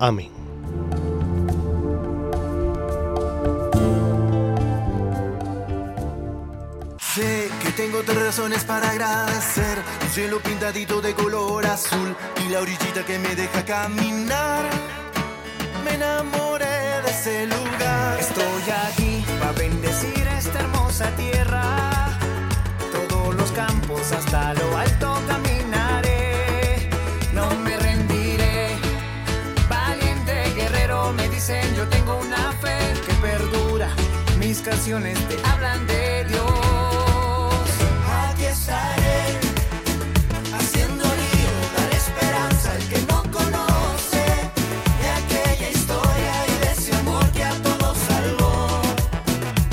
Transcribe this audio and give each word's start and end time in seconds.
Amén. 0.00 0.30
Sé 6.98 7.50
que 7.62 7.70
tengo 7.72 8.02
tres 8.02 8.22
razones 8.22 8.64
para 8.64 8.88
agradecer. 8.88 9.76
Un 10.02 10.08
cielo 10.08 10.40
pintadito 10.40 11.02
de 11.02 11.12
color 11.12 11.66
azul 11.66 12.16
y 12.46 12.48
la 12.48 12.60
orillita 12.60 13.04
que 13.04 13.18
me 13.18 13.34
deja 13.34 13.62
caminar. 13.66 14.64
Me 15.84 15.96
enamoré 15.96 17.02
de 17.04 17.10
ese 17.10 17.46
lugar. 17.46 18.20
Estoy 18.20 18.62
aquí 18.88 19.24
para 19.38 19.52
bendecir 19.52 20.26
esta 20.38 20.60
hermosa 20.60 21.14
tierra. 21.16 22.18
Todos 22.90 23.34
los 23.34 23.52
campos 23.52 24.12
hasta 24.12 24.54
lo 24.54 24.78
alto 24.78 25.09
Canciones 34.64 35.18
te 35.26 35.36
hablan 35.48 35.86
de 35.86 36.24
Dios. 36.24 36.44
Aquí 38.28 38.44
estaré, 38.44 39.38
haciendo 40.54 41.04
lío, 41.04 41.52
dar 41.76 41.90
esperanza 41.94 42.72
al 42.72 42.88
que 42.88 43.00
no 43.10 43.22
conoce 43.32 44.24
de 45.00 45.08
aquella 45.20 45.70
historia 45.70 46.46
y 46.46 46.66
de 46.66 46.72
ese 46.72 46.94
amor 46.94 47.26
que 47.32 47.42
a 47.42 47.54
todos 47.62 47.96
salvó. 48.06 48.82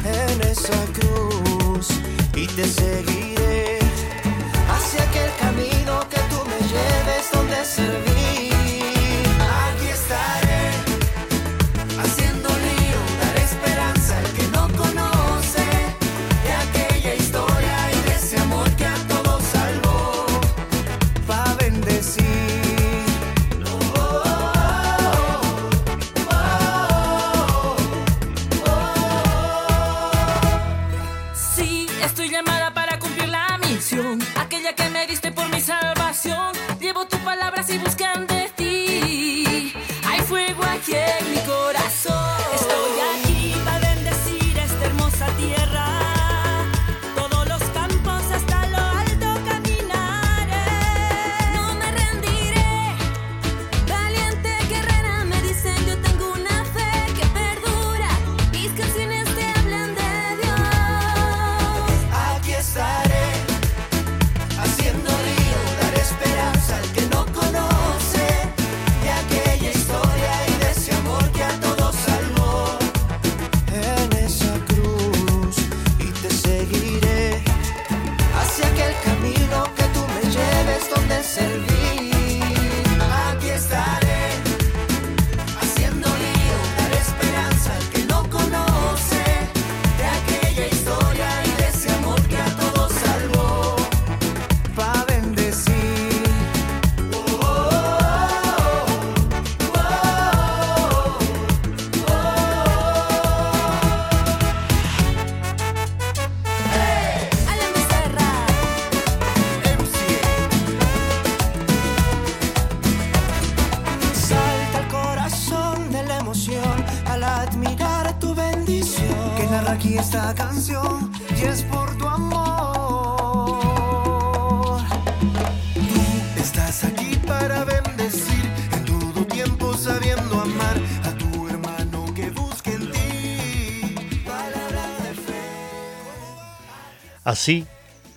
En 0.06 0.42
esa 0.42 0.80
cruz 0.94 1.90
y 2.34 2.48
te 2.48 2.66
seguiré 2.66 3.80
hacia 4.70 5.04
aquel 5.04 5.32
camino 5.40 6.08
que 6.10 6.20
tú 6.32 6.40
me 6.46 6.60
lleves 6.66 7.32
donde 7.34 7.66
servir. 7.66 8.07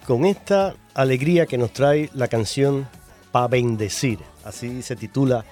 Con 0.07 0.25
esta 0.25 0.75
alegría 0.93 1.47
que 1.47 1.57
nos 1.57 1.73
trae 1.73 2.11
la 2.15 2.27
canción 2.27 2.89
Pa 3.31 3.47
bendecir, 3.47 4.19
así 4.45 4.83
se 4.83 4.97
titula, 4.97 5.45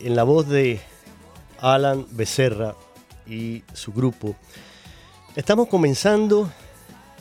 en 0.00 0.16
la 0.16 0.24
voz 0.24 0.48
de 0.48 0.80
Alan 1.60 2.04
Becerra 2.10 2.74
y 3.28 3.62
su 3.74 3.92
grupo, 3.92 4.34
estamos 5.36 5.68
comenzando 5.68 6.50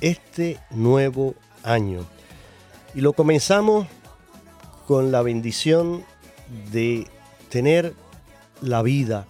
este 0.01 0.57
nuevo 0.71 1.35
año. 1.61 2.03
Y 2.95 3.01
lo 3.01 3.13
comenzamos 3.13 3.85
con 4.87 5.11
la 5.11 5.21
bendición 5.21 6.03
de 6.71 7.07
tener 7.49 7.93
la 8.59 8.81
vida, 8.81 9.27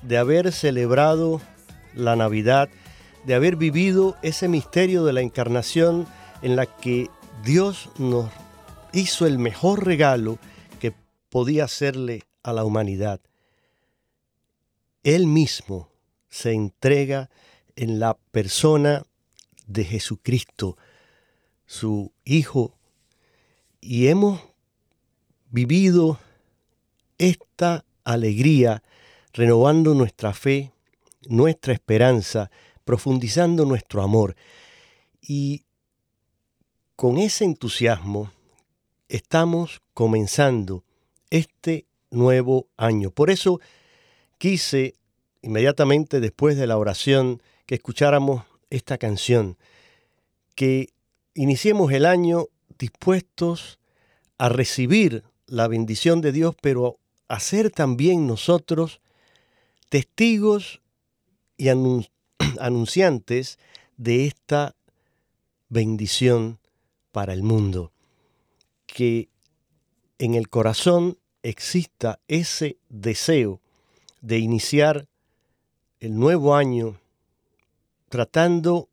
de 0.00 0.16
haber 0.16 0.52
celebrado 0.52 1.42
la 1.94 2.16
Navidad, 2.16 2.70
de 3.24 3.34
haber 3.34 3.56
vivido 3.56 4.16
ese 4.22 4.48
misterio 4.48 5.04
de 5.04 5.12
la 5.12 5.20
encarnación 5.20 6.06
en 6.42 6.56
la 6.56 6.66
que 6.66 7.08
Dios 7.44 7.90
nos 7.98 8.30
hizo 8.92 9.26
el 9.26 9.38
mejor 9.38 9.86
regalo 9.86 10.38
que 10.80 10.92
podía 11.30 11.64
hacerle 11.64 12.24
a 12.42 12.52
la 12.52 12.64
humanidad. 12.64 13.20
Él 15.02 15.26
mismo 15.26 15.88
se 16.28 16.52
entrega 16.52 17.30
en 17.76 18.00
la 18.00 18.16
persona 18.30 19.04
de 19.66 19.84
Jesucristo, 19.84 20.76
su 21.66 22.12
Hijo, 22.24 22.76
y 23.80 24.08
hemos 24.08 24.40
vivido 25.50 26.18
esta 27.18 27.84
alegría 28.04 28.82
renovando 29.32 29.94
nuestra 29.94 30.34
fe, 30.34 30.72
nuestra 31.28 31.72
esperanza, 31.72 32.50
profundizando 32.84 33.64
nuestro 33.64 34.02
amor. 34.02 34.36
Y 35.20 35.64
con 36.96 37.18
ese 37.18 37.44
entusiasmo 37.44 38.30
estamos 39.08 39.82
comenzando 39.94 40.84
este 41.30 41.86
nuevo 42.10 42.68
año. 42.76 43.10
Por 43.10 43.30
eso 43.30 43.60
quise, 44.38 44.94
inmediatamente 45.42 46.20
después 46.20 46.56
de 46.56 46.66
la 46.66 46.78
oración, 46.78 47.42
que 47.66 47.74
escucháramos 47.76 48.44
esta 48.70 48.98
canción, 48.98 49.56
que 50.54 50.88
iniciemos 51.34 51.92
el 51.92 52.06
año 52.06 52.46
dispuestos 52.78 53.78
a 54.38 54.48
recibir 54.48 55.24
la 55.46 55.68
bendición 55.68 56.20
de 56.20 56.32
Dios, 56.32 56.54
pero 56.60 56.98
a 57.28 57.40
ser 57.40 57.70
también 57.70 58.26
nosotros 58.26 59.00
testigos 59.88 60.80
y 61.56 61.68
anunciantes 61.68 62.21
de 63.96 64.26
esta 64.26 64.74
bendición 65.68 66.58
para 67.10 67.32
el 67.32 67.42
mundo. 67.42 67.92
Que 68.86 69.28
en 70.18 70.34
el 70.34 70.48
corazón 70.48 71.18
exista 71.42 72.20
ese 72.28 72.76
deseo 72.88 73.60
de 74.20 74.38
iniciar 74.38 75.08
el 76.00 76.18
nuevo 76.18 76.54
año 76.54 76.98
tratando 78.08 78.88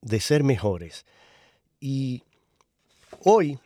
de 0.00 0.20
ser 0.20 0.44
mejores. 0.44 1.06
Y 1.80 2.22
hoy 3.24 3.58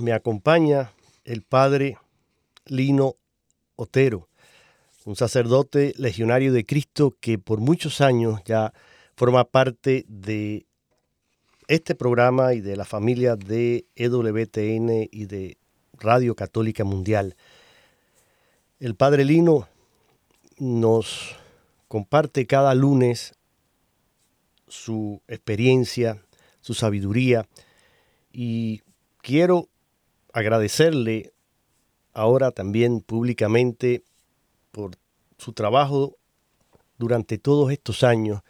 me 0.00 0.12
acompaña 0.12 0.92
el 1.24 1.42
padre 1.42 1.98
Lino 2.66 3.16
Otero, 3.76 4.28
un 5.04 5.16
sacerdote 5.16 5.92
legionario 5.98 6.52
de 6.52 6.64
Cristo 6.64 7.14
que 7.20 7.38
por 7.38 7.60
muchos 7.60 8.00
años 8.00 8.40
ya 8.44 8.72
forma 9.16 9.44
parte 9.44 10.04
de 10.08 10.66
este 11.68 11.94
programa 11.94 12.54
y 12.54 12.60
de 12.60 12.76
la 12.76 12.84
familia 12.84 13.36
de 13.36 13.86
EWTN 13.96 15.08
y 15.10 15.26
de 15.26 15.56
Radio 15.98 16.34
Católica 16.34 16.84
Mundial. 16.84 17.36
El 18.80 18.94
Padre 18.94 19.24
Lino 19.24 19.68
nos 20.58 21.36
comparte 21.88 22.46
cada 22.46 22.74
lunes 22.74 23.34
su 24.68 25.20
experiencia, 25.28 26.22
su 26.60 26.74
sabiduría 26.74 27.46
y 28.32 28.82
quiero 29.18 29.68
agradecerle 30.32 31.32
ahora 32.12 32.50
también 32.50 33.00
públicamente 33.00 34.02
su 35.44 35.52
trabajo 35.52 36.16
durante 36.98 37.38
todos 37.38 37.70
estos 37.70 38.02
años, 38.02 38.40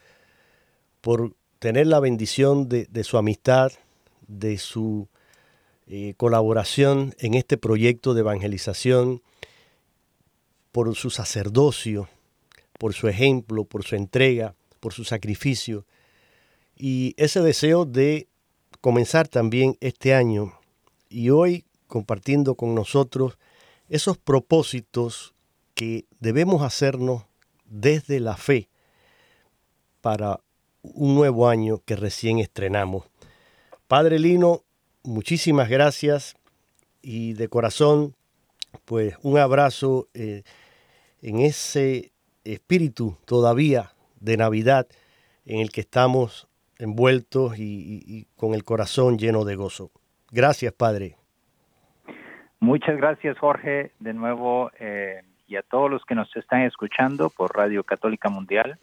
por 1.01 1.35
tener 1.59 1.87
la 1.87 1.99
bendición 1.99 2.69
de, 2.69 3.05
su 3.05 3.19
amistad, 3.19 3.73
de 4.27 4.59
su 4.59 5.09
eh, 5.87 6.15
colaboración 6.17 7.15
en 7.19 7.35
este 7.35 7.59
proyecto 7.59 8.15
de 8.15 8.21
evangelización, 8.21 9.23
por 10.71 10.95
su 10.95 11.11
sacerdocio, 11.11 12.09
por 12.79 12.95
su 12.95 13.09
ejemplo, 13.09 13.65
por 13.65 13.85
su 13.85 13.97
entrega, 13.97 14.55
por 14.81 14.93
su 14.93 15.05
sacrificio. 15.05 15.87
Y 16.77 17.15
ese 17.17 17.41
deseo 17.41 17.85
de 17.85 18.29
comenzar 18.81 19.29
también 19.29 19.77
este 19.81 20.15
año 20.15 20.59
y 21.09 21.31
hoy 21.31 21.65
compartiendo 21.87 22.57
con 22.57 22.75
nosotros 22.75 23.39
esos 23.89 24.19
propósitos 24.19 25.34
que 25.75 26.05
debemos 26.21 26.63
hacernos 26.63 27.25
desde 27.65 28.21
la 28.21 28.37
fe 28.37 28.69
para 30.01 30.41
un 30.83 31.15
nuevo 31.15 31.49
año 31.49 31.81
que 31.85 31.97
recién 31.97 32.39
estrenamos. 32.39 33.05
Padre 33.89 34.19
Lino, 34.19 34.61
muchísimas 35.03 35.69
gracias 35.69 36.37
y 37.03 37.35
de 37.35 37.49
corazón, 37.49 38.15
pues 38.85 39.17
un 39.23 39.39
abrazo 39.39 40.09
eh, 40.15 40.43
en 41.23 41.41
ese 41.41 42.13
espíritu 42.45 43.17
todavía 43.25 43.93
de 44.21 44.37
Navidad 44.37 44.87
en 45.47 45.61
el 45.61 45.71
que 45.71 45.83
estamos 45.83 46.49
envueltos 46.79 47.59
y, 47.59 48.27
con 48.37 48.55
el 48.55 48.65
corazón 48.65 49.19
lleno 49.19 49.45
de 49.45 49.57
gozo. 49.57 49.91
Gracias, 50.31 50.73
Padre. 50.73 51.17
Muchas 52.61 52.97
gracias, 52.97 53.39
Jorge. 53.39 53.93
De 54.01 54.15
nuevo, 54.15 54.71
eh, 54.79 55.23
y 55.47 55.57
a 55.57 55.63
todos 55.63 55.91
los 55.91 56.05
que 56.05 56.15
nos 56.15 56.35
están 56.37 56.63
escuchando 56.63 57.31
por 57.31 57.57
Radio 57.57 57.85
Católica 57.85 58.29
Mundial. 58.29 58.79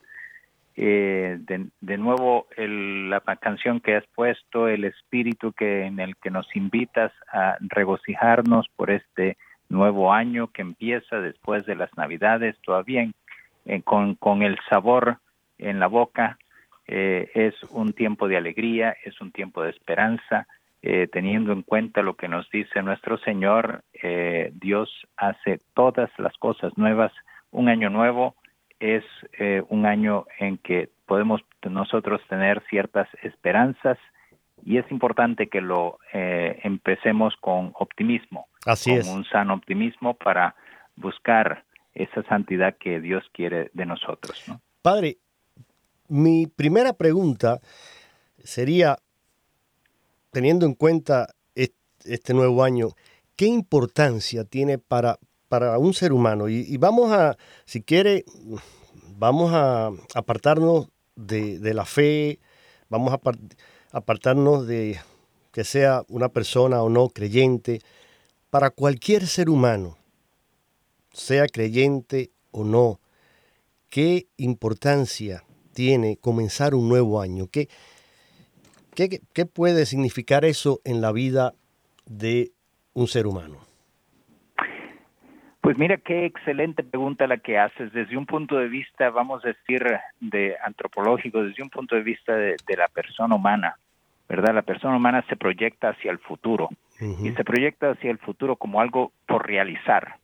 Eh, 0.76 1.38
de, 1.40 1.98
nuevo, 1.98 2.48
la 2.58 3.20
canción 3.40 3.82
que 3.82 3.96
has 3.96 4.06
puesto, 4.16 4.68
el 4.68 4.86
espíritu 4.86 5.52
que 5.52 5.86
en 5.86 6.00
el 6.00 6.16
que 6.16 6.32
nos 6.32 6.56
invitas 6.56 7.12
a 7.32 7.58
regocijarnos 7.60 8.68
por 8.76 8.90
este 8.90 9.38
nuevo 9.70 10.14
año 10.14 10.48
que 10.48 10.62
empieza 10.62 11.20
después 11.20 11.66
de 11.66 11.76
las 11.76 11.96
Navidades, 11.98 12.56
todavía 12.64 13.10
con, 13.84 14.16
con, 14.16 14.44
el 14.44 14.58
sabor 14.70 15.18
en 15.58 15.80
la 15.80 15.88
boca. 15.88 16.38
Eh, 16.88 17.30
es 17.36 17.56
un 17.70 17.94
tiempo 17.94 18.28
de 18.28 18.38
alegría, 18.38 18.96
es 19.04 19.20
un 19.22 19.32
tiempo 19.32 19.64
de 19.64 19.70
esperanza, 19.70 20.48
eh, 20.84 21.08
teniendo 21.12 21.54
en 21.54 21.62
cuenta 21.62 22.02
lo 22.02 22.16
que 22.16 22.28
nos 22.28 22.50
dice 22.50 22.82
nuestro 22.82 23.20
Señor, 23.20 23.84
eh, 24.02 24.52
Dios 24.56 24.90
hace 25.16 25.60
todas 25.76 26.10
las 26.18 26.36
cosas 26.38 26.76
nuevas. 26.76 27.12
Un 27.52 27.70
año 27.70 27.90
nuevo 27.90 28.36
es 28.80 29.04
eh, 29.38 29.62
un 29.70 29.86
año 29.86 30.26
en 30.40 30.58
que 30.58 30.90
podemos 31.06 31.42
nosotros 31.70 32.20
tener 32.28 32.64
ciertas 32.70 33.08
esperanzas 33.22 34.00
y 34.64 34.78
es 34.78 34.92
importante 34.92 35.50
que 35.50 35.62
lo 35.62 35.98
empecemos 36.14 37.36
con 37.42 37.72
optimismo, 37.80 38.48
Así 38.66 38.92
con 39.00 39.10
un 39.10 39.26
sano 39.26 39.56
optimismo 39.56 40.14
para 40.14 40.56
buscar 40.96 41.64
esa 41.94 42.22
santidad 42.24 42.78
que 42.78 43.00
Dios 43.00 43.24
quiere 43.34 43.72
de 43.74 43.86
nosotros. 43.88 44.46
Padre, 44.84 45.18
mi 46.08 46.46
primera 46.46 46.94
pregunta 46.94 47.60
sería, 48.44 48.98
teniendo 50.32 50.66
en 50.66 50.74
cuenta 50.74 51.36
este 52.04 52.34
nuevo 52.34 52.64
año, 52.64 52.90
¿qué 53.36 53.46
importancia 53.46 54.44
tiene 54.44 54.78
para, 54.78 55.20
para 55.50 55.78
un 55.78 55.94
ser 55.94 56.14
humano? 56.14 56.50
Y, 56.50 56.76
vamos 56.78 57.12
a, 57.12 57.38
si 57.66 57.82
quiere, 57.82 58.26
vamos 59.18 59.52
a 59.54 59.92
apartarnos 60.16 60.90
de, 61.16 61.74
la 61.74 61.86
fe, 61.86 62.40
vamos 62.90 63.14
a 63.14 63.20
apartarnos 63.92 64.66
de 64.66 65.00
que 65.52 65.64
sea 65.64 66.04
una 66.08 66.30
persona 66.30 66.82
o 66.82 66.90
no 66.90 67.10
creyente, 67.10 67.82
para 68.50 68.70
cualquier 68.70 69.28
ser 69.28 69.50
humano, 69.50 69.98
sea 71.14 71.46
creyente 71.48 72.32
o 72.52 72.64
no, 72.64 73.00
¿qué 73.90 74.28
importancia 74.38 75.44
tiene 75.74 76.18
comenzar 76.18 76.74
un 76.74 76.90
nuevo 76.90 77.22
año? 77.22 77.48
¿Qué, 77.48 77.70
¿Qué, 78.96 79.46
puede 79.46 79.86
significar 79.86 80.44
eso 80.44 80.80
en 80.84 81.02
la 81.02 81.12
vida 81.12 81.54
de 82.06 82.52
un 82.94 83.08
ser 83.08 83.26
humano? 83.26 83.60
Pues 85.62 85.78
mira 85.78 85.98
qué 85.98 86.26
excelente 86.26 86.84
pregunta 86.84 87.28
la 87.28 87.38
que 87.38 87.58
haces 87.58 87.94
desde 87.94 88.18
un 88.18 88.26
punto 88.26 88.58
de 88.58 88.68
vista, 88.68 89.10
vamos 89.12 89.46
a 89.46 89.50
decir, 89.50 89.86
de 90.20 90.56
antropológico, 90.64 91.44
desde 91.44 91.64
un 91.64 91.70
punto 91.70 91.96
de 91.96 92.02
vista 92.02 92.36
de, 92.36 92.58
la 92.76 92.88
persona 92.88 93.36
humana, 93.36 93.76
¿verdad? 94.28 94.56
La 94.56 94.64
persona 94.64 94.98
humana 94.98 95.24
se 95.30 95.36
proyecta 95.36 95.90
hacia 95.90 96.12
el 96.12 96.20
futuro 96.20 96.70
y 97.00 97.32
se 97.32 97.44
proyecta 97.44 97.92
hacia 97.92 98.12
el 98.12 98.18
futuro 98.18 98.56
como 98.56 98.82
algo 98.82 99.12
por 99.26 99.48
realizar. 99.48 100.16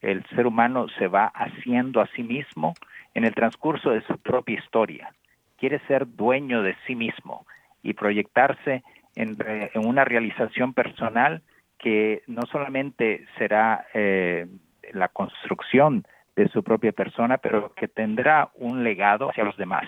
El 0.00 0.24
ser 0.34 0.46
humano 0.46 0.86
se 0.98 1.06
va 1.08 1.26
haciendo 1.26 2.00
a 2.00 2.08
sí 2.08 2.22
mismo 2.22 2.74
en 3.14 3.24
el 3.24 3.34
transcurso 3.34 3.90
de 3.90 4.02
su 4.02 4.18
propia 4.18 4.58
historia. 4.58 5.12
Quiere 5.58 5.78
ser 5.86 6.06
dueño 6.06 6.62
de 6.62 6.76
sí 6.86 6.94
mismo 6.94 7.46
y 7.82 7.94
proyectarse 7.94 8.82
en, 9.14 9.36
una 9.74 10.04
realización 10.04 10.74
personal 10.74 11.42
que 11.78 12.22
no 12.26 12.42
solamente 12.46 13.26
será 13.38 13.86
eh, 13.94 14.46
la 14.92 15.08
construcción 15.08 16.04
de 16.36 16.48
su 16.48 16.62
propia 16.62 16.92
persona, 16.92 17.38
pero 17.38 17.72
que 17.74 17.88
tendrá 17.88 18.50
un 18.54 18.84
legado 18.84 19.30
hacia 19.30 19.44
los 19.44 19.56
demás, 19.56 19.86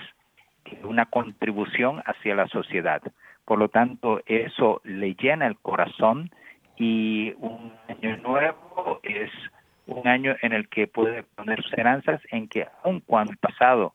una 0.83 1.07
contribución 1.07 2.03
hacia 2.07 2.35
la 2.35 2.49
sociedad. 2.49 3.03
Por 3.45 3.59
lo 3.59 3.69
tanto, 3.69 4.21
eso 4.27 4.81
le 4.85 5.15
llena 5.15 5.47
el 5.47 5.57
corazón 5.57 6.31
y 6.77 7.35
un 7.39 7.73
año 7.89 8.17
nuevo 8.19 9.01
es 9.03 9.31
un 9.87 10.07
año 10.07 10.37
en 10.43 10.53
el 10.53 10.69
que 10.69 10.87
puede 10.87 11.23
poner 11.23 11.61
esperanzas 11.61 12.21
en 12.31 12.49
que 12.49 12.67
aun 12.85 13.01
cuando 13.01 13.33
el 13.33 13.39
pasado 13.39 13.95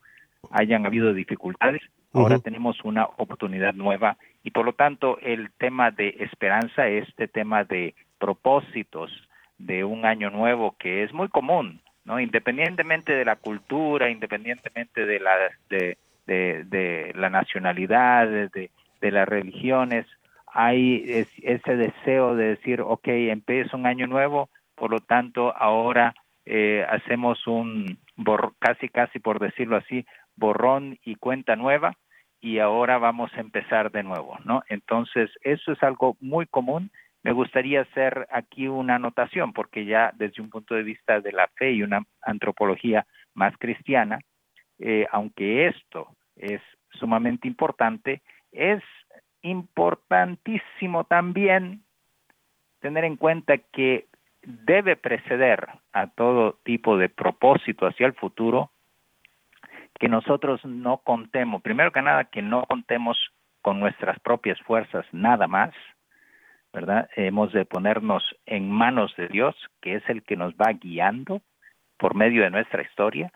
hayan 0.52 0.86
habido 0.86 1.14
dificultades, 1.14 1.82
ahora 2.13 2.39
tenemos 2.39 2.77
una 2.84 3.05
oportunidad 3.17 3.74
nueva 3.74 4.17
y 4.43 4.51
por 4.51 4.65
lo 4.65 4.74
tanto 4.74 5.17
el 5.22 5.51
tema 5.58 5.91
de 5.91 6.15
esperanza, 6.20 6.88
este 6.88 7.27
tema 7.27 7.63
de 7.63 7.96
propósitos 8.20 9.12
de 9.58 9.84
un 9.84 10.05
año 10.05 10.29
nuevo 10.29 10.75
que 10.77 11.03
es 11.03 11.13
muy 11.13 11.27
común, 11.29 11.82
¿no? 12.05 12.20
Independientemente 12.20 13.13
de 13.13 13.25
la 13.25 13.36
cultura, 13.36 14.10
independientemente 14.10 15.05
de 15.05 15.20
la 15.20 15.32
de, 15.70 15.98
de, 16.25 17.12
la 17.15 17.29
nacionalidad, 17.29 18.27
de, 18.27 18.70
de 19.01 19.12
las 19.12 19.27
religiones, 19.27 20.05
hay 20.48 21.25
ese 21.41 21.75
deseo 21.75 22.36
de 22.36 22.50
decir, 22.50 22.82
ok, 22.82 23.08
empieza 23.08 23.75
un 23.75 23.88
año 23.88 24.08
nuevo, 24.08 24.50
por 24.75 24.91
lo 24.91 25.00
tanto 25.00 25.55
ahora 25.55 26.13
eh, 26.46 26.86
hacemos 26.89 27.48
un 27.48 27.98
casi 28.60 28.89
casi 28.89 29.20
por 29.20 29.39
decirlo 29.39 29.77
así 29.77 30.05
borrón 30.36 31.00
y 31.03 31.15
cuenta 31.15 31.55
nueva 31.55 31.96
y 32.44 32.60
ahora 32.60 32.98
vamos 32.98 33.32
a 33.36 33.40
empezar 33.40 33.90
de 33.90 34.04
nuevo, 34.04 34.38
¿no? 34.44 34.64
Entonces, 34.68 35.32
eso 35.44 35.72
es 35.72 35.82
algo 35.82 36.18
muy 36.20 36.46
común. 36.46 36.92
Me 37.24 37.32
gustaría 37.32 37.82
hacer 37.82 38.28
aquí 38.30 38.68
una 38.68 38.96
anotación, 38.96 39.54
porque 39.54 39.86
ya 39.86 40.12
desde 40.18 40.42
un 40.42 40.50
punto 40.50 40.76
de 40.76 40.84
vista 40.84 41.22
de 41.22 41.32
la 41.32 41.48
fe 41.56 41.72
y 41.72 41.84
una 41.84 42.06
antropología 42.22 43.08
más 43.34 43.58
cristiana, 43.58 44.20
eh, 44.78 45.08
aunque 45.14 45.68
esto 45.68 46.18
es 46.36 46.62
sumamente 47.00 47.48
importante, 47.48 48.22
es 48.52 48.84
importantísimo 49.42 51.06
también 51.06 51.86
tener 52.82 53.06
en 53.06 53.16
cuenta 53.16 53.58
que 53.58 54.08
debe 54.42 54.98
preceder 54.98 55.70
a 55.94 56.08
todo 56.08 56.60
tipo 56.66 56.98
de 56.98 57.08
propósito 57.08 57.88
hacia 57.88 58.06
el 58.06 58.14
futuro 58.16 58.73
que 60.00 60.10
nosotros 60.10 60.64
no 60.66 60.98
contemos, 60.98 61.62
primero 61.62 61.92
que 61.92 62.02
nada, 62.02 62.26
que 62.26 62.42
no 62.42 62.66
contemos 62.66 63.18
con 63.62 63.80
nuestras 63.80 64.20
propias 64.20 64.60
fuerzas 64.62 65.06
nada 65.12 65.48
más, 65.48 65.74
¿verdad? 66.74 67.10
Hemos 67.16 67.54
de 67.54 67.66
ponernos 67.66 68.24
en 68.46 68.70
manos 68.70 69.16
de 69.16 69.28
Dios, 69.28 69.56
que 69.82 69.96
es 69.96 70.04
el 70.10 70.24
que 70.24 70.36
nos 70.36 70.54
va 70.56 70.74
guiando 70.74 71.42
por 71.98 72.16
medio 72.16 72.44
de 72.44 72.50
nuestra 72.50 72.82
historia. 72.82 73.32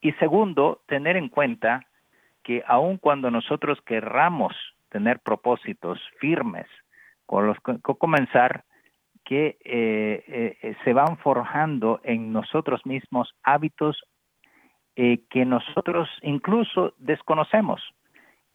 Y 0.00 0.12
segundo, 0.14 0.82
tener 0.86 1.16
en 1.16 1.28
cuenta 1.28 1.86
que 2.42 2.62
aun 2.66 2.98
cuando 2.98 3.30
nosotros 3.30 3.78
querramos 3.86 4.54
tener 4.90 5.20
propósitos 5.20 6.00
firmes 6.20 6.66
con 7.24 7.46
los 7.46 7.56
que 7.60 7.78
comenzar, 7.98 8.64
que 9.24 9.58
eh, 9.64 10.56
eh, 10.62 10.76
se 10.84 10.92
van 10.92 11.18
forjando 11.18 12.00
en 12.04 12.32
nosotros 12.32 12.84
mismos 12.86 13.34
hábitos 13.42 14.04
eh, 14.98 15.20
que 15.28 15.44
nosotros 15.44 16.08
incluso 16.22 16.94
desconocemos. 16.96 17.82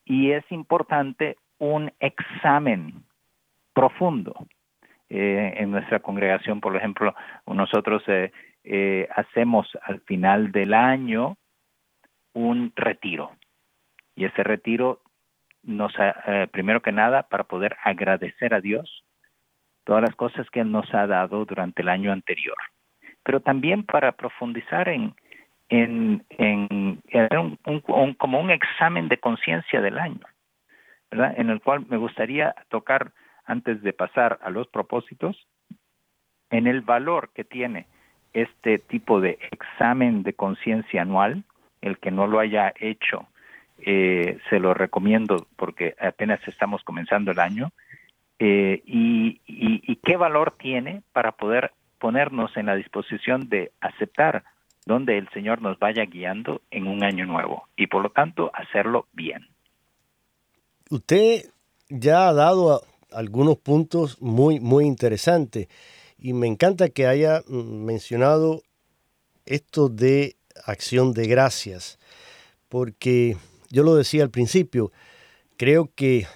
Y 0.05 0.31
es 0.31 0.43
importante 0.51 1.38
un 1.60 1.91
examen 2.00 3.03
profundo. 3.74 4.48
Eh, 5.07 5.53
en 5.57 5.69
nuestra 5.69 6.00
congregación, 6.00 6.60
por 6.60 6.75
ejemplo, 6.75 7.13
nosotros 7.45 8.01
eh, 8.07 9.07
hacemos 9.15 9.67
al 9.83 10.01
final 10.01 10.51
del 10.51 10.74
año 10.74 11.38
un 12.33 12.74
retiro. 12.75 13.33
Y 14.15 14.25
ese 14.25 14.41
retiro 14.41 15.01
nos, 15.62 15.93
primero 16.51 16.81
que 16.81 16.91
nada, 16.91 17.24
para 17.24 17.43
poder 17.43 17.77
agradecer 17.83 18.55
a 18.55 18.62
Dios 18.62 19.03
todas 19.83 20.01
las 20.01 20.15
cosas 20.15 20.50
que 20.50 20.62
Él 20.62 20.71
nos 20.71 20.91
ha 20.93 21.05
dado 21.05 21.45
durante 21.45 21.83
el 21.83 21.89
año 21.89 22.12
anterior, 22.12 22.57
pero 23.24 23.41
también 23.41 23.83
para 23.83 24.13
profundizar 24.13 24.89
en, 24.89 25.13
en, 25.72 26.25
en, 26.32 27.01
un, 27.66 28.13
como 28.16 28.42
un 28.42 28.51
examen 28.51 29.08
de 29.08 29.18
conciencia 29.18 29.80
del 29.82 29.98
año, 29.98 30.25
¿verdad? 31.10 31.34
En 31.38 31.50
el 31.50 31.62
cual 31.62 31.86
me 31.88 31.96
gustaría 31.96 32.54
tocar, 32.70 33.13
antes 33.46 33.82
de 33.82 33.94
pasar 33.94 34.38
a 34.44 34.50
los 34.50 34.68
propósitos, 34.68 35.48
en 36.50 36.68
el 36.68 36.82
valor 36.82 37.30
que 37.34 37.46
tiene 37.46 37.88
este 38.34 38.80
tipo 38.80 39.22
de 39.22 39.40
examen 39.51 40.24
de 40.24 40.34
conciencia 40.34 41.04
anual, 41.04 41.46
el 41.82 41.98
que 42.00 42.12
no 42.12 42.28
lo 42.28 42.40
haya 42.40 42.74
hecho, 42.78 43.28
eh, 43.80 44.40
se 44.50 44.60
lo 44.60 44.74
recomiendo 44.74 45.48
porque 45.56 45.96
apenas 46.01 46.46
estamos 46.48 46.84
comenzando 46.84 47.32
el 47.32 47.40
año, 47.40 47.72
eh, 48.40 48.82
y, 48.86 49.40
y 49.48 49.96
qué 49.98 50.18
valor 50.18 50.56
tiene 50.58 51.01
para 51.13 51.32
poder 51.32 51.72
ponernos 51.98 52.58
en 52.58 52.66
la 52.66 52.75
disposición 52.75 53.48
de 53.48 53.72
aceptar 53.80 54.44
donde 54.86 55.18
el 55.18 55.30
Señor 55.30 55.62
nos 55.62 55.78
vaya 55.80 56.06
guiando 56.06 56.62
en 56.72 56.88
un 56.88 57.04
año 57.04 57.26
nuevo 57.26 57.68
y 57.76 57.88
por 57.88 58.04
lo 58.04 58.10
tanto 58.10 58.52
hacerlo 58.54 59.08
bien. 59.14 59.48
Usted 60.90 61.46
ya 61.90 62.28
ha 62.28 62.34
dado 62.34 62.82
algunos 63.12 63.58
puntos 63.58 64.22
muy, 64.22 64.60
muy 64.60 64.86
interesantes 64.86 65.68
y 66.18 66.34
me 66.34 66.48
encanta 66.48 66.90
que 66.90 67.08
haya 67.08 67.42
mm, 67.48 67.86
mencionado 67.86 68.62
esto 69.46 69.90
de 69.90 70.36
acción 70.66 71.14
de 71.14 71.28
gracias, 71.28 72.00
porque 72.70 73.38
yo 73.70 73.84
lo 73.84 73.96
decía 73.96 74.24
al 74.24 74.30
principio, 74.30 74.92
creo 75.58 75.90
que 75.96 76.28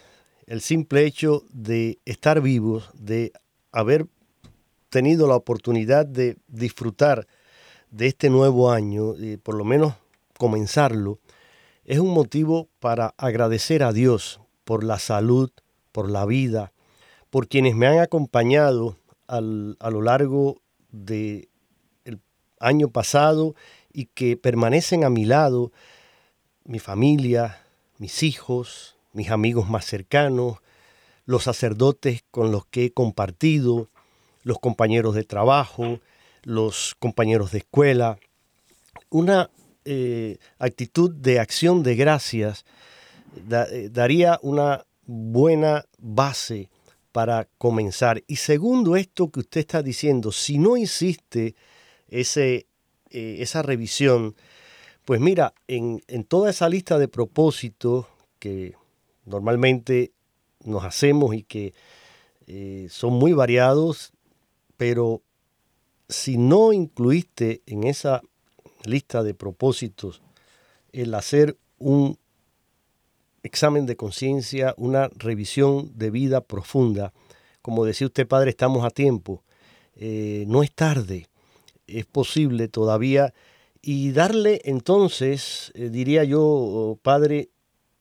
el 0.48 0.62
simple 0.62 1.06
hecho 1.06 1.44
de 1.52 2.00
estar 2.06 2.42
vivos, 2.42 2.90
de 2.94 3.32
haber 3.72 4.06
tenido 4.90 5.28
la 5.28 5.36
oportunidad 5.36 6.06
de 6.06 6.38
disfrutar 6.48 7.28
de 7.96 8.08
este 8.08 8.30
nuevo 8.30 8.72
año, 8.72 9.16
y 9.16 9.38
por 9.38 9.56
lo 9.56 9.64
menos 9.64 9.94
comenzarlo, 10.38 11.20
es 11.86 12.00
un 12.00 12.10
motivo 12.10 12.68
para 12.80 13.14
agradecer 13.18 13.84
a 13.84 13.94
Dios 13.94 14.42
por 14.66 14.84
la 14.84 15.00
salud, 15.00 15.50
por 15.94 16.10
la 16.10 16.26
vida, 16.26 16.74
por 17.30 17.48
quienes 17.48 17.74
me 17.74 17.88
han 17.88 18.00
acompañado 18.00 18.98
a 19.28 19.40
lo 19.40 20.02
largo 20.02 20.58
del 20.92 21.48
año 22.60 22.90
pasado 22.90 23.56
y 23.94 24.08
que 24.08 24.36
permanecen 24.36 25.06
a 25.06 25.10
mi 25.10 25.24
lado, 25.24 25.72
mi 26.66 26.80
familia, 26.80 27.62
mis 27.98 28.24
hijos, 28.24 28.98
mis 29.14 29.32
amigos 29.32 29.70
más 29.70 29.86
cercanos, 29.86 30.58
los 31.26 31.44
sacerdotes 31.44 32.26
con 32.30 32.52
los 32.52 32.66
que 32.66 32.86
he 32.86 32.92
compartido, 32.92 33.88
los 34.44 34.60
compañeros 34.60 35.16
de 35.16 35.24
trabajo, 35.24 36.02
los 36.46 36.96
compañeros 37.00 37.52
de 37.52 37.58
escuela, 37.58 38.18
una 39.10 39.50
eh, 39.84 40.38
actitud 40.60 41.14
de 41.14 41.40
acción 41.40 41.84
de 41.84 41.96
gracias 41.96 42.66
eh, 43.52 43.90
daría 43.92 44.40
una 44.42 44.86
buena 45.06 45.86
base 45.98 46.70
para 47.12 47.48
comenzar. 47.58 48.24
Y 48.28 48.38
segundo 48.38 48.96
esto 48.96 49.30
que 49.32 49.42
usted 49.42 49.62
está 49.62 49.82
diciendo, 49.82 50.32
si 50.32 50.60
no 50.60 50.78
hiciste 50.78 51.56
ese, 52.08 52.68
eh, 53.10 53.38
esa 53.40 53.64
revisión, 53.64 54.36
pues 55.04 55.20
mira, 55.20 55.54
en, 55.68 56.02
toda 56.28 56.52
esa 56.52 56.70
lista 56.70 57.00
de 57.00 57.08
propósitos 57.08 58.06
que 58.38 58.76
normalmente 59.26 60.12
nos 60.64 60.84
hacemos 60.84 61.36
y 61.36 61.44
que 61.44 61.74
son 62.90 63.14
muy 63.14 63.34
variados, 63.34 64.14
pero 64.78 65.22
si 66.08 66.38
no 66.38 66.74
incluiste 66.74 67.62
en 67.66 67.84
esa 67.84 68.22
lista 68.84 69.24
de 69.24 69.34
propósitos 69.34 70.22
el 70.92 71.14
hacer 71.14 71.58
un 71.78 72.18
examen 73.44 73.86
de 73.86 73.96
conciencia, 73.96 74.74
una 74.78 75.10
revisión 75.16 75.92
de 75.96 76.10
vida 76.10 76.42
profunda, 76.42 77.14
como 77.62 77.86
decía 77.86 78.08
usted, 78.08 78.28
padre, 78.28 78.52
estamos 78.52 78.86
a 78.86 78.92
tiempo. 78.92 79.44
Eh, 79.96 80.46
no 80.48 80.62
es 80.62 80.72
tarde, 80.72 81.28
es 81.88 82.06
posible 82.06 82.68
todavía. 82.68 83.34
Y 83.82 84.12
darle 84.12 84.62
entonces, 84.66 85.72
eh, 85.74 85.90
diría 85.90 86.24
yo, 86.24 87.00
padre, 87.02 87.50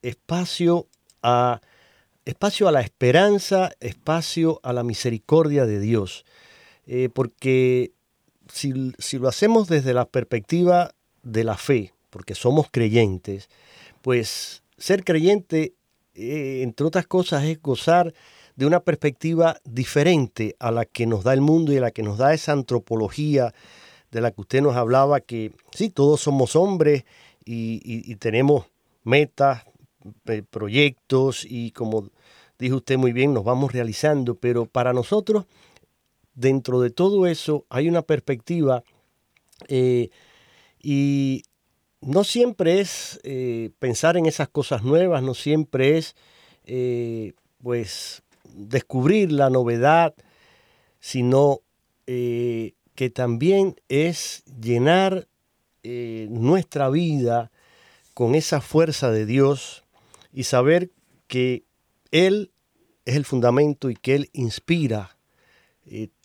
espacio 0.02 0.87
a, 1.23 1.61
espacio 2.25 2.68
a 2.68 2.73
la 2.73 2.80
esperanza, 2.80 3.73
espacio 3.80 4.61
a 4.62 4.73
la 4.73 4.82
misericordia 4.82 5.66
de 5.66 5.80
Dios. 5.80 6.25
Eh, 6.87 7.09
porque 7.12 7.93
si, 8.49 8.73
lo 9.19 9.29
hacemos 9.29 9.69
desde 9.69 9.95
la 9.95 10.05
perspectiva 10.07 10.95
de 11.23 11.45
la 11.45 11.57
fe, 11.57 11.93
porque 12.11 12.35
somos 12.35 12.67
creyentes, 12.71 13.49
pues 14.03 14.62
ser 14.76 15.05
creyente, 15.05 15.75
eh, 16.14 16.61
entre 16.62 16.87
otras 16.87 17.07
cosas, 17.07 17.45
es 17.45 17.61
gozar 17.62 18.12
de 18.57 18.67
una 18.67 18.81
perspectiva 18.81 19.59
diferente 19.64 20.55
a 20.61 20.71
la 20.71 20.85
que 20.85 21.07
nos 21.07 21.25
da 21.25 21.33
el 21.33 21.41
mundo 21.41 21.73
y 21.73 21.79
a 21.79 21.81
la 21.81 21.91
que 21.91 22.03
nos 22.03 22.19
da 22.19 22.35
esa 22.35 22.53
antropología 22.53 23.53
de 24.12 24.21
la 24.21 24.31
que 24.31 24.43
usted 24.43 24.62
nos 24.62 24.76
hablaba, 24.76 25.21
que 25.21 25.53
sí, 25.73 25.88
todos 25.91 26.21
somos 26.21 26.55
hombres 26.55 27.05
y, 27.45 27.81
y- 27.85 28.11
y 28.12 28.17
tenemos 28.17 28.67
metas, 29.03 29.64
proyectos 30.50 31.45
y 31.49 31.71
como 31.73 32.11
dijo 32.59 32.76
usted 32.76 32.99
muy 32.99 33.12
bien, 33.12 33.35
nos 33.35 33.45
vamos 33.45 33.73
realizando, 33.73 34.35
pero 34.35 34.67
para 34.67 34.93
nosotros, 34.93 35.47
dentro 36.35 36.81
de 36.81 36.91
todo 36.91 37.26
eso, 37.26 37.64
hay 37.69 37.88
una 37.88 38.03
perspectiva 38.03 38.83
eh, 39.69 40.11
y 40.83 41.43
no 42.00 42.25
siempre 42.25 42.81
es 42.81 43.21
eh, 43.23 43.71
pensar 43.79 44.17
en 44.17 44.26
esas 44.26 44.49
cosas 44.49 44.83
nuevas, 44.83 45.23
no 45.23 45.35
siempre 45.35 45.97
es 45.97 46.17
eh, 46.64 47.33
pues 47.62 48.23
descubrir 48.45 49.33
la 49.33 49.49
novedad, 49.50 50.14
sino 51.00 51.61
que 52.07 53.11
también 53.14 53.76
es 53.88 54.45
llenar 54.61 55.26
nuestra 55.83 56.91
vida 56.91 57.50
con 58.12 58.35
esa 58.35 58.61
fuerza 58.61 59.11
de 59.11 59.25
Dios 59.25 59.85
y 60.35 60.45
saber 60.45 60.91
que 61.26 61.64
Él 62.11 62.53
es 63.07 63.17
el 63.17 63.25
fundamento 63.25 63.88
y 63.88 63.95
que 63.95 64.14
Él 64.14 64.31
inspira 64.35 65.17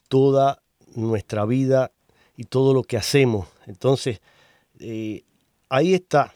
toda 0.09 0.61
nuestra 0.95 1.45
vida 1.45 1.91
y 2.35 2.43
todo 2.43 2.73
lo 2.73 2.83
que 2.83 2.97
hacemos. 2.97 3.47
Entonces, 3.67 4.21
eh, 4.79 5.23
ahí 5.69 5.93
está 5.93 6.33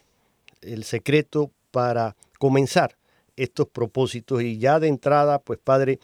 el 0.62 0.86
secreto 0.86 1.52
para 1.72 2.16
comenzar 2.40 2.96
estos 3.36 3.68
propósitos. 3.68 4.42
Y 4.42 4.58
ya 4.58 4.80
de 4.80 4.88
entrada, 4.88 5.40
pues 5.40 5.60
Padre, 5.62 6.00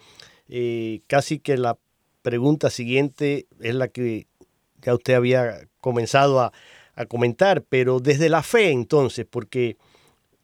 eh, 0.49 1.01
casi 1.07 1.39
que 1.39 1.57
la 1.57 1.77
pregunta 2.21 2.69
siguiente 2.69 3.47
es 3.61 3.75
la 3.75 3.87
que 3.87 4.27
ya 4.81 4.93
usted 4.93 5.13
había 5.13 5.67
comenzado 5.79 6.41
a, 6.41 6.51
a 6.95 7.05
comentar, 7.05 7.63
pero 7.63 7.99
desde 7.99 8.29
la 8.29 8.43
fe 8.43 8.71
entonces, 8.71 9.25
porque 9.29 9.77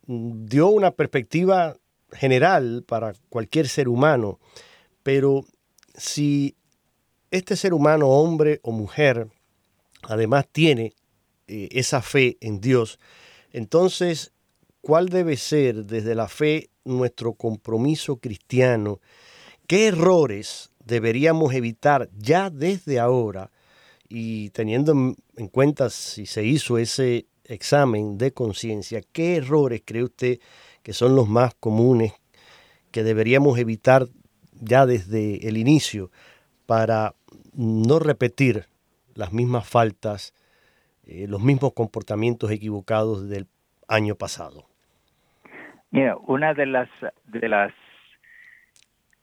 mm, 0.08 0.46
dio 0.46 0.68
una 0.68 0.92
perspectiva 0.92 1.76
general 2.12 2.84
para 2.88 3.14
cualquier 3.30 3.68
ser 3.68 3.90
humano, 3.90 4.40
pero 5.04 5.44
si 5.96 6.56
este 7.32 7.56
ser 7.56 7.74
humano, 7.74 8.08
hombre 8.08 8.60
o 8.64 8.72
mujer, 8.72 9.28
además 10.04 10.48
tiene 10.52 10.94
eh, 11.48 11.70
esa 11.72 12.02
fe 12.02 12.38
en 12.42 12.60
Dios, 12.62 13.00
entonces, 13.56 14.34
¿cuál 14.82 15.08
debe 15.08 15.38
ser 15.38 15.86
desde 15.86 16.14
la 16.14 16.28
fe 16.28 16.72
nuestro 16.84 17.36
compromiso 17.36 18.18
cristiano? 18.18 19.00
¿Qué 19.66 19.88
errores 19.88 20.72
deberíamos 20.84 21.54
evitar 21.54 22.10
ya 22.18 22.50
desde 22.50 23.00
ahora? 23.00 23.52
Y 24.10 24.50
teniendo 24.50 24.92
en, 24.92 25.16
en 25.38 25.48
cuenta 25.48 25.90
si 25.90 26.26
se 26.26 26.44
hizo 26.44 26.78
ese 26.78 27.28
examen 27.46 28.18
de 28.18 28.34
conciencia, 28.34 29.02
¿qué 29.14 29.38
errores 29.38 29.84
cree 29.86 30.04
usted 30.04 30.40
que 30.84 30.92
son 30.92 31.16
los 31.16 31.30
más 31.30 31.56
comunes 31.56 32.12
que 32.92 33.04
deberíamos 33.04 33.58
evitar 33.58 34.10
ya 34.60 34.86
desde 34.86 35.48
el 35.48 35.56
inicio 35.56 36.12
para 36.66 37.14
no 37.54 38.00
repetir 38.00 38.66
las 39.14 39.32
mismas 39.32 39.68
faltas, 39.70 40.34
eh, 41.06 41.28
los 41.28 41.42
mismos 41.42 41.74
comportamientos 41.74 42.52
equivocados 42.52 43.30
del 43.30 43.48
año 43.88 44.16
pasado? 44.16 44.66
Mira, 45.92 46.18
una 46.18 46.54
de 46.54 46.66
las 46.66 46.90
de 47.26 47.48
las 47.48 47.74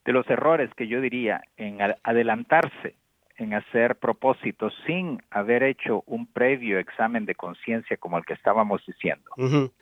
de 0.05 0.13
los 0.13 0.29
errores 0.31 0.71
que 0.75 0.89
yo 0.89 1.01
diría 1.01 1.43
en 1.57 1.79
adelantarse 2.03 2.97
en 3.37 3.55
hacer 3.55 3.97
propósitos 3.97 4.73
sin 4.87 5.21
haber 5.31 5.63
hecho 5.63 6.03
un 6.07 6.27
previo 6.27 6.79
examen 6.79 7.25
de 7.25 7.35
conciencia 7.35 7.97
como 7.97 8.19
el 8.19 8.25
que 8.25 8.35
estábamos 8.35 8.85
diciendo, 8.87 9.31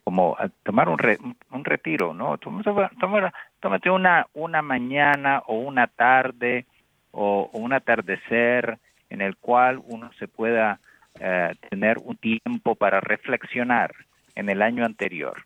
como 0.05 0.37
a 0.39 0.49
tomar 0.63 0.89
un, 0.89 0.99
re- 0.99 1.19
un 1.51 1.65
retiro, 1.65 2.15
¿no? 2.15 2.39
Tómate 2.39 3.91
una, 3.91 4.27
una 4.35 4.63
mañana 4.63 5.43
o 5.47 5.59
una 5.59 5.89
tarde 5.89 6.67
o, 7.13 7.51
un 7.53 7.73
atardecer 7.73 8.79
en 9.09 9.21
el 9.21 9.37
cual 9.37 9.81
uno 9.87 10.11
se 10.19 10.29
pueda 10.29 10.81
eh, 11.19 11.55
tener 11.69 11.99
un 11.99 12.17
tiempo 12.17 12.75
para 12.75 13.01
reflexionar 13.01 13.93
en 14.35 14.49
el 14.49 14.63
año 14.63 14.85
anterior, 14.85 15.37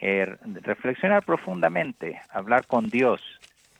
Eh, 0.00 0.36
reflexionar 0.62 1.24
profundamente, 1.24 2.20
hablar 2.30 2.68
con 2.68 2.88
Dios, 2.88 3.20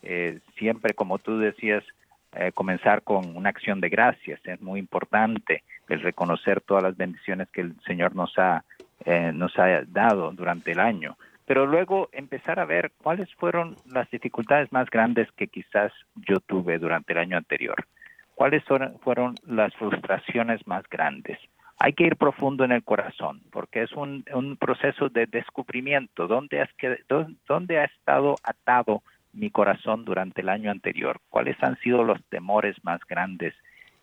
eh, 0.02 0.40
siempre 0.56 0.92
como 0.92 1.18
tú 1.18 1.38
decías, 1.38 1.84
eh, 2.32 2.50
comenzar 2.52 3.02
con 3.02 3.36
una 3.36 3.50
acción 3.50 3.80
de 3.80 3.88
gracias, 3.88 4.40
es 4.44 4.60
muy 4.60 4.80
importante 4.80 5.62
el 5.88 6.00
reconocer 6.00 6.60
todas 6.60 6.82
las 6.82 6.96
bendiciones 6.96 7.48
que 7.52 7.60
el 7.60 7.72
Señor 7.86 8.16
nos 8.16 8.36
ha, 8.36 8.64
nos 9.32 9.56
ha 9.58 9.84
dado 9.86 10.32
durante 10.32 10.72
el 10.72 10.80
año, 10.80 11.16
pero 11.48 11.66
luego 11.66 12.10
empezar 12.12 12.60
a 12.60 12.66
ver 12.66 12.92
cuáles 13.02 13.34
fueron 13.36 13.74
las 13.86 14.08
dificultades 14.10 14.70
más 14.70 14.90
grandes 14.90 15.32
que 15.32 15.46
quizás 15.48 15.90
yo 16.14 16.40
tuve 16.40 16.78
durante 16.78 17.14
el 17.14 17.20
año 17.20 17.38
anterior, 17.38 17.86
cuáles 18.34 18.62
fueron 19.00 19.34
las 19.46 19.74
frustraciones 19.76 20.66
más 20.66 20.86
grandes. 20.90 21.38
Hay 21.78 21.94
que 21.94 22.04
ir 22.04 22.16
profundo 22.16 22.64
en 22.64 22.72
el 22.72 22.84
corazón, 22.84 23.40
porque 23.50 23.82
es 23.82 23.92
un, 23.92 24.24
proceso 24.60 25.08
de 25.08 25.24
descubrimiento. 25.24 26.26
¿Dónde, 26.26 26.60
has 26.60 26.68
¿Dónde 27.48 27.78
ha 27.78 27.84
estado 27.84 28.34
atado 28.42 29.02
mi 29.32 29.48
corazón 29.48 30.04
durante 30.04 30.42
el 30.42 30.50
año 30.50 30.70
anterior? 30.70 31.18
¿Cuáles 31.30 31.56
han 31.62 31.78
sido 31.78 32.04
los 32.04 32.22
temores 32.26 32.76
más 32.84 33.00
grandes 33.08 33.54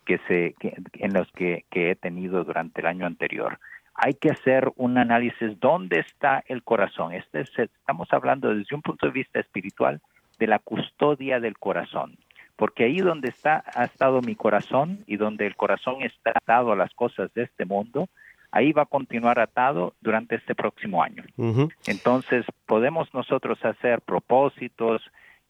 que 0.03 0.17
se, 0.27 0.55
que- 0.59 0.73
en 0.93 1.13
los 1.13 1.31
que 1.33 1.63
he 1.71 1.95
tenido 1.95 2.43
durante 2.43 2.81
el 2.81 2.87
año 2.87 3.05
anterior? 3.05 3.59
Hay 3.95 4.13
que 4.13 4.29
hacer 4.29 4.71
un 4.75 4.97
análisis. 4.97 5.59
¿Dónde 5.59 5.99
está 5.99 6.43
el 6.47 6.63
corazón? 6.63 7.13
Este 7.13 7.41
es- 7.41 7.57
estamos 7.59 8.07
hablando 8.11 8.53
desde 8.53 8.75
un 8.75 8.81
punto 8.81 9.07
de 9.07 9.13
vista 9.13 9.39
espiritual 9.39 10.01
de 10.37 10.47
la 10.47 10.59
custodia 10.59 11.39
del 11.39 11.57
corazón 11.57 12.17
porque 12.57 12.85
ahí 12.85 12.97
donde 12.99 13.29
está 13.29 13.63
ha 13.75 13.83
estado 13.83 14.21
mi 14.21 14.35
corazón 14.35 15.03
y 15.07 15.17
donde 15.17 15.45
el 15.45 15.55
corazón 15.57 16.01
está 16.03 16.31
atado 16.31 16.71
a 16.71 16.75
las 16.77 16.93
cosas 16.93 17.33
de 17.33 17.43
este 17.43 17.65
mundo, 17.65 18.07
ahí 18.51 18.71
va 18.71 18.83
a 18.83 18.85
continuar 18.85 19.39
atado 19.39 19.93
durante 19.99 20.35
este 20.35 20.55
próximo 20.55 21.03
año. 21.03 21.23
Entonces 21.85 22.45
podemos 22.65 23.13
nosotros 23.13 23.59
hacer 23.65 23.99
propósitos 24.01 25.01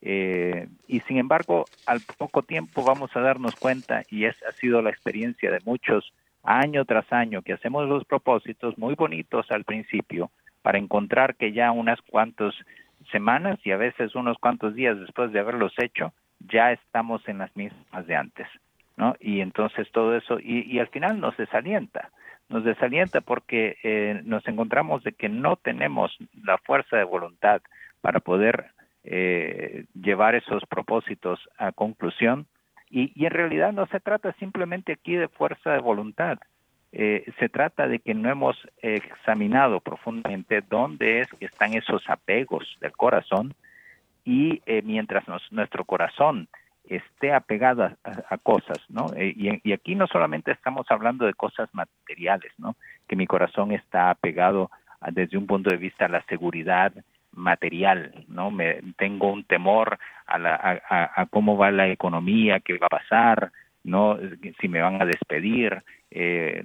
eh, 0.02 0.68
y 0.88 1.00
sin 1.02 1.18
embargo 1.18 1.66
al 1.86 2.02
poco 2.18 2.42
tiempo 2.42 2.84
vamos 2.84 3.16
a 3.16 3.20
darnos 3.22 3.56
cuenta 3.56 4.04
y 4.10 4.26
es 4.26 4.36
ha 4.44 4.52
sido 4.54 4.82
la 4.82 4.90
experiencia 4.90 5.52
de 5.52 5.60
muchos 5.66 6.12
año 6.46 6.86
tras 6.86 7.12
año 7.12 7.42
que 7.42 7.54
hacemos 7.54 7.88
los 7.88 8.06
propósitos 8.06 8.78
muy 8.78 8.96
bonitos 8.96 9.50
al 9.52 9.64
principio 9.64 10.32
para 10.62 10.78
encontrar 10.78 11.36
que 11.36 11.52
ya 11.52 11.72
unas 11.72 12.02
cuantas 12.02 12.54
semanas 13.12 13.60
y 13.64 13.72
a 13.72 13.78
veces 13.78 14.16
unos 14.16 14.38
cuantos 14.38 14.76
días 14.76 15.00
después 15.00 15.32
de 15.32 15.40
haberlos 15.40 15.74
hecho 15.78 16.14
ya 16.40 16.72
estamos 16.72 17.28
en 17.28 17.40
las 17.40 17.56
mismas 17.56 18.06
de 18.08 18.16
antes, 18.16 18.48
¿no? 18.98 19.16
Y 19.20 19.42
entonces 19.42 19.90
todo 19.92 20.16
eso, 20.16 20.40
y, 20.40 20.62
y 20.72 20.80
al 20.80 20.88
final 20.88 21.20
nos 21.20 21.36
desalienta, 21.38 22.12
nos 22.50 22.64
desalienta 22.64 23.22
porque 23.22 23.78
eh, 23.84 24.22
nos 24.24 24.48
encontramos 24.48 25.04
de 25.04 25.14
que 25.14 25.30
no 25.30 25.56
tenemos 25.56 26.16
la 26.44 26.58
fuerza 26.60 26.98
de 26.98 27.04
voluntad 27.04 27.62
para 28.02 28.20
poder 28.20 28.68
eh, 29.04 29.86
llevar 29.94 30.36
esos 30.36 30.64
propósitos 30.66 31.40
a 31.58 31.72
conclusión. 31.72 32.46
Y, 32.90 33.12
y 33.16 33.26
en 33.26 33.32
realidad 33.32 33.74
no 33.74 33.86
se 33.88 34.00
trata 34.00 34.34
simplemente 34.34 34.94
aquí 34.94 35.16
de 35.16 35.28
fuerza 35.28 35.72
de 35.72 35.80
voluntad, 35.80 36.38
eh, 36.92 37.26
se 37.40 37.50
trata 37.50 37.88
de 37.88 38.00
que 38.00 38.14
no 38.14 38.30
hemos 38.30 38.56
examinado 38.82 39.82
profundamente 39.82 40.62
dónde 40.62 41.22
es 41.22 41.30
que 41.40 41.46
están 41.46 41.74
esos 41.74 42.04
apegos 42.10 42.78
del 42.80 42.94
corazón 42.94 43.54
y 44.24 44.62
eh, 44.66 44.82
mientras 44.84 45.26
nuestro 45.52 45.84
corazón 45.84 46.48
esté 46.86 47.34
apegado 47.34 47.92
a 48.04 48.38
cosas, 48.38 48.78
¿no? 48.90 49.12
Eh, 49.16 49.34
y, 49.36 49.70
y 49.70 49.74
aquí 49.74 49.96
no 49.96 50.06
solamente 50.08 50.52
estamos 50.52 50.86
hablando 50.90 51.26
de 51.26 51.34
cosas 51.34 51.68
materiales, 51.74 52.54
¿no? 52.60 52.76
Que 53.08 53.16
mi 53.16 53.26
corazón 53.26 53.72
está 53.72 54.12
apegado 54.12 54.70
a- 55.02 55.12
desde 55.12 55.38
un 55.38 55.48
punto 55.48 55.72
de 55.72 55.78
vista 55.78 56.06
a 56.06 56.10
la 56.10 56.22
seguridad 56.30 56.94
material, 57.36 58.26
¿no? 58.28 58.52
Me 58.52 58.82
tengo 58.98 59.32
un 59.32 59.44
temor 59.44 59.98
a, 60.26 60.40
la, 60.40 60.56
a, 60.56 61.22
a- 61.22 61.26
cómo 61.28 61.58
va 61.58 61.72
la 61.72 61.88
economía, 61.90 62.60
qué 62.60 62.78
va 62.78 62.88
a 62.88 62.98
pasar, 63.00 63.52
no, 63.84 64.18
si 64.60 64.68
me 64.68 64.82
van 64.82 65.02
a 65.02 65.06
despedir, 65.06 65.84
eh, 66.12 66.64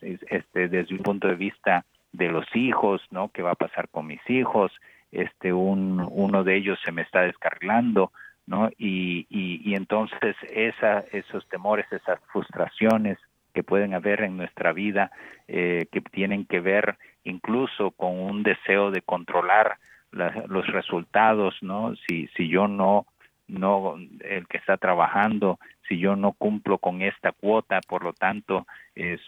este, 0.00 0.68
desde 0.68 0.94
un 0.94 1.02
punto 1.02 1.28
de 1.28 1.34
vista 1.34 1.84
de 2.12 2.28
los 2.28 2.46
hijos, 2.54 3.02
¿no? 3.10 3.28
¿Qué 3.28 3.42
va 3.42 3.52
a 3.52 3.56
pasar 3.56 3.88
con 3.88 4.06
mis 4.06 4.20
hijos? 4.30 4.72
Este, 5.12 5.52
un, 5.52 6.06
uno 6.10 6.42
de 6.44 6.56
ellos 6.56 6.78
se 6.84 6.92
me 6.92 7.02
está 7.02 7.22
descarrilando, 7.22 8.12
¿no? 8.46 8.70
Y, 8.78 9.26
y, 9.28 9.60
y 9.64 9.74
entonces 9.74 10.36
esa, 10.50 11.00
esos 11.12 11.46
temores, 11.48 11.86
esas 11.92 12.18
frustraciones 12.32 13.18
que 13.52 13.62
pueden 13.62 13.94
haber 13.94 14.22
en 14.22 14.36
nuestra 14.36 14.72
vida, 14.72 15.10
eh, 15.48 15.86
que 15.92 16.00
tienen 16.00 16.44
que 16.44 16.60
ver 16.60 16.96
incluso 17.24 17.90
con 17.92 18.18
un 18.18 18.42
deseo 18.42 18.90
de 18.90 19.02
controlar 19.02 19.76
la- 20.14 20.44
los 20.48 20.66
resultados, 20.68 21.54
¿no? 21.62 21.94
Si, 22.06 22.28
si 22.36 22.48
yo 22.48 22.68
no, 22.68 23.06
no, 23.48 23.96
el 24.20 24.46
que 24.48 24.56
está 24.58 24.76
trabajando, 24.76 25.58
si 25.88 25.98
yo 25.98 26.16
no 26.16 26.32
cumplo 26.32 26.78
con 26.78 27.02
esta 27.02 27.32
cuota, 27.32 27.80
por 27.86 28.02
lo 28.04 28.12
tanto, 28.12 28.66
es, 28.94 29.20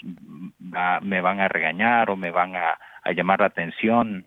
va- 0.61 1.01
me 1.01 1.21
van 1.21 1.41
a 1.41 1.49
regañar 1.49 2.11
o 2.11 2.17
me 2.17 2.31
van 2.31 2.57
a, 2.57 2.79
a 3.03 3.13
llamar 3.13 3.41
la 3.41 3.47
atención. 3.47 4.27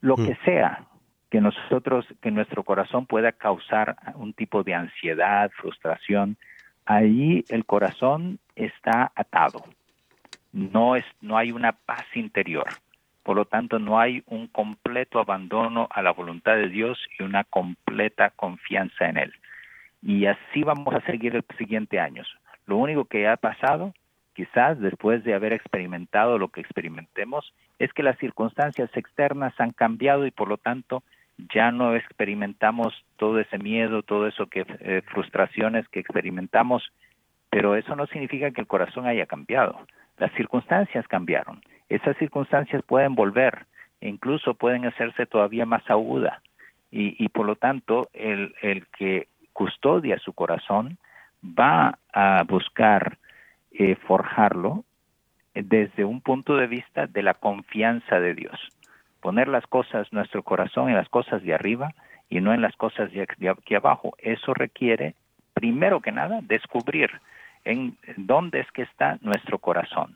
Lo 0.00 0.16
Mm. 0.16 0.26
que 0.26 0.36
sea 0.44 0.84
que 1.30 1.40
nosotros, 1.40 2.06
que 2.20 2.30
nuestro 2.30 2.62
corazón 2.62 3.06
pueda 3.06 3.32
causar 3.32 3.96
un 4.14 4.32
tipo 4.32 4.62
de 4.62 4.74
ansiedad, 4.74 5.50
frustración, 5.56 6.36
ahí 6.84 7.44
el 7.48 7.64
corazón 7.64 8.38
está 8.54 9.10
atado. 9.14 9.64
No 10.52 10.96
es, 10.96 11.04
no 11.20 11.36
hay 11.36 11.50
una 11.50 11.72
paz 11.72 12.04
interior. 12.14 12.66
Por 13.26 13.34
lo 13.34 13.44
tanto, 13.44 13.80
no 13.80 13.98
hay 13.98 14.22
un 14.28 14.46
completo 14.46 15.18
abandono 15.18 15.88
a 15.90 16.00
la 16.00 16.12
voluntad 16.12 16.54
de 16.54 16.68
Dios 16.68 16.96
y 17.18 17.24
una 17.24 17.42
completa 17.42 18.30
confianza 18.30 19.08
en 19.08 19.16
Él. 19.16 19.32
Y 20.00 20.26
así 20.26 20.62
vamos 20.62 20.94
a 20.94 21.00
seguir 21.00 21.34
el 21.34 21.44
siguiente 21.58 21.98
año. 21.98 22.22
Lo 22.66 22.76
único 22.76 23.06
que 23.06 23.26
ha 23.26 23.36
pasado, 23.36 23.92
quizás 24.32 24.78
después 24.78 25.24
de 25.24 25.34
haber 25.34 25.52
experimentado 25.52 26.38
lo 26.38 26.50
que 26.50 26.60
experimentemos, 26.60 27.52
es 27.80 27.92
que 27.92 28.04
las 28.04 28.16
circunstancias 28.18 28.90
externas 28.94 29.54
han 29.58 29.72
cambiado 29.72 30.24
y 30.24 30.30
por 30.30 30.46
lo 30.46 30.56
tanto 30.56 31.02
ya 31.52 31.72
no 31.72 31.96
experimentamos 31.96 32.94
todo 33.16 33.40
ese 33.40 33.58
miedo, 33.58 34.04
todo 34.04 34.28
eso 34.28 34.46
que 34.46 34.64
eh, 34.68 35.02
frustraciones 35.04 35.88
que 35.88 35.98
experimentamos, 35.98 36.92
pero 37.50 37.74
eso 37.74 37.96
no 37.96 38.06
significa 38.06 38.52
que 38.52 38.60
el 38.60 38.68
corazón 38.68 39.08
haya 39.08 39.26
cambiado. 39.26 39.84
Las 40.16 40.32
circunstancias 40.34 41.08
cambiaron. 41.08 41.60
Esas 41.88 42.16
circunstancias 42.16 42.82
pueden 42.82 43.14
volver 43.14 43.66
e 44.00 44.08
incluso 44.08 44.54
pueden 44.54 44.86
hacerse 44.86 45.26
todavía 45.26 45.66
más 45.66 45.88
aguda. 45.88 46.42
Y, 46.90 47.28
por 47.28 47.44
lo 47.44 47.56
tanto, 47.56 48.08
el, 48.14 48.54
el 48.62 48.86
que 48.86 49.28
custodia 49.52 50.18
su 50.18 50.32
corazón 50.32 50.96
va 51.44 51.98
a 52.12 52.42
buscar 52.44 53.18
eh, 53.72 53.96
forjarlo 54.06 54.84
desde 55.54 56.04
un 56.04 56.20
punto 56.20 56.56
de 56.56 56.66
vista 56.66 57.06
de 57.06 57.22
la 57.22 57.34
confianza 57.34 58.18
de 58.20 58.34
Dios. 58.34 58.58
Poner 59.20 59.48
las 59.48 59.66
cosas, 59.66 60.10
nuestro 60.12 60.42
corazón 60.42 60.88
en 60.88 60.96
las 60.96 61.08
cosas 61.08 61.42
de 61.42 61.54
arriba 61.54 61.92
y 62.28 62.40
no 62.40 62.54
en 62.54 62.62
las 62.62 62.76
cosas 62.76 63.10
de 63.12 63.50
aquí 63.50 63.74
abajo. 63.74 64.14
Eso 64.18 64.54
requiere, 64.54 65.14
primero 65.54 66.00
que 66.00 66.12
nada, 66.12 66.40
descubrir 66.42 67.10
en 67.64 67.96
dónde 68.16 68.60
es 68.60 68.70
que 68.72 68.82
está 68.82 69.18
nuestro 69.22 69.58
corazón. 69.58 70.14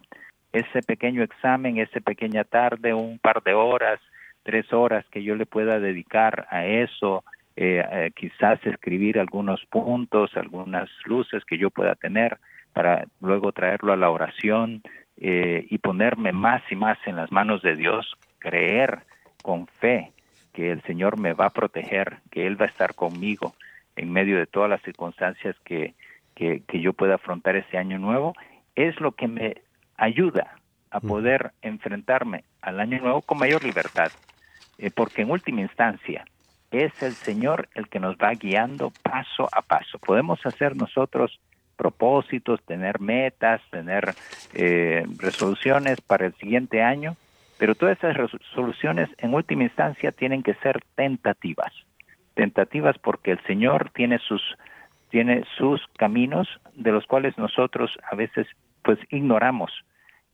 Ese 0.52 0.82
pequeño 0.82 1.22
examen, 1.22 1.78
esa 1.78 2.00
pequeña 2.00 2.44
tarde, 2.44 2.92
un 2.92 3.18
par 3.18 3.42
de 3.42 3.54
horas, 3.54 4.00
tres 4.42 4.72
horas 4.72 5.04
que 5.10 5.22
yo 5.22 5.36
le 5.36 5.46
pueda 5.46 5.78
dedicar 5.78 6.46
a 6.50 6.66
eso, 6.66 7.24
eh, 7.56 8.10
quizás 8.16 8.64
escribir 8.66 9.18
algunos 9.18 9.64
puntos, 9.66 10.36
algunas 10.36 10.88
luces 11.04 11.44
que 11.44 11.58
yo 11.58 11.70
pueda 11.70 11.94
tener 11.94 12.38
para 12.72 13.04
luego 13.20 13.52
traerlo 13.52 13.92
a 13.92 13.96
la 13.96 14.10
oración 14.10 14.82
eh, 15.16 15.66
y 15.68 15.78
ponerme 15.78 16.32
más 16.32 16.62
y 16.70 16.76
más 16.76 16.98
en 17.06 17.16
las 17.16 17.30
manos 17.30 17.62
de 17.62 17.76
Dios, 17.76 18.16
creer 18.38 19.00
con 19.42 19.66
fe 19.66 20.12
que 20.52 20.70
el 20.72 20.82
Señor 20.82 21.18
me 21.18 21.32
va 21.32 21.46
a 21.46 21.50
proteger, 21.50 22.18
que 22.30 22.46
Él 22.46 22.60
va 22.60 22.66
a 22.66 22.68
estar 22.68 22.94
conmigo 22.94 23.54
en 23.96 24.12
medio 24.12 24.38
de 24.38 24.46
todas 24.46 24.70
las 24.70 24.82
circunstancias 24.82 25.56
que, 25.64 25.94
que, 26.34 26.62
que 26.66 26.80
yo 26.80 26.92
pueda 26.92 27.16
afrontar 27.16 27.56
ese 27.56 27.76
año 27.76 27.98
nuevo, 27.98 28.34
es 28.74 28.98
lo 29.00 29.12
que 29.12 29.28
me 29.28 29.56
ayuda 30.00 30.56
a 30.90 30.98
poder 30.98 31.52
enfrentarme 31.62 32.42
al 32.62 32.80
año 32.80 32.98
nuevo 33.00 33.20
con 33.22 33.38
mayor 33.38 33.62
libertad, 33.62 34.10
eh, 34.78 34.90
porque 34.90 35.22
en 35.22 35.30
última 35.30 35.60
instancia 35.60 36.24
es 36.70 37.02
el 37.02 37.12
Señor 37.12 37.68
el 37.74 37.88
que 37.88 38.00
nos 38.00 38.16
va 38.16 38.32
guiando 38.32 38.92
paso 39.02 39.48
a 39.52 39.62
paso. 39.62 39.98
Podemos 39.98 40.44
hacer 40.44 40.74
nosotros 40.74 41.38
propósitos, 41.76 42.62
tener 42.64 43.00
metas, 43.00 43.60
tener 43.70 44.14
eh, 44.54 45.06
resoluciones 45.18 46.00
para 46.00 46.26
el 46.26 46.34
siguiente 46.34 46.82
año, 46.82 47.16
pero 47.58 47.74
todas 47.74 47.98
esas 47.98 48.16
resoluciones 48.16 49.08
en 49.18 49.34
última 49.34 49.64
instancia 49.64 50.12
tienen 50.12 50.42
que 50.42 50.54
ser 50.54 50.82
tentativas, 50.94 51.72
tentativas 52.34 52.98
porque 52.98 53.32
el 53.32 53.42
Señor 53.44 53.90
tiene 53.94 54.18
sus 54.18 54.42
tiene 55.10 55.44
sus 55.58 55.80
caminos 55.96 56.48
de 56.74 56.92
los 56.92 57.04
cuales 57.06 57.36
nosotros 57.36 57.98
a 58.10 58.14
veces 58.14 58.46
pues 58.82 58.98
ignoramos 59.10 59.72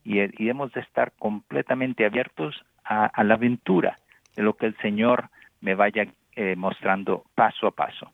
y, 0.06 0.18
debemos 0.18 0.72
de 0.72 0.80
estar 0.80 1.12
completamente 1.18 2.06
abiertos 2.06 2.64
a, 2.84 3.24
la 3.24 3.34
aventura 3.34 3.98
de 4.36 4.44
lo 4.44 4.54
que 4.56 4.66
el 4.66 4.76
Señor 4.76 5.28
me 5.60 5.74
vaya 5.74 6.06
eh, 6.36 6.54
mostrando 6.54 7.24
paso 7.34 7.66
a 7.66 7.72
paso. 7.72 8.12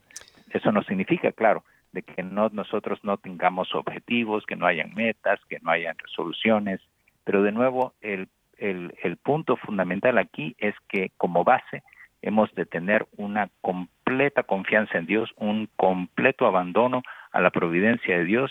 Eso 0.50 0.72
no 0.72 0.82
significa, 0.84 1.32
claro, 1.32 1.64
de 1.92 2.02
que 2.02 2.22
no, 2.22 2.48
nosotros 2.48 3.00
no 3.04 3.18
tengamos 3.18 3.74
objetivos, 3.74 4.46
que 4.46 4.56
no 4.56 4.66
hayan 4.66 4.94
metas, 4.94 5.38
que 5.50 5.58
no 5.60 5.70
hayan 5.70 5.96
resoluciones, 5.98 6.80
pero 7.24 7.42
de 7.42 7.52
nuevo 7.52 7.92
el, 8.00 8.28
el 8.56 9.16
punto 9.18 9.56
fundamental 9.56 10.16
aquí 10.16 10.54
es 10.58 10.74
que 10.88 11.10
como 11.18 11.44
base 11.44 11.82
hemos 12.22 12.54
de 12.54 12.64
tener 12.64 13.06
una 13.18 13.50
completa 13.60 14.44
confianza 14.44 14.96
en 14.96 15.06
Dios, 15.06 15.30
un 15.36 15.68
completo 15.76 16.46
abandono 16.46 17.02
a 17.32 17.40
la 17.40 17.50
providencia 17.50 18.16
de 18.16 18.24
Dios 18.24 18.50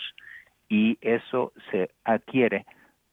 y 0.68 0.98
eso 1.00 1.52
se 1.70 1.90
adquiere 2.04 2.66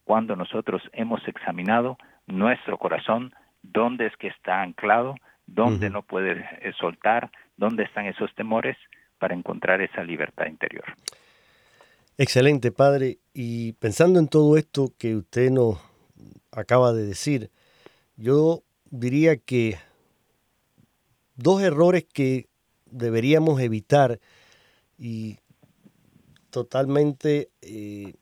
cuando 0.09 0.35
nosotros 0.35 0.81
hemos 0.93 1.21
examinado 1.27 1.95
nuestro 2.25 2.79
corazón, 2.79 3.31
dónde 3.61 4.07
es 4.07 4.17
que 4.17 4.29
está 4.29 4.63
anclado, 4.63 5.13
dónde 5.45 5.91
no 5.91 6.01
puede 6.01 6.31
eh, 6.31 6.73
soltar, 6.79 7.29
dónde 7.57 7.83
están 7.83 8.07
esos 8.07 8.33
temores 8.33 8.75
para 9.19 9.35
encontrar 9.35 9.81
esa 9.81 10.03
libertad 10.03 10.47
interior. 10.47 10.85
Excelente, 12.17 12.71
padre. 12.71 13.19
Y 13.35 13.73
pensando 13.73 14.17
en 14.17 14.27
todo 14.29 14.57
esto 14.57 14.91
que 14.97 15.15
usted 15.15 15.51
nos 15.51 15.77
acaba 16.51 16.91
de 16.91 17.05
decir, 17.05 17.51
yo 18.17 18.63
diría 18.89 19.37
que 19.37 19.77
dos 21.35 21.61
errores 21.61 22.07
que 22.11 22.47
deberíamos 22.87 23.61
evitar 23.61 24.19
y 24.97 25.37
totalmente 26.49 27.49
eh, 27.61 28.15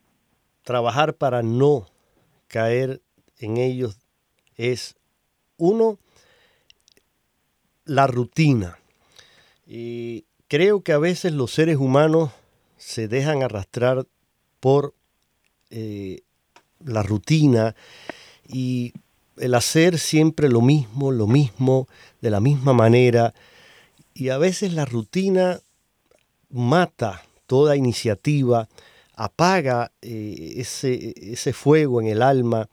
trabajar 0.68 1.14
para 1.14 1.44
no 1.44 1.88
caer 2.50 3.02
en 3.40 3.56
ellos 3.56 3.98
es 4.58 4.98
uno, 5.56 5.98
la 7.86 8.06
rutina. 8.06 8.78
Y 9.66 10.26
creo 10.50 10.82
que 10.82 10.92
a 10.92 10.98
veces 10.98 11.32
los 11.32 11.54
seres 11.54 11.78
humanos 11.78 12.32
se 12.76 13.08
dejan 13.08 13.44
arrastrar 13.44 14.08
por 14.60 14.94
eh, 15.70 16.24
la 16.84 17.02
rutina 17.02 17.74
y 18.46 18.92
el 19.38 19.54
hacer 19.54 19.98
siempre 19.98 20.50
lo 20.50 20.60
mismo, 20.60 21.14
lo 21.14 21.28
mismo, 21.28 21.88
de 22.20 22.30
la 22.30 22.42
misma 22.42 22.74
manera. 22.74 23.34
Y 24.14 24.30
a 24.30 24.38
veces 24.38 24.74
la 24.74 24.84
rutina 24.84 25.62
mata 26.50 27.24
toda 27.46 27.78
iniciativa, 27.78 28.68
apaga 29.18 29.92
eh, 30.02 30.54
ese, 30.58 31.14
ese 31.18 31.52
fuego 31.52 32.00
en 32.00 32.08
el 32.08 32.22
alma 32.22 32.70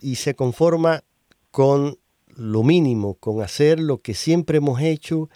y 0.00 0.16
se 0.16 0.34
conforma 0.34 1.02
con 1.50 1.98
lo 2.28 2.62
mínimo, 2.62 3.14
con 3.14 3.42
hacer 3.42 3.80
lo 3.80 3.98
que 4.02 4.14
siempre 4.14 4.58
hemos 4.58 4.80
hecho 4.82 5.30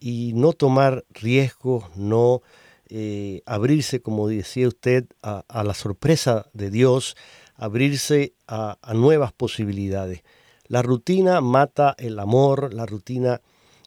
y 0.00 0.32
no 0.34 0.52
tomar 0.52 1.04
riesgos, 1.10 1.84
no 1.96 2.42
eh, 2.88 3.42
abrirse, 3.46 4.00
como 4.00 4.28
decía 4.28 4.66
usted, 4.66 5.06
a, 5.22 5.44
la 5.62 5.74
sorpresa 5.74 6.46
de 6.52 6.70
Dios, 6.70 7.16
abrirse 7.54 8.32
a, 8.48 8.76
nuevas 8.94 9.32
posibilidades. 9.32 10.22
La 10.66 10.82
rutina 10.82 11.40
mata 11.40 11.94
el 11.98 12.18
amor, 12.18 12.74
la 12.74 12.86
rutina 12.86 13.40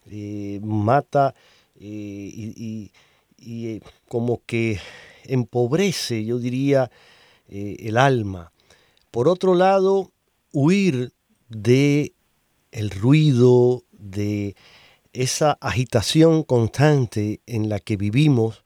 eh, 0.10 0.60
mata 0.64 1.36
y, 1.78 2.92
y, 3.38 3.82
como 4.08 4.42
que 4.46 4.80
empobrece, 5.26 6.24
yo 6.26 6.40
diría, 6.40 6.92
eh, 7.48 7.78
el 7.80 7.98
alma. 7.98 8.52
Por 9.12 9.28
otro 9.28 9.56
lado, 9.56 10.12
huir 10.52 11.12
de 11.50 12.14
el 12.72 12.90
ruido, 12.90 13.84
de 13.92 14.56
esa 15.14 15.58
agitación 15.60 16.44
constante 16.44 17.42
en 17.46 17.70
la 17.70 17.80
que 17.80 17.98
vivimos, 17.98 18.64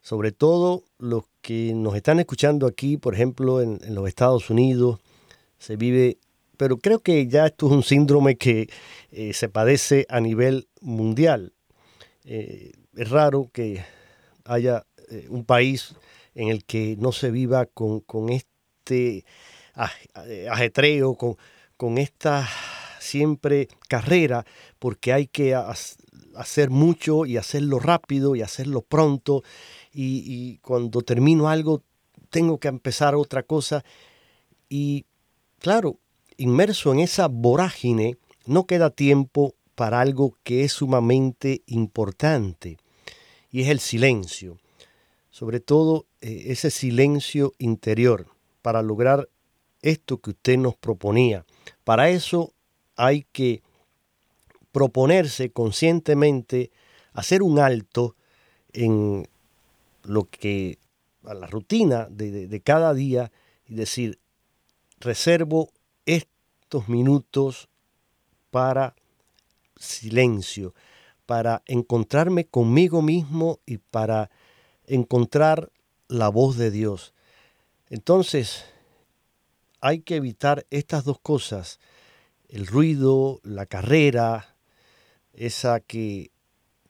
sobre 0.00 0.32
todo 0.32 0.82
los 0.98 1.24
que 1.40 1.72
nos 1.74 1.94
están 1.94 2.18
escuchando 2.18 2.66
aquí, 2.66 2.96
por 2.96 3.14
ejemplo, 3.14 3.60
en, 3.60 3.78
los 3.94 4.08
Estados 4.08 4.50
Unidos, 4.50 4.98
se 5.58 5.76
vive, 5.76 6.18
pero 6.56 6.78
creo 6.78 6.98
que 6.98 7.28
ya 7.28 7.46
esto 7.46 7.66
es 7.66 7.72
un 7.72 7.82
síndrome 7.84 8.36
que 8.36 8.68
eh, 9.12 9.32
se 9.32 9.48
padece 9.48 10.06
a 10.08 10.20
nivel 10.20 10.68
mundial. 10.80 11.52
Eh, 12.24 12.72
es 12.96 13.10
raro 13.10 13.48
que 13.52 13.84
haya 14.44 14.84
eh, 15.12 15.26
un 15.28 15.44
país 15.44 15.94
en 16.34 16.48
el 16.48 16.64
que 16.64 16.96
no 16.98 17.12
se 17.12 17.30
viva 17.30 17.66
con, 17.66 18.00
con 18.00 18.30
este 18.30 19.24
ajetreo, 19.74 21.14
con, 21.14 21.36
con 21.76 21.98
esta 21.98 22.48
siempre 22.98 23.68
carrera 23.88 24.46
porque 24.78 25.12
hay 25.12 25.26
que 25.26 25.54
hacer 26.36 26.70
mucho 26.70 27.26
y 27.26 27.36
hacerlo 27.36 27.78
rápido 27.78 28.36
y 28.36 28.42
hacerlo 28.42 28.82
pronto 28.82 29.42
y, 29.92 30.24
y 30.26 30.58
cuando 30.58 31.02
termino 31.02 31.48
algo 31.48 31.82
tengo 32.30 32.58
que 32.58 32.68
empezar 32.68 33.14
otra 33.14 33.42
cosa 33.42 33.84
y 34.68 35.04
claro, 35.58 35.98
inmerso 36.38 36.92
en 36.92 37.00
esa 37.00 37.28
vorágine 37.28 38.16
no 38.46 38.66
queda 38.66 38.90
tiempo 38.90 39.54
para 39.74 40.00
algo 40.00 40.38
que 40.42 40.64
es 40.64 40.72
sumamente 40.72 41.62
importante 41.66 42.78
y 43.50 43.62
es 43.62 43.68
el 43.68 43.80
silencio. 43.80 44.58
Sobre 45.32 45.60
todo 45.60 46.06
eh, 46.20 46.44
ese 46.48 46.70
silencio 46.70 47.54
interior 47.58 48.26
para 48.60 48.82
lograr 48.82 49.28
esto 49.80 50.18
que 50.18 50.30
usted 50.30 50.58
nos 50.58 50.76
proponía. 50.76 51.44
Para 51.84 52.10
eso 52.10 52.52
hay 52.96 53.26
que 53.32 53.62
proponerse 54.72 55.50
conscientemente 55.50 56.70
hacer 57.14 57.42
un 57.42 57.58
alto 57.58 58.14
en 58.74 59.26
lo 60.04 60.24
que 60.24 60.78
a 61.24 61.32
la 61.32 61.46
rutina 61.46 62.08
de, 62.10 62.46
de 62.46 62.60
cada 62.60 62.92
día 62.92 63.32
y 63.66 63.74
decir 63.74 64.18
reservo 65.00 65.70
estos 66.04 66.88
minutos 66.88 67.70
para 68.50 68.94
silencio, 69.76 70.74
para 71.24 71.62
encontrarme 71.66 72.44
conmigo 72.44 73.00
mismo 73.00 73.60
y 73.64 73.78
para 73.78 74.30
encontrar 74.86 75.70
la 76.08 76.28
voz 76.28 76.56
de 76.56 76.70
Dios. 76.70 77.14
Entonces, 77.88 78.64
hay 79.80 80.00
que 80.00 80.16
evitar 80.16 80.66
estas 80.70 81.04
dos 81.04 81.18
cosas, 81.18 81.80
el 82.48 82.66
ruido, 82.66 83.40
la 83.42 83.66
carrera, 83.66 84.56
esa 85.32 85.80
que 85.80 86.30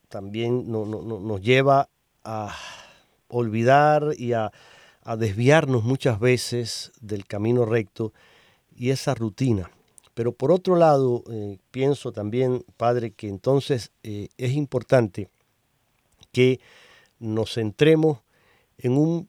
también 0.08 0.70
nos 0.70 1.40
lleva 1.40 1.88
a 2.24 2.54
olvidar 3.28 4.14
y 4.18 4.34
a, 4.34 4.52
a 5.02 5.16
desviarnos 5.16 5.84
muchas 5.84 6.20
veces 6.20 6.92
del 7.00 7.26
camino 7.26 7.64
recto 7.64 8.12
y 8.74 8.90
esa 8.90 9.14
rutina. 9.14 9.70
Pero 10.14 10.32
por 10.32 10.52
otro 10.52 10.76
lado, 10.76 11.24
eh, 11.30 11.58
pienso 11.70 12.12
también, 12.12 12.64
Padre, 12.76 13.12
que 13.12 13.28
entonces 13.28 13.92
eh, 14.02 14.28
es 14.36 14.52
importante 14.52 15.30
que 16.32 16.60
nos 17.22 17.54
centremos 17.54 18.20
en 18.78 18.92
un 18.92 19.28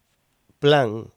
plan 0.60 1.08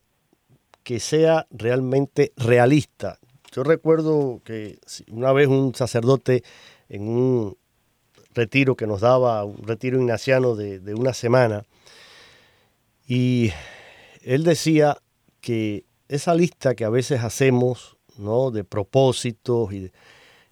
que 0.83 1.01
sea 1.01 1.47
realmente 1.51 2.33
realista. 2.37 3.19
Yo 3.53 3.65
recuerdo 3.65 4.41
que 4.45 4.79
una 5.11 5.33
vez 5.33 5.49
un 5.49 5.75
sacerdote 5.75 6.45
en 6.89 7.09
un 7.09 7.57
retiro 8.35 8.77
que 8.77 8.87
nos 8.87 9.01
daba, 9.01 9.45
un 9.45 9.67
retiro 9.67 9.99
ignaciano 9.99 10.55
de, 10.55 10.79
de 10.79 10.95
una 10.95 11.15
semana, 11.15 11.65
y 13.09 13.53
él 14.23 14.45
decía 14.45 14.99
que 15.41 15.85
esa 16.09 16.35
lista 16.35 16.75
que 16.75 16.85
a 16.85 16.91
veces 16.91 17.23
hacemos 17.23 17.97
¿no? 18.19 18.51
de 18.51 18.65
propósitos. 18.65 19.73
Y 19.73 19.91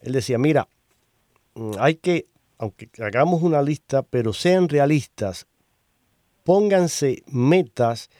él 0.00 0.12
decía, 0.12 0.38
mira, 0.38 0.68
mm, 1.54 1.72
hay 1.78 1.96
que, 1.96 2.26
aunque 2.58 2.88
hagamos 3.02 3.42
una 3.42 3.62
lista, 3.62 4.02
pero 4.02 4.32
sean 4.32 4.68
realistas, 4.68 5.46
pónganse 6.44 7.24
metas 7.26 8.11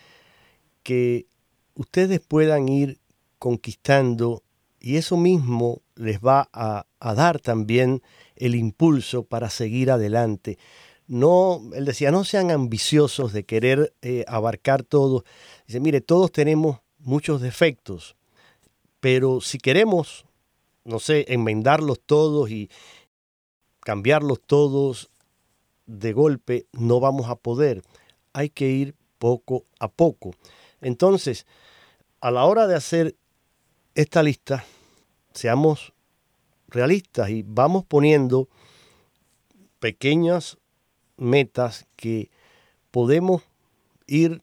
que 0.83 1.27
ustedes 1.75 2.21
puedan 2.21 2.69
ir 2.69 2.99
conquistando 3.39 4.43
y 4.81 4.97
eso 4.97 5.17
mismo 5.17 5.83
les 5.95 6.21
va 6.21 6.49
a, 6.53 6.87
dar 7.15 7.41
también 7.41 8.03
el 8.37 8.55
impulso 8.55 9.25
para 9.25 9.49
seguir 9.49 9.91
adelante. 9.91 10.59
No, 11.07 11.63
él 11.75 11.85
decía, 11.85 12.11
no 12.11 12.25
sean 12.25 12.51
ambiciosos 12.51 13.33
de 13.33 13.45
querer 13.45 13.95
eh, 14.03 14.25
abarcar 14.27 14.83
todo. 14.83 15.25
Dice, 15.67 15.81
mire, 15.81 16.01
todos 16.01 16.33
tenemos 16.33 16.81
muchos 16.99 17.41
defectos, 17.41 18.17
pero 19.01 19.41
si 19.41 19.59
queremos, 19.59 20.25
no 20.85 20.99
sé, 20.99 21.27
enmendarlos 21.29 22.01
todos 22.05 22.51
y 22.51 22.71
cambiarlos 23.81 24.41
todos 24.41 25.11
de 25.87 26.13
golpe, 26.13 26.67
no 26.73 27.01
vamos 27.01 27.29
a 27.29 27.37
poder. 27.37 27.83
Hay 28.35 28.51
que 28.51 28.69
ir 28.69 28.95
poco 29.19 29.65
a 29.81 29.89
poco. 29.89 30.33
Entonces, 30.83 31.47
a 32.21 32.31
la 32.31 32.45
hora 32.45 32.67
de 32.67 32.75
hacer 32.75 33.17
esta 33.95 34.23
lista, 34.23 34.65
seamos 35.33 35.95
realistas 36.69 37.31
y 37.31 37.43
vamos 37.47 37.85
poniendo 37.85 38.49
pequeñas 39.79 40.59
metas 41.17 41.87
que 41.97 42.31
podemos 42.91 43.43
ir 44.07 44.43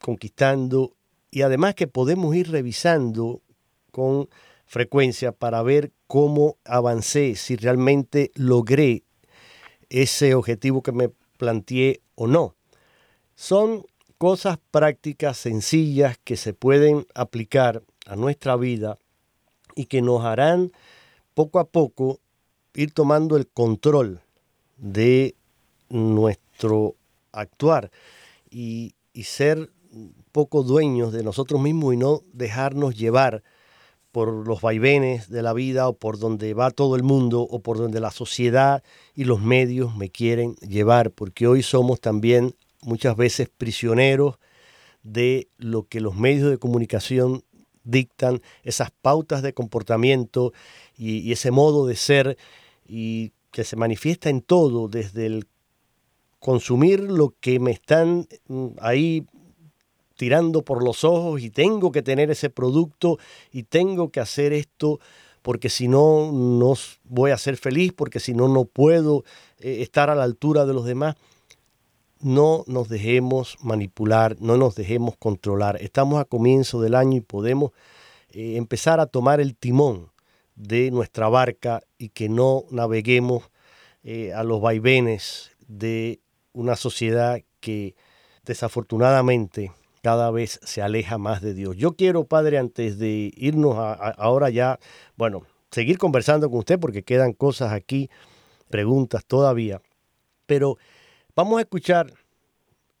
conquistando 0.00 0.94
y 1.30 1.42
además 1.42 1.74
que 1.74 1.86
podemos 1.86 2.34
ir 2.34 2.50
revisando 2.50 3.42
con 3.90 4.28
frecuencia 4.66 5.32
para 5.32 5.62
ver 5.62 5.92
cómo 6.06 6.56
avancé, 6.64 7.34
si 7.34 7.56
realmente 7.56 8.30
logré 8.34 9.02
ese 9.88 10.34
objetivo 10.34 10.82
que 10.82 10.92
me 10.92 11.08
planteé 11.38 12.00
o 12.14 12.26
no. 12.26 12.57
Son 13.40 13.86
cosas 14.18 14.58
prácticas 14.72 15.38
sencillas 15.38 16.18
que 16.24 16.36
se 16.36 16.54
pueden 16.54 17.06
aplicar 17.14 17.84
a 18.04 18.16
nuestra 18.16 18.56
vida 18.56 18.98
y 19.76 19.84
que 19.84 20.02
nos 20.02 20.24
harán 20.24 20.72
poco 21.34 21.60
a 21.60 21.68
poco 21.68 22.18
ir 22.74 22.92
tomando 22.92 23.36
el 23.36 23.46
control 23.46 24.22
de 24.76 25.36
nuestro 25.88 26.96
actuar 27.30 27.92
y, 28.50 28.96
y 29.12 29.22
ser 29.22 29.70
poco 30.32 30.64
dueños 30.64 31.12
de 31.12 31.22
nosotros 31.22 31.60
mismos 31.60 31.94
y 31.94 31.96
no 31.96 32.22
dejarnos 32.32 32.96
llevar 32.96 33.44
por 34.10 34.48
los 34.48 34.60
vaivenes 34.62 35.30
de 35.30 35.42
la 35.42 35.52
vida 35.52 35.86
o 35.86 35.92
por 35.92 36.18
donde 36.18 36.54
va 36.54 36.72
todo 36.72 36.96
el 36.96 37.04
mundo 37.04 37.42
o 37.42 37.60
por 37.60 37.78
donde 37.78 38.00
la 38.00 38.10
sociedad 38.10 38.82
y 39.14 39.22
los 39.22 39.40
medios 39.40 39.94
me 39.94 40.10
quieren 40.10 40.56
llevar, 40.56 41.12
porque 41.12 41.46
hoy 41.46 41.62
somos 41.62 42.00
también 42.00 42.56
muchas 42.82 43.16
veces 43.16 43.48
prisioneros 43.48 44.38
de 45.02 45.48
lo 45.56 45.86
que 45.86 46.00
los 46.00 46.16
medios 46.16 46.50
de 46.50 46.58
comunicación 46.58 47.44
dictan, 47.84 48.42
esas 48.62 48.90
pautas 48.90 49.42
de 49.42 49.54
comportamiento 49.54 50.52
y, 50.96 51.32
ese 51.32 51.50
modo 51.50 51.86
de 51.86 51.96
ser 51.96 52.36
y 52.86 53.32
que 53.50 53.64
se 53.64 53.76
manifiesta 53.76 54.28
en 54.28 54.42
todo, 54.42 54.88
desde 54.88 55.26
el 55.26 55.46
consumir 56.38 57.00
lo 57.00 57.34
que 57.40 57.58
me 57.58 57.70
están 57.70 58.28
mm, 58.48 58.66
ahí 58.80 59.26
tirando 60.16 60.62
por 60.62 60.84
los 60.84 61.04
ojos 61.04 61.40
y 61.40 61.50
tengo 61.50 61.92
que 61.92 62.02
tener 62.02 62.30
ese 62.30 62.50
producto 62.50 63.18
y 63.52 63.62
tengo 63.62 64.10
que 64.10 64.20
hacer 64.20 64.52
esto 64.52 65.00
porque 65.42 65.70
si 65.70 65.88
no, 65.88 66.30
no 66.32 66.74
voy 67.04 67.30
a 67.30 67.38
ser 67.38 67.56
feliz, 67.56 67.92
porque 67.94 68.20
si 68.20 68.34
no, 68.34 68.48
no 68.48 68.64
puedo 68.64 69.24
eh, 69.60 69.78
estar 69.80 70.10
a 70.10 70.14
la 70.14 70.24
altura 70.24 70.66
de 70.66 70.74
los 70.74 70.84
demás. 70.84 71.16
No 72.20 72.64
nos 72.66 72.88
dejemos 72.88 73.56
manipular, 73.62 74.36
no 74.40 74.56
nos 74.56 74.74
dejemos 74.74 75.16
controlar. 75.16 75.80
Estamos 75.80 76.20
a 76.20 76.24
comienzo 76.24 76.80
del 76.80 76.94
año 76.94 77.18
y 77.18 77.20
podemos 77.20 77.72
eh, 78.30 78.56
empezar 78.56 79.00
a 79.00 79.06
tomar 79.06 79.40
el 79.40 79.56
timón 79.56 80.10
de 80.56 80.90
nuestra 80.90 81.28
barca 81.28 81.82
y 81.96 82.08
que 82.08 82.28
no 82.28 82.64
naveguemos 82.70 83.50
eh, 84.02 84.32
a 84.32 84.42
los 84.42 84.60
vaivenes 84.60 85.52
de 85.68 86.20
una 86.52 86.76
sociedad 86.76 87.40
que 87.60 87.94
desafortunadamente 88.44 89.72
cada 90.02 90.30
vez 90.30 90.58
se 90.62 90.82
aleja 90.82 91.18
más 91.18 91.42
de 91.42 91.54
Dios. 91.54 91.76
Yo 91.76 91.94
quiero, 91.94 92.24
Padre, 92.24 92.58
antes 92.58 92.98
de 92.98 93.32
irnos 93.36 93.76
ahora 93.76 94.50
ya, 94.50 94.78
bueno, 95.16 95.42
seguir 95.70 95.98
conversando 95.98 96.50
con 96.50 96.60
usted 96.60 96.78
porque 96.78 97.02
quedan 97.02 97.32
cosas 97.32 97.72
aquí, 97.72 98.10
preguntas 98.68 99.24
todavía, 99.24 99.80
pero 100.46 100.78
vamos 101.38 101.58
a 101.58 101.60
escuchar 101.60 102.12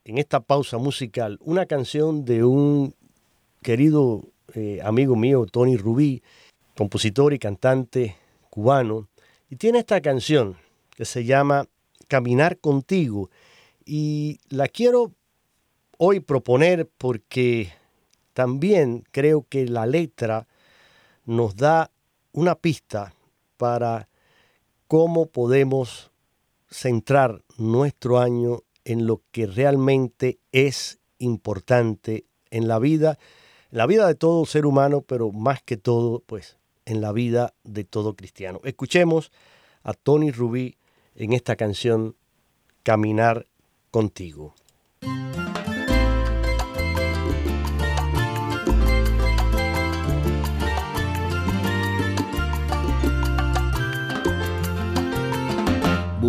en 0.04 0.16
esta 0.16 0.38
pausa 0.38 0.78
musical 0.78 1.38
una 1.40 1.66
canción 1.66 2.24
de 2.24 2.44
un 2.44 2.94
querido 3.62 4.28
eh, 4.54 4.78
amigo 4.84 5.16
mío, 5.16 5.44
Tony 5.46 5.76
Rubí, 5.76 6.22
compositor 6.76 7.34
y 7.34 7.40
cantante 7.40 8.16
cubano, 8.48 9.08
y 9.50 9.56
tiene 9.56 9.80
esta 9.80 10.00
canción 10.00 10.56
que 10.90 11.04
se 11.04 11.24
llama 11.24 11.66
Caminar 12.06 12.58
contigo, 12.58 13.28
y 13.84 14.38
la 14.50 14.68
quiero 14.68 15.10
hoy 15.96 16.20
proponer 16.20 16.88
porque 16.96 17.72
también 18.34 19.02
creo 19.10 19.46
que 19.48 19.66
la 19.66 19.84
letra 19.84 20.46
nos 21.24 21.56
da 21.56 21.90
una 22.30 22.54
pista 22.54 23.12
para 23.56 24.08
cómo 24.86 25.26
podemos 25.26 26.12
centrar 26.70 27.44
nuestro 27.56 28.18
año 28.18 28.62
en 28.84 29.06
lo 29.06 29.22
que 29.30 29.46
realmente 29.46 30.38
es 30.52 30.98
importante 31.18 32.26
en 32.50 32.68
la 32.68 32.78
vida, 32.78 33.18
en 33.70 33.78
la 33.78 33.86
vida 33.86 34.06
de 34.06 34.14
todo 34.14 34.46
ser 34.46 34.66
humano, 34.66 35.02
pero 35.02 35.30
más 35.32 35.62
que 35.62 35.76
todo, 35.76 36.22
pues 36.26 36.56
en 36.86 37.00
la 37.00 37.12
vida 37.12 37.54
de 37.64 37.84
todo 37.84 38.14
cristiano. 38.14 38.60
Escuchemos 38.64 39.30
a 39.82 39.92
Tony 39.92 40.30
Rubí 40.30 40.76
en 41.14 41.32
esta 41.32 41.56
canción 41.56 42.16
Caminar 42.82 43.46
contigo. 43.90 44.54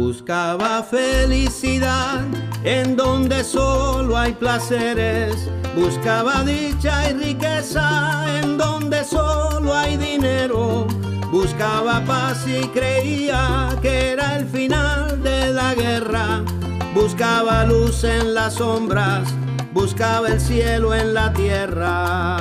Buscaba 0.02 0.82
felicidad 0.82 2.22
en 2.64 2.96
donde 2.96 3.44
solo 3.44 4.18
hay 4.18 4.32
placeres. 4.32 5.36
Buscaba 5.76 6.42
dicha 6.46 7.10
y 7.10 7.14
riqueza 7.16 8.40
en 8.40 8.58
donde 8.58 9.04
solo 9.04 9.76
hay 9.76 9.98
dinero. 9.98 10.88
Buscaba 11.34 12.02
paz 12.06 12.48
y 12.48 12.66
creía 12.70 13.78
que 13.82 14.12
era 14.12 14.38
el 14.38 14.48
final 14.48 15.22
de 15.22 15.52
la 15.52 15.76
guerra. 15.76 16.46
Buscaba 16.96 17.66
luz 17.66 18.06
en 18.06 18.34
las 18.34 18.54
sombras, 18.54 19.28
buscaba 19.74 20.30
el 20.30 20.40
cielo 20.40 20.96
en 20.96 21.14
la 21.14 21.34
tierra. 21.34 22.38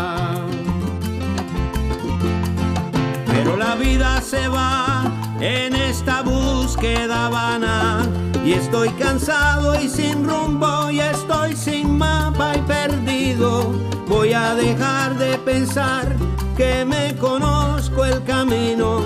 Pero 3.26 3.56
la 3.56 3.74
vida 3.74 4.20
se 4.22 4.46
va 4.46 5.07
en 5.40 5.74
esta 5.74 6.22
búsqueda 6.22 7.28
vana 7.28 8.06
y 8.44 8.52
estoy 8.52 8.88
cansado 8.90 9.80
y 9.80 9.88
sin 9.88 10.28
rumbo 10.28 10.90
y 10.90 11.00
estoy 11.00 11.54
sin 11.54 11.96
mapa 11.96 12.54
y 12.56 12.60
perdido. 12.62 13.72
Voy 14.08 14.32
a 14.32 14.54
dejar 14.54 15.16
de 15.18 15.38
pensar 15.38 16.16
que 16.56 16.84
me 16.84 17.14
conozco 17.16 18.04
el 18.04 18.22
camino. 18.24 19.00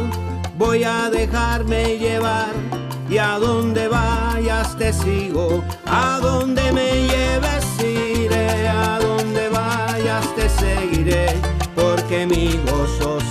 Voy 0.57 0.85
a 0.85 1.11
dejarme 1.11 1.99
llevar 1.99 2.53
y 3.11 3.19
a 3.19 3.39
donde 3.39 3.89
vayas 3.89 4.77
te 4.79 4.93
sigo. 4.93 5.63
A 5.87 6.19
donde 6.23 6.73
me 6.73 7.09
lleves 7.09 7.67
iré, 7.81 8.69
a 8.69 8.99
donde 9.01 9.49
vayas 9.49 10.27
te 10.37 10.49
seguiré, 10.49 11.27
porque 11.75 12.27
mi 12.27 12.59
gozo 12.71 13.22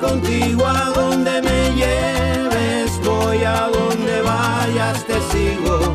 contigo 0.00 0.66
a 0.66 0.90
donde 0.94 1.42
me 1.42 1.74
lleves, 1.74 3.00
voy 3.04 3.42
a 3.44 3.68
donde 3.68 4.22
vayas 4.22 5.04
te 5.04 5.20
sigo, 5.32 5.94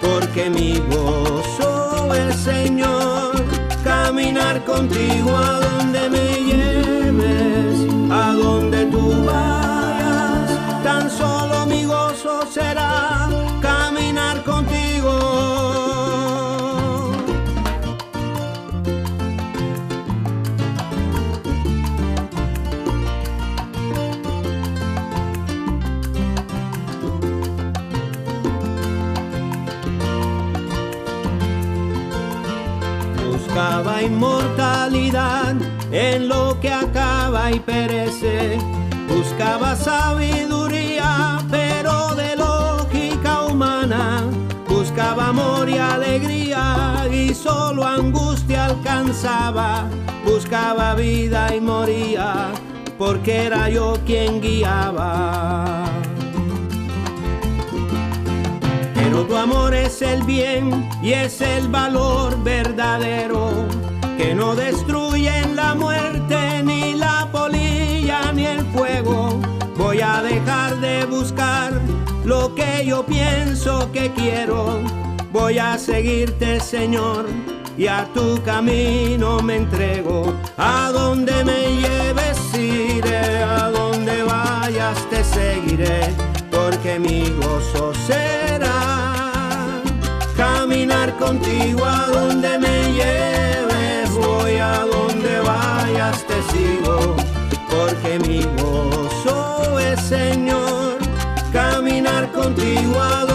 porque 0.00 0.50
mi 0.50 0.78
gozo 0.90 2.14
es 2.14 2.36
Señor, 2.36 3.32
caminar 3.84 4.64
contigo 4.64 5.36
a 5.36 5.60
donde 5.60 6.08
me 6.10 6.18
lleves, 6.18 6.39
Inmortalidad 34.02 35.56
en 35.92 36.28
lo 36.28 36.58
que 36.58 36.72
acaba 36.72 37.50
y 37.50 37.60
perece. 37.60 38.58
Buscaba 39.08 39.76
sabiduría, 39.76 41.38
pero 41.50 42.14
de 42.14 42.34
lógica 42.36 43.42
humana. 43.42 44.24
Buscaba 44.66 45.28
amor 45.28 45.68
y 45.68 45.76
alegría 45.76 47.06
y 47.12 47.34
solo 47.34 47.84
angustia 47.84 48.66
alcanzaba. 48.66 49.86
Buscaba 50.24 50.94
vida 50.94 51.54
y 51.54 51.60
moría, 51.60 52.52
porque 52.96 53.44
era 53.44 53.68
yo 53.68 53.98
quien 54.06 54.40
guiaba. 54.40 55.84
Pero 58.94 59.24
tu 59.26 59.36
amor 59.36 59.74
es 59.74 60.00
el 60.00 60.22
bien 60.22 60.88
y 61.02 61.12
es 61.12 61.42
el 61.42 61.68
valor 61.68 62.42
verdadero 62.42 63.89
que 64.20 64.34
no 64.34 64.54
destruyen 64.54 65.56
la 65.56 65.74
muerte 65.74 66.62
ni 66.62 66.92
la 66.94 67.26
polilla 67.32 68.32
ni 68.32 68.44
el 68.44 68.60
fuego. 68.66 69.40
Voy 69.78 70.02
a 70.02 70.20
dejar 70.22 70.78
de 70.80 71.06
buscar 71.06 71.72
lo 72.24 72.54
que 72.54 72.84
yo 72.84 73.06
pienso 73.06 73.90
que 73.92 74.12
quiero. 74.12 74.82
Voy 75.32 75.58
a 75.58 75.78
seguirte, 75.78 76.60
Señor, 76.60 77.28
y 77.78 77.86
a 77.86 78.06
tu 78.12 78.42
camino 78.42 79.40
me 79.40 79.56
entrego. 79.56 80.34
A 80.58 80.90
donde 80.92 81.42
me 81.42 81.60
lleves 81.82 82.38
iré, 82.54 83.42
a 83.42 83.70
donde 83.70 84.22
vayas 84.22 84.98
te 85.08 85.24
seguiré, 85.24 86.00
porque 86.50 86.98
mi 86.98 87.30
gozo 87.40 87.94
será 88.06 89.00
caminar 90.36 91.16
contigo 91.16 91.84
a 91.86 92.06
donde 92.06 92.58
me 92.58 92.92
lleves, 92.92 93.39
contigo 102.54 103.29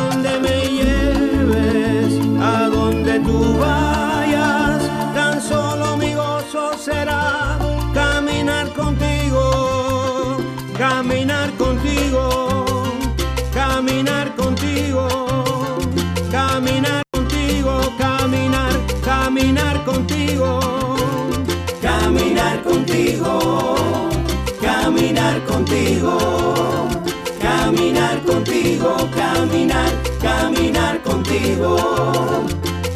contigo. 31.55 32.45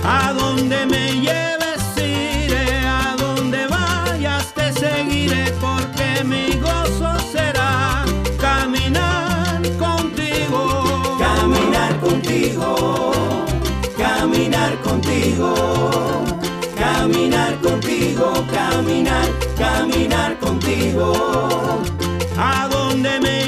A 0.04 0.34
donde 0.34 0.86
me 0.86 1.12
lleves 1.22 1.82
iré, 1.98 2.80
a 2.86 3.16
donde 3.18 3.68
vayas 3.68 4.54
te 4.54 4.72
seguiré, 4.74 5.54
porque 5.60 6.24
mi 6.24 6.58
gozo 6.60 7.20
será 7.32 8.04
caminar 8.40 9.62
contigo, 9.78 11.18
caminar 11.20 12.00
contigo. 12.00 13.12
Caminar 13.98 14.80
contigo, 14.82 15.54
caminar 16.76 17.60
contigo, 17.62 18.46
caminar, 18.52 19.28
caminar 19.58 20.40
contigo. 20.40 21.82
A 22.38 22.68
donde 22.70 23.20
me 23.20 23.39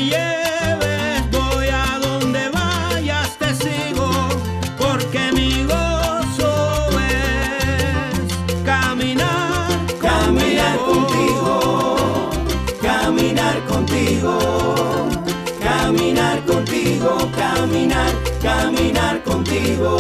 contigo, 19.62 19.97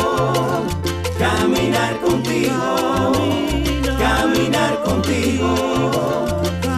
caminar 1.19 1.99
contigo, 2.01 3.11
caminar 3.99 4.83
contigo, 4.83 5.55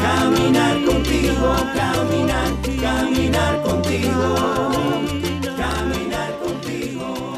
caminar 0.01 0.85
contigo, 0.85 1.55
caminar, 1.73 2.51
caminar 2.81 3.61
contigo, 3.61 4.35
caminar 5.55 6.39
contigo. 6.39 7.35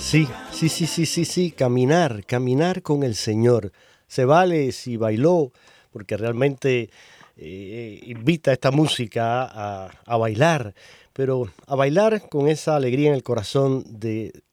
Sí, 0.00 0.28
sí, 0.50 0.68
sí, 0.68 0.86
sí, 0.86 1.06
sí, 1.06 1.24
sí, 1.24 1.50
caminar, 1.52 2.24
caminar 2.26 2.82
con 2.82 3.04
el 3.04 3.14
Señor. 3.14 3.70
Se 4.08 4.24
vale 4.24 4.72
si 4.72 4.96
bailó, 4.96 5.52
porque 5.92 6.16
realmente 6.16 6.90
eh, 7.36 8.00
invita 8.06 8.52
esta 8.52 8.72
música 8.72 9.44
a, 9.44 9.90
a 10.04 10.16
bailar, 10.16 10.74
pero 11.12 11.48
a 11.68 11.76
bailar 11.76 12.28
con 12.28 12.48
esa 12.48 12.74
alegría 12.74 13.10
en 13.10 13.14
el 13.14 13.22
corazón 13.22 13.84
de 13.86 14.43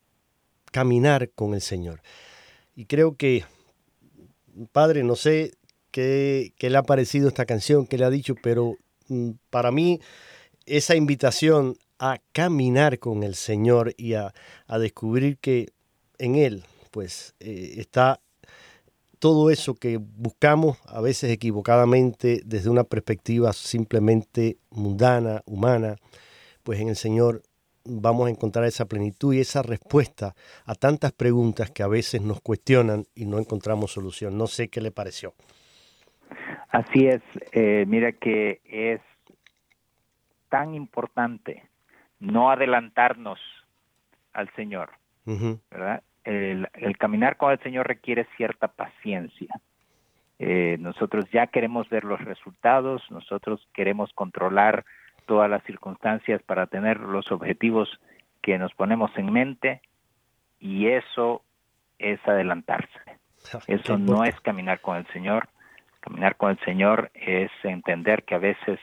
caminar 0.72 1.30
con 1.32 1.54
el 1.54 1.62
Señor. 1.62 2.02
Y 2.76 2.86
creo 2.86 3.16
que, 3.16 3.44
Padre, 4.72 5.04
no 5.04 5.16
sé 5.16 5.54
qué, 5.92 6.54
le 6.60 6.78
ha 6.78 6.84
parecido 6.84 7.28
esta 7.28 7.46
canción, 7.46 7.86
qué 7.86 7.98
le 7.98 8.06
ha 8.06 8.10
dicho, 8.10 8.36
pero 8.42 8.76
mm, 9.08 9.32
para 9.50 9.72
mí 9.72 10.00
esa 10.66 10.96
invitación 10.96 11.78
a 12.00 12.20
caminar 12.32 12.98
con 13.00 13.24
el 13.24 13.36
Señor 13.36 13.94
y 13.98 14.14
a, 14.14 14.34
a 14.68 14.80
descubrir 14.80 15.38
que 15.38 15.74
en 16.18 16.36
Él 16.36 16.64
pues 16.92 17.36
eh, 17.40 17.76
está 17.78 18.22
todo 19.20 19.50
eso 19.50 19.76
que 19.76 19.98
buscamos 19.98 20.78
a 20.86 21.00
veces 21.00 21.32
equivocadamente 21.32 22.42
desde 22.46 22.70
una 22.70 22.84
perspectiva 22.84 23.54
simplemente 23.54 24.58
mundana, 24.72 25.42
humana, 25.46 25.96
pues 26.64 26.80
en 26.80 26.90
el 26.90 26.96
Señor 26.96 27.44
vamos 27.86 28.28
a 28.28 28.30
encontrar 28.30 28.66
esa 28.66 28.86
plenitud 28.86 29.34
y 29.34 29.40
esa 29.40 29.62
respuesta 29.62 30.34
a 30.66 30.76
tantas 30.76 31.12
preguntas 31.12 31.72
que 31.72 31.84
a 31.84 31.88
veces 31.88 32.22
nos 32.22 32.42
cuestionan 32.42 33.04
y 33.16 33.26
no 33.26 33.40
encontramos 33.40 33.92
solución. 33.92 34.38
No 34.38 34.48
sé 34.48 34.70
qué 34.70 34.82
le 34.82 34.92
pareció. 34.92 35.34
Así 36.70 37.08
es, 37.08 37.22
eh, 37.52 37.86
mira 37.88 38.14
que 38.14 38.62
es 38.66 39.02
tan 40.50 40.74
importante 40.74 41.64
no 42.20 42.52
adelantarnos 42.52 43.40
al 44.34 44.54
Señor. 44.56 44.92
¿verdad? 45.26 46.04
El, 46.24 46.68
el 46.74 46.98
caminar 46.98 47.38
con 47.38 47.52
el 47.52 47.60
Señor 47.60 47.88
requiere 47.88 48.28
cierta 48.38 48.68
paciencia. 48.68 49.62
Eh, 50.40 50.78
nosotros 50.80 51.26
ya 51.32 51.48
queremos 51.48 51.88
ver 51.90 52.04
los 52.04 52.20
resultados, 52.26 53.04
nosotros 53.12 53.68
queremos 53.74 54.12
controlar 54.14 54.86
todas 55.26 55.50
las 55.50 55.64
circunstancias 55.64 56.42
para 56.44 56.68
tener 56.68 57.00
los 57.00 57.32
objetivos 57.32 57.90
que 58.42 58.58
nos 58.58 58.74
ponemos 58.74 59.12
en 59.18 59.32
mente 59.32 59.82
y 60.60 60.88
eso 60.88 61.44
es 62.00 62.20
adelantarse. 62.28 62.90
Eso 63.68 63.98
no 63.98 64.24
es 64.24 64.40
caminar 64.42 64.80
con 64.82 64.98
el 64.98 65.08
Señor. 65.08 65.50
Caminar 66.00 66.36
con 66.36 66.52
el 66.52 66.60
Señor 66.60 67.12
es 67.14 67.52
entender 67.64 68.24
que 68.24 68.36
a 68.36 68.40
veces 68.40 68.80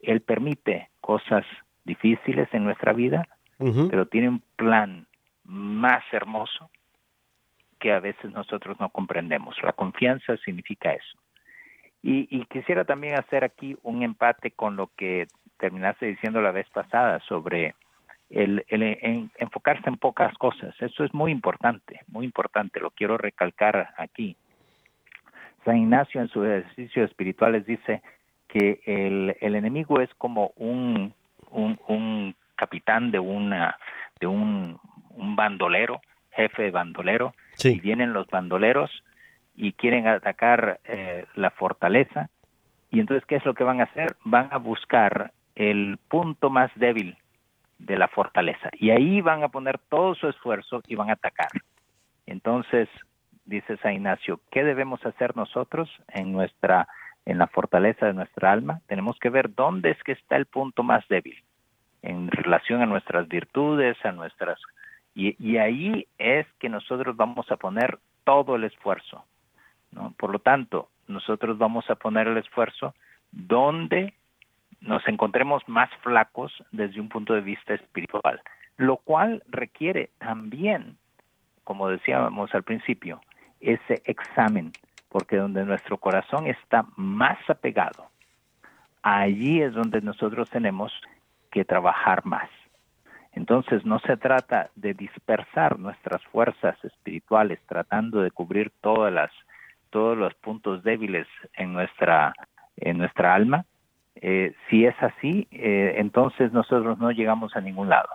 Él 0.00 0.20
permite 0.20 0.90
cosas 1.00 1.44
difíciles 1.84 2.48
en 2.52 2.64
nuestra 2.64 2.92
vida, 2.92 3.26
pero 3.58 4.06
tiene 4.06 4.28
un 4.28 4.42
plan 4.56 5.06
más 5.44 6.02
hermoso 6.12 6.70
que 7.78 7.92
a 7.92 8.00
veces 8.00 8.30
nosotros 8.32 8.78
no 8.80 8.90
comprendemos. 8.90 9.56
La 9.62 9.72
confianza 9.72 10.36
significa 10.38 10.92
eso. 10.92 11.18
Y, 12.02 12.28
y 12.30 12.44
quisiera 12.46 12.84
también 12.84 13.18
hacer 13.18 13.44
aquí 13.44 13.76
un 13.82 14.02
empate 14.02 14.52
con 14.52 14.76
lo 14.76 14.90
que 14.96 15.26
terminaste 15.58 16.06
diciendo 16.06 16.40
la 16.40 16.50
vez 16.52 16.68
pasada 16.70 17.20
sobre 17.20 17.74
el, 18.30 18.64
el 18.68 18.82
en- 18.82 19.30
enfocarse 19.38 19.88
en 19.88 19.96
pocas 19.96 20.36
cosas. 20.38 20.74
Eso 20.80 21.04
es 21.04 21.12
muy 21.14 21.32
importante, 21.32 22.00
muy 22.08 22.24
importante. 22.24 22.80
Lo 22.80 22.90
quiero 22.90 23.18
recalcar 23.18 23.90
aquí. 23.96 24.36
San 25.64 25.76
Ignacio 25.76 26.20
en 26.20 26.28
sus 26.28 26.46
ejercicios 26.46 27.10
espirituales 27.10 27.66
dice 27.66 28.02
que 28.48 28.80
el, 28.86 29.36
el 29.40 29.54
enemigo 29.54 30.00
es 30.00 30.12
como 30.14 30.52
un, 30.56 31.12
un, 31.50 31.78
un 31.88 32.34
capitán 32.56 33.10
de 33.10 33.18
una 33.18 33.76
de 34.20 34.26
un, 34.26 34.78
un 35.10 35.36
bandolero, 35.36 36.00
jefe 36.32 36.62
de 36.64 36.70
bandolero, 36.70 37.34
Sí. 37.54 37.74
y 37.76 37.80
vienen 37.80 38.12
los 38.12 38.26
bandoleros 38.28 38.90
y 39.56 39.72
quieren 39.72 40.06
atacar 40.06 40.78
eh, 40.84 41.26
la 41.34 41.50
fortaleza. 41.50 42.30
Y 42.90 43.00
entonces, 43.00 43.26
¿qué 43.26 43.34
es 43.36 43.44
lo 43.44 43.54
que 43.54 43.64
van 43.64 43.80
a 43.80 43.84
hacer? 43.84 44.14
Van 44.24 44.48
a 44.52 44.58
buscar 44.58 45.32
el 45.58 45.98
punto 46.08 46.50
más 46.50 46.70
débil 46.76 47.16
de 47.78 47.98
la 47.98 48.06
fortaleza. 48.06 48.70
Y 48.74 48.90
ahí 48.90 49.20
van 49.20 49.42
a 49.42 49.48
poner 49.48 49.78
todo 49.78 50.14
su 50.14 50.28
esfuerzo 50.28 50.82
y 50.86 50.94
van 50.94 51.10
a 51.10 51.14
atacar. 51.14 51.50
Entonces, 52.26 52.88
dice 53.44 53.76
San 53.78 53.94
Ignacio, 53.94 54.40
¿qué 54.52 54.62
debemos 54.62 55.04
hacer 55.04 55.36
nosotros 55.36 55.90
en 56.08 56.32
nuestra 56.32 56.86
en 57.26 57.38
la 57.38 57.48
fortaleza 57.48 58.06
de 58.06 58.14
nuestra 58.14 58.52
alma? 58.52 58.80
Tenemos 58.86 59.18
que 59.18 59.30
ver 59.30 59.52
dónde 59.52 59.90
es 59.90 60.02
que 60.04 60.12
está 60.12 60.36
el 60.36 60.46
punto 60.46 60.84
más 60.84 61.06
débil 61.08 61.42
en 62.02 62.30
relación 62.30 62.80
a 62.80 62.86
nuestras 62.86 63.26
virtudes, 63.26 63.96
a 64.04 64.12
nuestras 64.12 64.60
y, 65.14 65.34
y 65.44 65.56
ahí 65.56 66.06
es 66.18 66.46
que 66.60 66.68
nosotros 66.68 67.16
vamos 67.16 67.50
a 67.50 67.56
poner 67.56 67.98
todo 68.22 68.54
el 68.54 68.62
esfuerzo. 68.62 69.24
¿no? 69.90 70.14
Por 70.16 70.30
lo 70.30 70.38
tanto, 70.38 70.88
nosotros 71.08 71.58
vamos 71.58 71.90
a 71.90 71.96
poner 71.96 72.28
el 72.28 72.38
esfuerzo 72.38 72.94
donde 73.32 74.14
nos 74.80 75.06
encontremos 75.08 75.62
más 75.68 75.90
flacos 76.02 76.52
desde 76.70 77.00
un 77.00 77.08
punto 77.08 77.34
de 77.34 77.40
vista 77.40 77.74
espiritual, 77.74 78.40
lo 78.76 78.98
cual 78.98 79.42
requiere 79.48 80.10
también, 80.18 80.96
como 81.64 81.88
decíamos 81.88 82.54
al 82.54 82.62
principio, 82.62 83.20
ese 83.60 84.02
examen, 84.04 84.72
porque 85.08 85.36
donde 85.36 85.64
nuestro 85.64 85.98
corazón 85.98 86.46
está 86.46 86.86
más 86.96 87.38
apegado, 87.48 88.08
allí 89.02 89.62
es 89.62 89.74
donde 89.74 90.00
nosotros 90.00 90.48
tenemos 90.50 90.92
que 91.50 91.64
trabajar 91.64 92.24
más. 92.24 92.48
Entonces 93.32 93.84
no 93.84 93.98
se 94.00 94.16
trata 94.16 94.70
de 94.74 94.94
dispersar 94.94 95.78
nuestras 95.78 96.22
fuerzas 96.24 96.76
espirituales 96.84 97.60
tratando 97.66 98.20
de 98.20 98.30
cubrir 98.30 98.72
todas 98.80 99.12
las 99.12 99.30
todos 99.90 100.18
los 100.18 100.34
puntos 100.34 100.82
débiles 100.82 101.26
en 101.54 101.72
nuestra 101.72 102.34
en 102.76 102.98
nuestra 102.98 103.34
alma. 103.34 103.64
Eh, 104.20 104.54
si 104.68 104.84
es 104.84 104.94
así, 105.00 105.46
eh, 105.52 105.94
entonces 105.98 106.52
nosotros 106.52 106.98
no 106.98 107.10
llegamos 107.10 107.54
a 107.56 107.60
ningún 107.60 107.88
lado. 107.88 108.08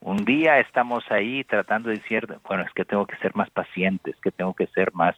Un 0.00 0.24
día 0.24 0.58
estamos 0.58 1.04
ahí 1.10 1.44
tratando 1.44 1.88
de 1.88 1.96
decir, 1.96 2.26
bueno, 2.48 2.64
es 2.64 2.72
que 2.72 2.84
tengo 2.84 3.06
que 3.06 3.16
ser 3.16 3.34
más 3.34 3.50
paciente, 3.50 4.10
es 4.10 4.16
que 4.16 4.30
tengo 4.30 4.54
que 4.54 4.66
ser 4.68 4.92
más. 4.94 5.16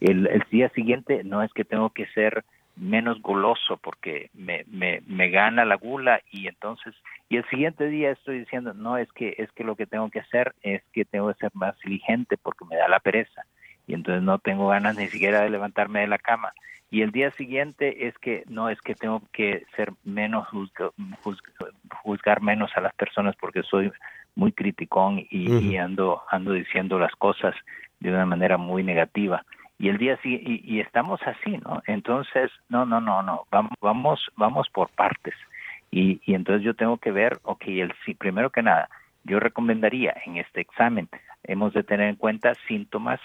El, 0.00 0.26
el 0.26 0.42
día 0.50 0.68
siguiente, 0.70 1.22
no 1.24 1.42
es 1.42 1.52
que 1.52 1.64
tengo 1.64 1.90
que 1.90 2.06
ser 2.08 2.44
menos 2.76 3.20
goloso 3.20 3.76
porque 3.76 4.30
me, 4.32 4.64
me, 4.68 5.02
me 5.06 5.28
gana 5.30 5.64
la 5.64 5.76
gula 5.76 6.22
y 6.30 6.48
entonces 6.48 6.94
y 7.28 7.36
el 7.36 7.44
siguiente 7.50 7.86
día 7.88 8.10
estoy 8.10 8.40
diciendo 8.40 8.72
no 8.72 8.96
es 8.96 9.12
que 9.12 9.34
es 9.36 9.50
que 9.52 9.62
lo 9.62 9.76
que 9.76 9.86
tengo 9.86 10.08
que 10.10 10.20
hacer 10.20 10.54
es 10.62 10.82
que 10.92 11.04
tengo 11.04 11.32
que 11.32 11.38
ser 11.38 11.50
más 11.52 11.78
diligente 11.84 12.38
porque 12.38 12.64
me 12.64 12.76
da 12.76 12.88
la 12.88 13.00
pereza 13.00 13.44
y 13.86 13.92
entonces 13.92 14.22
no 14.22 14.38
tengo 14.38 14.68
ganas 14.68 14.96
ni 14.96 15.06
siquiera 15.08 15.42
de 15.42 15.50
levantarme 15.50 16.00
de 16.00 16.06
la 16.06 16.18
cama 16.18 16.54
y 16.92 17.00
el 17.00 17.10
día 17.10 17.30
siguiente 17.32 18.06
es 18.06 18.16
que 18.18 18.44
no 18.48 18.68
es 18.68 18.78
que 18.82 18.94
tengo 18.94 19.22
que 19.32 19.64
ser 19.76 19.94
menos 20.04 20.46
juzga- 20.48 20.92
juzga- 21.24 21.72
juzgar 22.02 22.42
menos 22.42 22.70
a 22.76 22.82
las 22.82 22.92
personas 22.94 23.34
porque 23.40 23.62
soy 23.62 23.90
muy 24.34 24.52
criticón 24.52 25.18
y, 25.30 25.50
y 25.58 25.76
ando 25.78 26.22
ando 26.30 26.52
diciendo 26.52 26.98
las 26.98 27.14
cosas 27.16 27.54
de 28.00 28.10
una 28.10 28.26
manera 28.26 28.58
muy 28.58 28.82
negativa. 28.84 29.42
Y 29.78 29.88
el 29.88 29.96
día 29.96 30.18
sí 30.22 30.38
y, 30.44 30.60
y 30.70 30.80
estamos 30.80 31.18
así 31.22 31.56
no 31.64 31.82
entonces 31.86 32.50
no 32.68 32.84
no 32.84 33.00
no 33.00 33.22
no 33.22 33.46
vamos 33.50 33.72
vamos 33.80 34.30
vamos 34.36 34.68
por 34.68 34.90
partes. 34.90 35.34
Y, 35.90 36.20
y 36.26 36.34
entonces 36.34 36.62
yo 36.62 36.74
tengo 36.74 36.98
que 36.98 37.10
ver 37.10 37.38
ok 37.42 37.62
el 37.68 37.94
sí 38.04 38.12
primero 38.12 38.50
que 38.50 38.62
nada 38.62 38.90
yo 39.24 39.40
recomendaría 39.40 40.14
en 40.26 40.36
este 40.36 40.60
examen 40.60 41.08
hemos 41.44 41.72
de 41.72 41.84
tener 41.84 42.08
en 42.10 42.16
cuenta 42.16 42.52
síntomas 42.68 43.18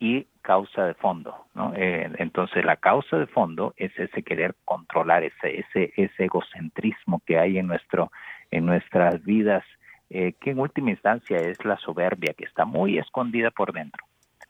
y 0.00 0.26
causa 0.42 0.86
de 0.86 0.94
fondo 0.94 1.46
no 1.54 1.72
Eh, 1.76 2.10
entonces 2.18 2.64
la 2.64 2.76
causa 2.76 3.18
de 3.18 3.26
fondo 3.26 3.74
es 3.76 3.96
ese 3.98 4.22
querer 4.22 4.54
controlar 4.64 5.22
ese 5.22 5.60
ese 5.60 5.92
ese 5.96 6.24
egocentrismo 6.24 7.22
que 7.26 7.38
hay 7.38 7.58
en 7.58 7.66
nuestro 7.68 8.10
en 8.50 8.66
nuestras 8.66 9.22
vidas 9.24 9.64
eh, 10.08 10.32
que 10.40 10.50
en 10.50 10.58
última 10.58 10.90
instancia 10.90 11.38
es 11.38 11.64
la 11.64 11.76
soberbia 11.76 12.34
que 12.34 12.44
está 12.44 12.64
muy 12.64 12.98
escondida 12.98 13.50
por 13.50 13.72
dentro 13.72 14.04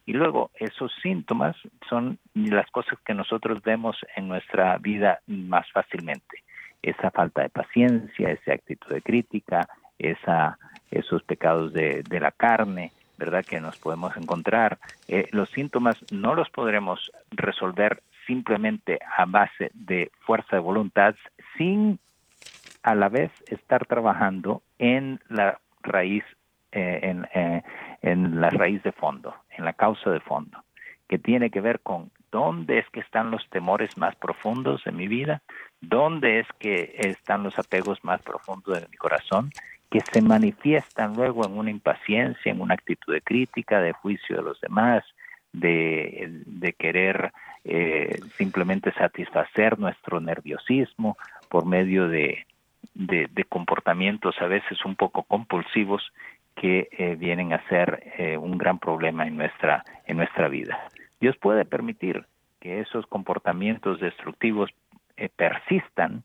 y 0.06 0.12
luego 0.12 0.50
esos 0.58 0.92
síntomas 1.02 1.56
son 1.88 2.18
las 2.34 2.68
cosas 2.70 2.98
que 3.04 3.14
nosotros 3.14 3.62
vemos 3.62 3.96
en 4.16 4.26
nuestra 4.26 4.76
vida 4.78 5.20
más 5.28 5.70
fácilmente. 5.70 6.42
Esa 6.82 7.12
falta 7.12 7.42
de 7.42 7.50
paciencia, 7.50 8.30
esa 8.30 8.54
actitud 8.54 8.88
de 8.92 9.02
crítica, 9.02 9.68
esa, 9.98 10.58
esos 10.90 11.22
pecados 11.22 11.72
de, 11.72 12.02
de 12.02 12.18
la 12.18 12.32
carne, 12.32 12.90
¿verdad? 13.20 13.44
Que 13.44 13.60
nos 13.60 13.76
podemos 13.76 14.16
encontrar. 14.16 14.78
Eh, 15.06 15.28
los 15.30 15.50
síntomas 15.50 15.96
no 16.10 16.34
los 16.34 16.48
podremos 16.50 17.12
resolver 17.30 18.02
simplemente 18.26 18.98
a 19.16 19.26
base 19.26 19.70
de 19.74 20.10
fuerza 20.20 20.56
de 20.56 20.62
voluntad 20.62 21.14
sin 21.56 22.00
a 22.82 22.94
la 22.94 23.10
vez 23.10 23.30
estar 23.46 23.84
trabajando 23.86 24.62
en 24.78 25.20
la 25.28 25.60
raíz 25.82 26.24
eh, 26.72 27.00
en, 27.02 27.28
eh, 27.34 27.62
en 28.00 28.40
la 28.40 28.48
raíz 28.48 28.82
de 28.82 28.92
fondo, 28.92 29.34
en 29.50 29.64
la 29.64 29.74
causa 29.74 30.10
de 30.10 30.20
fondo, 30.20 30.64
que 31.08 31.18
tiene 31.18 31.50
que 31.50 31.60
ver 31.60 31.80
con 31.80 32.10
dónde 32.30 32.78
es 32.78 32.88
que 32.90 33.00
están 33.00 33.30
los 33.30 33.46
temores 33.50 33.98
más 33.98 34.14
profundos 34.16 34.82
de 34.84 34.92
mi 34.92 35.08
vida, 35.08 35.42
dónde 35.82 36.40
es 36.40 36.46
que 36.58 36.94
están 36.96 37.42
los 37.42 37.58
apegos 37.58 38.02
más 38.02 38.22
profundos 38.22 38.80
de 38.80 38.88
mi 38.88 38.96
corazón, 38.96 39.50
que 39.90 40.00
se 40.00 40.22
manifiestan 40.22 41.14
luego 41.14 41.44
en 41.44 41.58
una 41.58 41.70
impaciencia, 41.70 42.52
en 42.52 42.60
una 42.60 42.74
actitud 42.74 43.12
de 43.12 43.20
crítica, 43.20 43.80
de 43.80 43.92
juicio 43.92 44.36
de 44.36 44.42
los 44.42 44.60
demás, 44.60 45.04
de, 45.52 46.42
de 46.46 46.72
querer 46.74 47.32
eh, 47.64 48.20
simplemente 48.36 48.92
satisfacer 48.92 49.78
nuestro 49.78 50.20
nerviosismo 50.20 51.16
por 51.48 51.66
medio 51.66 52.08
de, 52.08 52.46
de, 52.94 53.28
de 53.32 53.44
comportamientos 53.44 54.40
a 54.40 54.46
veces 54.46 54.84
un 54.84 54.94
poco 54.94 55.24
compulsivos 55.24 56.12
que 56.54 56.88
eh, 56.92 57.16
vienen 57.16 57.52
a 57.52 57.66
ser 57.68 58.12
eh, 58.18 58.36
un 58.36 58.58
gran 58.58 58.78
problema 58.78 59.26
en 59.26 59.36
nuestra 59.36 59.84
en 60.06 60.18
nuestra 60.18 60.48
vida. 60.48 60.78
Dios 61.20 61.36
puede 61.36 61.64
permitir 61.64 62.26
que 62.60 62.80
esos 62.80 63.06
comportamientos 63.06 64.00
destructivos 64.00 64.70
eh, 65.16 65.28
persistan 65.34 66.22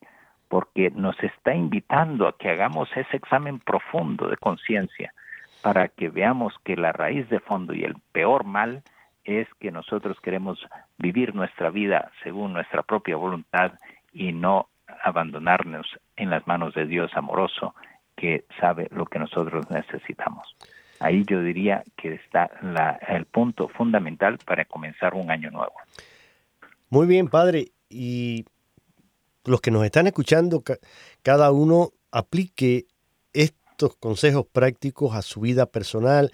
porque 0.56 0.90
nos 0.92 1.22
está 1.22 1.54
invitando 1.54 2.30
a 2.30 2.38
que 2.38 2.48
hagamos 2.48 2.88
ese 2.96 3.18
examen 3.18 3.60
profundo 3.60 4.30
de 4.30 4.38
conciencia 4.38 5.14
para 5.62 5.90
que 5.90 6.08
veamos 6.08 6.54
que 6.64 6.78
la 6.78 6.94
raíz 6.94 7.28
de 7.28 7.42
fondo 7.42 7.74
y 7.74 7.84
el 7.84 7.96
peor 8.14 8.46
mal 8.46 8.82
es 9.26 9.50
que 9.60 9.70
nosotros 9.70 10.18
queremos 10.22 10.66
vivir 10.98 11.36
nuestra 11.36 11.72
vida 11.72 12.10
según 12.24 12.54
nuestra 12.54 12.84
propia 12.84 13.18
voluntad 13.18 13.74
y 14.14 14.32
no 14.32 14.70
abandonarnos 15.04 15.88
en 16.16 16.30
las 16.30 16.48
manos 16.48 16.74
de 16.74 16.86
Dios 16.86 17.12
amoroso 17.16 17.76
que 18.16 18.46
sabe 18.62 18.88
lo 18.92 19.08
que 19.08 19.20
nosotros 19.20 19.70
necesitamos. 19.70 20.56
Ahí 21.02 21.26
yo 21.28 21.42
diría 21.42 21.84
que 21.98 22.14
está 22.14 22.50
la, 22.62 22.92
el 23.10 23.26
punto 23.26 23.68
fundamental 23.68 24.38
para 24.46 24.64
comenzar 24.64 25.16
un 25.16 25.30
año 25.30 25.52
nuevo. 25.52 25.74
Muy 26.90 27.08
bien, 27.08 27.28
padre. 27.28 27.74
Y 27.90 28.46
los 29.46 29.62
que 29.62 29.72
nos 29.72 29.86
están 29.86 30.08
escuchando, 30.08 30.62
ca- 30.62 30.80
cada 31.24 31.52
uno 31.52 31.94
aplique 32.12 32.88
estos 33.34 33.96
consejos 33.98 34.46
prácticos 34.52 35.16
a 35.16 35.22
su 35.22 35.42
vida 35.42 35.66
personal, 35.66 36.32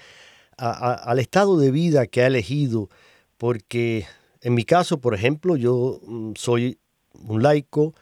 a- 0.58 0.94
al 0.94 1.20
estado 1.20 1.58
de 1.58 1.72
vida 1.72 2.08
que 2.08 2.22
ha 2.22 2.28
elegido, 2.28 2.90
porque 3.38 4.06
en 4.42 4.54
mi 4.54 4.64
caso, 4.64 5.00
por 5.00 5.14
ejemplo, 5.16 5.56
yo 5.56 6.00
mm, 6.06 6.34
soy 6.36 6.80
un 7.14 7.42
laico 7.44 7.94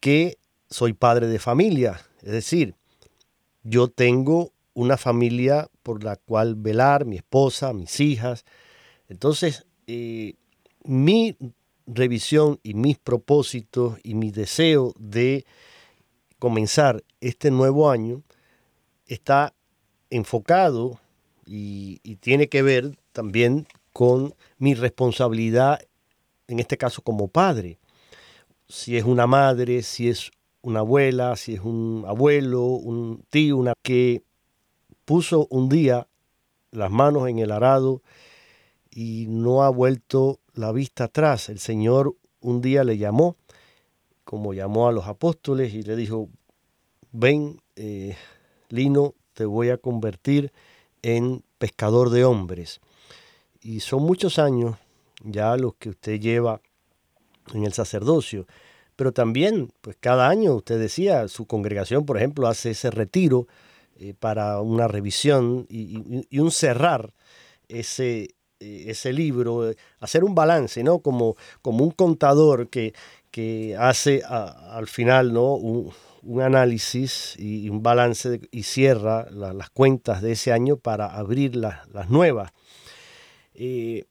que 0.00 0.38
soy 0.70 0.92
padre 0.92 1.26
de 1.26 1.38
familia, 1.38 2.00
es 2.22 2.32
decir, 2.32 2.74
yo 3.62 3.88
tengo 3.88 4.52
una 4.74 4.96
familia 4.96 5.68
por 5.82 6.04
la 6.04 6.16
cual 6.16 6.54
velar, 6.54 7.04
mi 7.04 7.16
esposa, 7.16 7.72
mis 7.72 7.98
hijas. 8.00 8.44
Entonces, 9.08 9.66
eh, 9.86 10.34
mi 10.84 11.36
revisión 11.88 12.60
y 12.62 12.74
mis 12.74 12.98
propósitos 12.98 13.98
y 14.02 14.14
mi 14.14 14.30
deseo 14.30 14.94
de 14.98 15.44
comenzar 16.38 17.02
este 17.20 17.50
nuevo 17.50 17.90
año 17.90 18.22
está 19.06 19.54
enfocado 20.10 21.00
y, 21.46 22.00
y 22.02 22.16
tiene 22.16 22.48
que 22.48 22.62
ver 22.62 22.98
también 23.12 23.66
con 23.92 24.34
mi 24.58 24.74
responsabilidad, 24.74 25.80
en 26.46 26.60
este 26.60 26.76
caso 26.76 27.02
como 27.02 27.28
padre. 27.28 27.78
Si 28.68 28.96
es 28.96 29.04
una 29.04 29.26
madre, 29.26 29.82
si 29.82 30.08
es 30.08 30.30
una 30.62 30.80
abuela, 30.80 31.34
si 31.36 31.54
es 31.54 31.60
un 31.60 32.04
abuelo, 32.06 32.62
un 32.62 33.24
tío, 33.30 33.56
una 33.56 33.72
que 33.82 34.22
puso 35.04 35.46
un 35.50 35.68
día 35.68 36.06
las 36.70 36.90
manos 36.90 37.28
en 37.28 37.38
el 37.38 37.50
arado 37.50 38.02
y 38.90 39.26
no 39.28 39.62
ha 39.62 39.70
vuelto 39.70 40.38
la 40.58 40.72
vista 40.72 41.04
atrás. 41.04 41.48
El 41.48 41.58
Señor 41.58 42.16
un 42.40 42.60
día 42.60 42.84
le 42.84 42.98
llamó, 42.98 43.36
como 44.24 44.52
llamó 44.52 44.88
a 44.88 44.92
los 44.92 45.06
apóstoles, 45.06 45.72
y 45.72 45.82
le 45.82 45.96
dijo, 45.96 46.28
ven, 47.12 47.60
eh, 47.76 48.16
Lino, 48.68 49.14
te 49.34 49.44
voy 49.44 49.70
a 49.70 49.78
convertir 49.78 50.52
en 51.02 51.42
pescador 51.58 52.10
de 52.10 52.24
hombres. 52.24 52.80
Y 53.60 53.80
son 53.80 54.02
muchos 54.02 54.38
años 54.38 54.76
ya 55.24 55.56
los 55.56 55.74
que 55.74 55.90
usted 55.90 56.20
lleva 56.20 56.60
en 57.54 57.64
el 57.64 57.72
sacerdocio. 57.72 58.46
Pero 58.96 59.12
también, 59.12 59.72
pues 59.80 59.96
cada 60.00 60.28
año, 60.28 60.54
usted 60.54 60.78
decía, 60.78 61.28
su 61.28 61.46
congregación, 61.46 62.04
por 62.04 62.16
ejemplo, 62.16 62.48
hace 62.48 62.70
ese 62.70 62.90
retiro 62.90 63.46
eh, 63.96 64.14
para 64.18 64.60
una 64.60 64.88
revisión 64.88 65.66
y, 65.68 66.24
y- 66.30 66.38
un 66.40 66.50
cerrar 66.50 67.12
ese, 67.68 68.34
ese 68.60 69.12
libro, 69.12 69.70
eh, 69.70 69.76
hacer 70.00 70.24
un 70.24 70.34
balance, 70.34 70.82
¿no? 70.82 70.98
Como, 71.00 71.36
como 71.62 71.84
un 71.84 71.90
contador 71.90 72.68
que, 72.68 72.92
que 73.30 73.76
hace 73.78 74.22
al 74.24 74.86
final, 74.88 75.32
¿no? 75.32 75.54
Un, 75.54 75.92
un 76.22 76.40
análisis 76.42 77.36
y, 77.38 77.68
un 77.68 77.82
balance 77.82 78.40
y 78.50 78.64
cierra 78.64 79.26
la- 79.30 79.52
las 79.52 79.70
cuentas 79.70 80.20
de 80.22 80.32
ese 80.32 80.52
año 80.52 80.76
para 80.76 81.06
abrir 81.06 81.54
las- 81.56 81.86
nuevas. 82.10 82.52
Eh, 83.54 84.04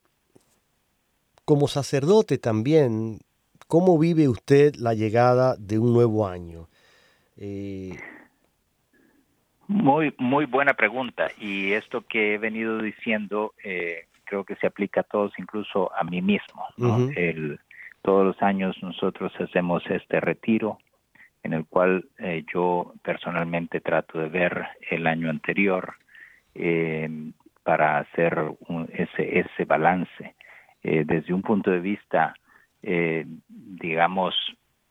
como 1.45 1.67
sacerdote 1.67 2.37
también, 2.37 3.19
¿cómo 3.67 3.97
vive 3.97 4.27
usted 4.29 4.75
la 4.75 4.93
llegada 4.93 5.55
de 5.57 5.79
un 5.79 5.93
nuevo 5.93 6.27
año? 6.27 6.69
Eh, 7.37 7.97
Muy, 9.67 10.13
muy 10.17 10.45
buena 10.45 10.73
pregunta. 10.73 11.27
Y 11.39 11.73
esto 11.73 12.01
que 12.01 12.33
he 12.35 12.37
venido 12.37 12.81
diciendo 12.81 13.53
eh, 13.63 14.05
creo 14.27 14.43
que 14.43 14.55
se 14.57 14.67
aplica 14.67 15.01
a 15.01 15.03
todos, 15.03 15.31
incluso 15.37 15.91
a 15.95 16.03
mí 16.03 16.21
mismo. 16.21 16.65
El- 17.15 17.59
todos 18.03 18.25
los 18.25 18.41
años 18.41 18.75
nosotros 18.81 19.33
hacemos 19.39 19.83
este 19.89 20.19
retiro 20.21 20.77
en 21.43 21.53
el 21.53 21.65
cual 21.65 22.05
eh, 22.19 22.45
yo 22.53 22.93
personalmente 23.03 23.81
trato 23.81 24.19
de 24.19 24.29
ver 24.29 24.65
el 24.89 25.07
año 25.07 25.29
anterior 25.29 25.95
eh, 26.55 27.09
para 27.63 27.99
hacer 27.99 28.39
un- 28.67 28.89
ese, 28.93 29.39
ese 29.39 29.65
balance. 29.65 30.35
Eh, 30.83 31.03
desde 31.05 31.33
un 31.33 31.41
punto 31.41 31.69
de 31.69 31.79
vista, 31.79 32.33
eh, 32.81 33.25
digamos, 33.47 34.33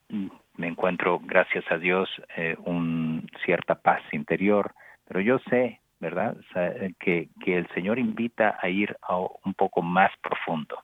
mm, 0.09 0.28
me 0.57 0.68
encuentro, 0.68 1.20
gracias 1.24 1.64
a 1.70 1.78
Dios, 1.78 2.09
eh, 2.37 2.57
un 2.64 3.26
cierta 3.45 3.74
paz 3.76 4.03
interior, 4.12 4.72
pero 5.07 5.20
yo 5.20 5.39
sé, 5.51 5.80
¿verdad?, 6.01 6.37
sea, 6.53 6.73
que, 6.99 7.29
que 7.41 7.57
el 7.57 7.69
Señor 7.75 7.99
invita 7.99 8.59
a 8.61 8.69
ir 8.69 8.97
a 9.03 9.17
un 9.19 9.55
poco 9.55 9.83
más 9.83 10.11
profundo. 10.23 10.79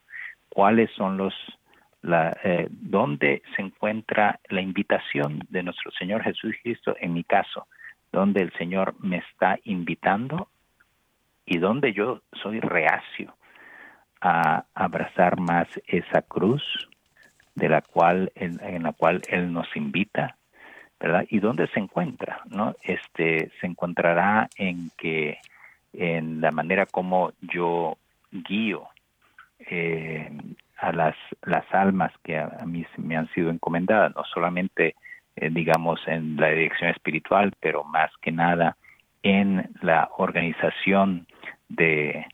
¿Cuáles 0.48 0.90
son 0.92 1.16
los, 1.16 1.34
la, 2.02 2.36
eh, 2.44 2.68
dónde 2.70 3.42
se 3.54 3.62
encuentra 3.62 4.40
la 4.48 4.60
invitación 4.60 5.40
de 5.48 5.62
nuestro 5.62 5.90
Señor 5.92 6.22
Jesucristo, 6.22 6.96
en 7.00 7.14
mi 7.14 7.24
caso, 7.24 7.66
donde 8.10 8.42
el 8.42 8.52
Señor 8.54 8.94
me 9.00 9.18
está 9.18 9.58
invitando 9.64 10.48
y 11.46 11.58
donde 11.58 11.92
yo 11.92 12.22
soy 12.42 12.60
reacio 12.60 13.34
a 14.20 14.64
abrazar 14.74 15.40
más 15.40 15.66
esa 15.86 16.22
cruz 16.22 16.62
de 17.54 17.68
la 17.68 17.82
cual 17.82 18.30
en, 18.34 18.60
en 18.62 18.84
la 18.84 18.92
cual 18.92 19.22
él 19.28 19.52
nos 19.52 19.74
invita, 19.76 20.36
¿verdad? 21.02 21.26
Y 21.28 21.40
dónde 21.40 21.66
se 21.66 21.80
encuentra, 21.80 22.42
¿no? 22.48 22.76
Este 22.84 23.50
se 23.60 23.66
encontrará 23.66 24.48
en 24.56 24.90
que 24.96 25.38
en 25.92 26.40
la 26.40 26.52
manera 26.52 26.86
como 26.86 27.32
yo 27.40 27.98
guío 28.30 28.86
eh, 29.58 30.30
a 30.78 30.92
las 30.92 31.16
las 31.42 31.64
almas 31.74 32.12
que 32.22 32.38
a, 32.38 32.56
a 32.60 32.66
mí 32.66 32.86
me 32.98 33.16
han 33.16 33.28
sido 33.34 33.50
encomendadas, 33.50 34.14
no 34.14 34.22
solamente 34.32 34.94
eh, 35.34 35.50
digamos 35.50 36.00
en 36.06 36.36
la 36.36 36.50
dirección 36.50 36.90
espiritual, 36.90 37.52
pero 37.58 37.82
más 37.82 38.12
que 38.22 38.30
nada 38.30 38.76
en 39.24 39.70
la 39.80 40.08
organización 40.18 41.26
de 41.68 42.26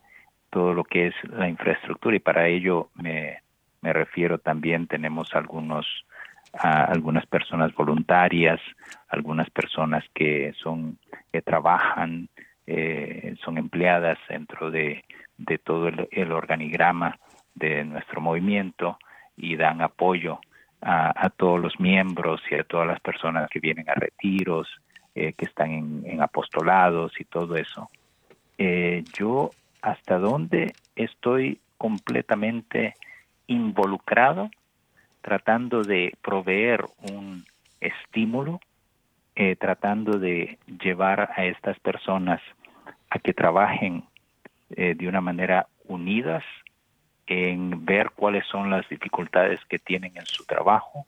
todo 0.50 0.74
lo 0.74 0.84
que 0.84 1.06
es 1.06 1.14
la 1.24 1.48
infraestructura 1.48 2.16
y 2.16 2.20
para 2.20 2.48
ello 2.48 2.90
me, 2.94 3.38
me 3.80 3.94
refiero 3.94 4.36
también 4.38 4.86
tenemos 4.88 5.34
algunos 5.34 5.86
a 6.52 6.84
algunas 6.84 7.26
personas 7.26 7.74
voluntarias, 7.74 8.60
algunas 9.08 9.50
personas 9.50 10.04
que 10.14 10.52
son 10.62 10.98
que 11.32 11.42
trabajan, 11.42 12.28
eh, 12.66 13.34
son 13.44 13.58
empleadas 13.58 14.18
dentro 14.28 14.70
de, 14.70 15.04
de 15.36 15.58
todo 15.58 15.88
el, 15.88 16.32
organigrama 16.32 17.18
de 17.54 17.84
nuestro 17.84 18.20
movimiento 18.20 18.98
y 19.36 19.56
dan 19.56 19.80
apoyo 19.82 20.40
a, 20.80 21.12
a 21.14 21.30
todos 21.30 21.60
los 21.60 21.78
miembros 21.80 22.40
y 22.50 22.54
a 22.54 22.64
todas 22.64 22.86
las 22.86 23.00
personas 23.00 23.48
que 23.50 23.60
vienen 23.60 23.88
a 23.88 23.94
retiros, 23.94 24.68
eh, 25.14 25.32
que 25.32 25.46
están 25.46 25.70
en, 25.72 26.02
en 26.06 26.22
apostolados 26.22 27.12
y 27.20 27.24
todo 27.24 27.56
eso. 27.56 27.90
Eh, 28.56 29.04
yo 29.18 29.50
hasta 29.82 30.18
dónde 30.18 30.74
estoy 30.94 31.60
completamente 31.76 32.94
involucrado 33.46 34.50
tratando 35.20 35.82
de 35.82 36.14
proveer 36.22 36.84
un 37.10 37.44
estímulo, 37.80 38.60
eh, 39.34 39.56
tratando 39.56 40.18
de 40.18 40.58
llevar 40.82 41.30
a 41.36 41.44
estas 41.44 41.78
personas 41.80 42.40
a 43.10 43.18
que 43.18 43.32
trabajen 43.32 44.04
eh, 44.70 44.94
de 44.94 45.08
una 45.08 45.20
manera 45.20 45.66
unidas 45.86 46.44
en 47.26 47.84
ver 47.84 48.10
cuáles 48.14 48.46
son 48.46 48.70
las 48.70 48.88
dificultades 48.88 49.60
que 49.66 49.78
tienen 49.78 50.16
en 50.16 50.26
su 50.26 50.44
trabajo, 50.44 51.06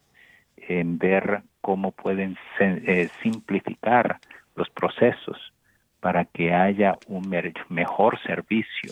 en 0.56 0.98
ver 0.98 1.42
cómo 1.60 1.92
pueden 1.92 2.36
eh, 2.58 3.08
simplificar 3.22 4.18
los 4.54 4.68
procesos 4.70 5.52
para 6.00 6.24
que 6.24 6.52
haya 6.52 6.96
un 7.06 7.34
mejor 7.68 8.20
servicio 8.22 8.90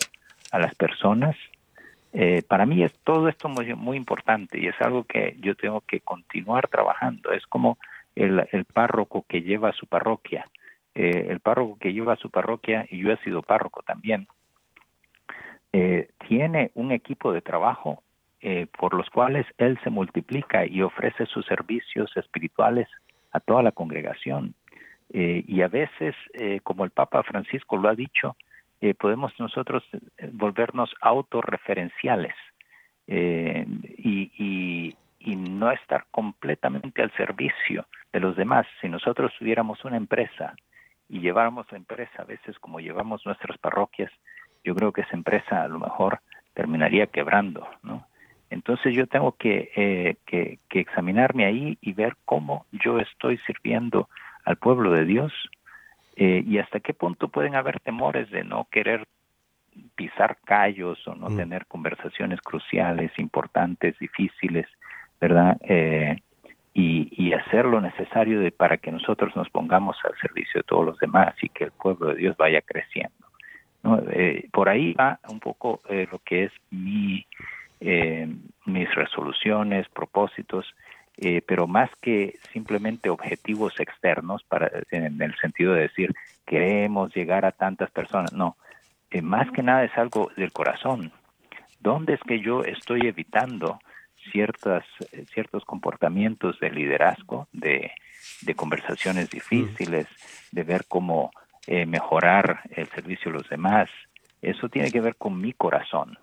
a 0.51 0.59
las 0.59 0.73
personas. 0.75 1.35
Eh, 2.11 2.41
para 2.47 2.65
mí 2.65 2.83
es 2.83 2.93
todo 3.03 3.29
esto 3.29 3.49
muy, 3.49 3.73
muy 3.75 3.97
importante 3.97 4.59
y 4.59 4.67
es 4.67 4.75
algo 4.81 5.03
que 5.03 5.37
yo 5.39 5.55
tengo 5.55 5.81
que 5.81 5.99
continuar 5.99 6.67
trabajando. 6.67 7.31
Es 7.31 7.45
como 7.45 7.77
el, 8.15 8.65
párroco 8.73 9.25
que 9.27 9.41
lleva 9.41 9.69
a 9.69 9.73
su 9.73 9.85
parroquia. 9.85 10.47
Eh, 10.95 11.27
el 11.29 11.39
párroco 11.39 11.77
que 11.79 11.93
lleva 11.93 12.15
su 12.15 12.29
parroquia, 12.29 12.85
y 12.89 12.97
yo 12.99 13.11
he 13.11 13.17
sido 13.17 13.43
párroco 13.43 13.83
también, 13.83 14.27
eh, 15.71 16.09
tiene 16.27 16.71
un 16.73 16.91
equipo 16.91 17.31
de 17.31 17.41
trabajo 17.41 18.03
por 18.79 18.93
los 18.93 19.09
cuales 19.09 19.45
Él 19.57 19.77
se 19.83 19.89
multiplica 19.89 20.65
y 20.65 20.81
ofrece 20.81 21.25
sus 21.25 21.45
servicios 21.45 22.09
espirituales 22.15 22.87
a 23.33 23.41
toda 23.41 23.61
la 23.61 23.73
congregación. 23.73 24.55
Y 25.09 25.61
a 25.61 25.67
veces, 25.67 26.15
como 26.63 26.85
el 26.85 26.91
Papa 26.91 27.21
Francisco 27.23 27.75
lo 27.75 27.89
ha 27.89 27.95
dicho, 27.95 28.37
eh, 28.81 28.93
podemos 28.93 29.33
nosotros 29.39 29.83
eh, 29.93 30.29
volvernos 30.31 30.93
autorreferenciales 31.01 32.33
eh, 33.07 33.65
y, 33.97 34.31
y, 34.37 34.95
y 35.19 35.35
no 35.35 35.71
estar 35.71 36.05
completamente 36.11 37.01
al 37.01 37.11
servicio 37.13 37.85
de 38.13 38.19
los 38.19 38.35
demás. 38.35 38.65
Si 38.81 38.87
nosotros 38.87 39.33
tuviéramos 39.37 39.83
una 39.83 39.97
empresa 39.97 40.55
y 41.09 41.19
lleváramos 41.19 41.71
la 41.71 41.77
empresa 41.77 42.21
a 42.21 42.25
veces 42.25 42.57
como 42.59 42.79
llevamos 42.79 43.25
nuestras 43.25 43.57
parroquias, 43.57 44.11
yo 44.63 44.75
creo 44.75 44.91
que 44.91 45.01
esa 45.01 45.15
empresa 45.15 45.63
a 45.63 45.67
lo 45.67 45.79
mejor 45.79 46.19
terminaría 46.53 47.07
quebrando, 47.07 47.67
¿no? 47.83 48.05
Entonces 48.49 48.95
yo 48.95 49.05
tengo 49.07 49.33
que, 49.33 49.71
eh, 49.75 50.15
que, 50.25 50.59
que 50.69 50.79
examinarme 50.79 51.45
ahí 51.45 51.77
y 51.81 51.93
ver 51.93 52.15
cómo 52.25 52.65
yo 52.71 52.99
estoy 52.99 53.37
sirviendo 53.45 54.09
al 54.43 54.57
pueblo 54.57 54.91
de 54.91 55.05
Dios 55.05 55.31
eh, 56.21 56.43
y 56.45 56.57
hasta 56.57 56.81
qué 56.81 56.93
punto 56.93 57.29
pueden 57.29 57.55
haber 57.55 57.79
temores 57.79 58.29
de 58.29 58.43
no 58.43 58.67
querer 58.69 59.07
pisar 59.95 60.37
callos 60.43 61.07
o 61.07 61.15
no 61.15 61.29
Mm. 61.29 61.37
tener 61.37 61.65
conversaciones 61.65 62.41
cruciales, 62.41 63.11
importantes, 63.17 63.97
difíciles, 63.99 64.67
¿verdad? 65.21 65.55
Eh, 65.61 66.17
y, 66.73 67.07
y 67.11 67.31
hacer 67.31 67.63
lo 67.65 67.79
necesario 67.79 68.41
de, 68.41 68.51
para 68.51 68.77
que 68.77 68.91
nosotros 68.91 69.33
nos 69.37 69.49
pongamos 69.49 69.95
al 70.03 70.11
servicio 70.19 70.59
de 70.59 70.63
todos 70.63 70.85
los 70.85 70.99
demás 70.99 71.33
y 71.41 71.47
que 71.47 71.63
el 71.63 71.71
pueblo 71.71 72.07
de 72.07 72.15
Dios 72.15 72.35
vaya 72.35 72.61
creciendo. 72.61 73.25
¿no? 73.83 74.01
Eh, 74.11 74.49
por 74.51 74.67
ahí 74.67 74.93
va 74.93 75.19
un 75.29 75.39
poco 75.39 75.79
eh, 75.87 76.05
lo 76.11 76.19
que 76.19 76.45
es 76.45 76.51
mi, 76.69 77.25
eh, 77.79 78.27
mis 78.65 78.93
resoluciones, 78.93 79.87
propósitos, 79.87 80.65
eh, 81.21 81.41
pero 81.45 81.67
más 81.67 81.89
que 82.01 82.39
simplemente 82.53 83.09
objetivos 83.09 83.79
externos, 83.79 84.43
para, 84.43 84.71
en 84.91 85.21
el 85.21 85.35
sentido 85.37 85.73
de 85.73 85.81
decir 85.81 86.13
queremos 86.45 87.13
llegar 87.13 87.45
a 87.45 87.51
tantas 87.51 87.91
personas, 87.91 88.33
no, 88.33 88.57
eh, 89.11 89.21
más 89.21 89.51
que 89.51 89.63
nada 89.63 89.83
es 89.83 89.97
algo 89.97 90.31
del 90.35 90.51
corazón. 90.51 91.11
¿Dónde 91.79 92.13
es 92.13 92.19
que 92.21 92.39
yo 92.39 92.63
estoy 92.63 93.07
evitando 93.07 93.79
ciertas, 94.31 94.85
eh, 95.11 95.25
ciertos 95.33 95.65
comportamientos 95.65 96.59
de 96.59 96.71
liderazgo, 96.71 97.47
de, 97.51 97.91
de 98.41 98.55
conversaciones 98.55 99.29
difíciles, 99.29 100.07
de 100.51 100.63
ver 100.63 100.85
cómo 100.87 101.31
eh, 101.67 101.85
mejorar 101.85 102.61
el 102.71 102.87
servicio 102.87 103.31
a 103.31 103.35
los 103.35 103.49
demás? 103.49 103.89
Eso 104.41 104.69
tiene 104.69 104.91
que 104.91 105.01
ver 105.01 105.15
con 105.15 105.39
mi 105.39 105.53
corazón, 105.53 106.17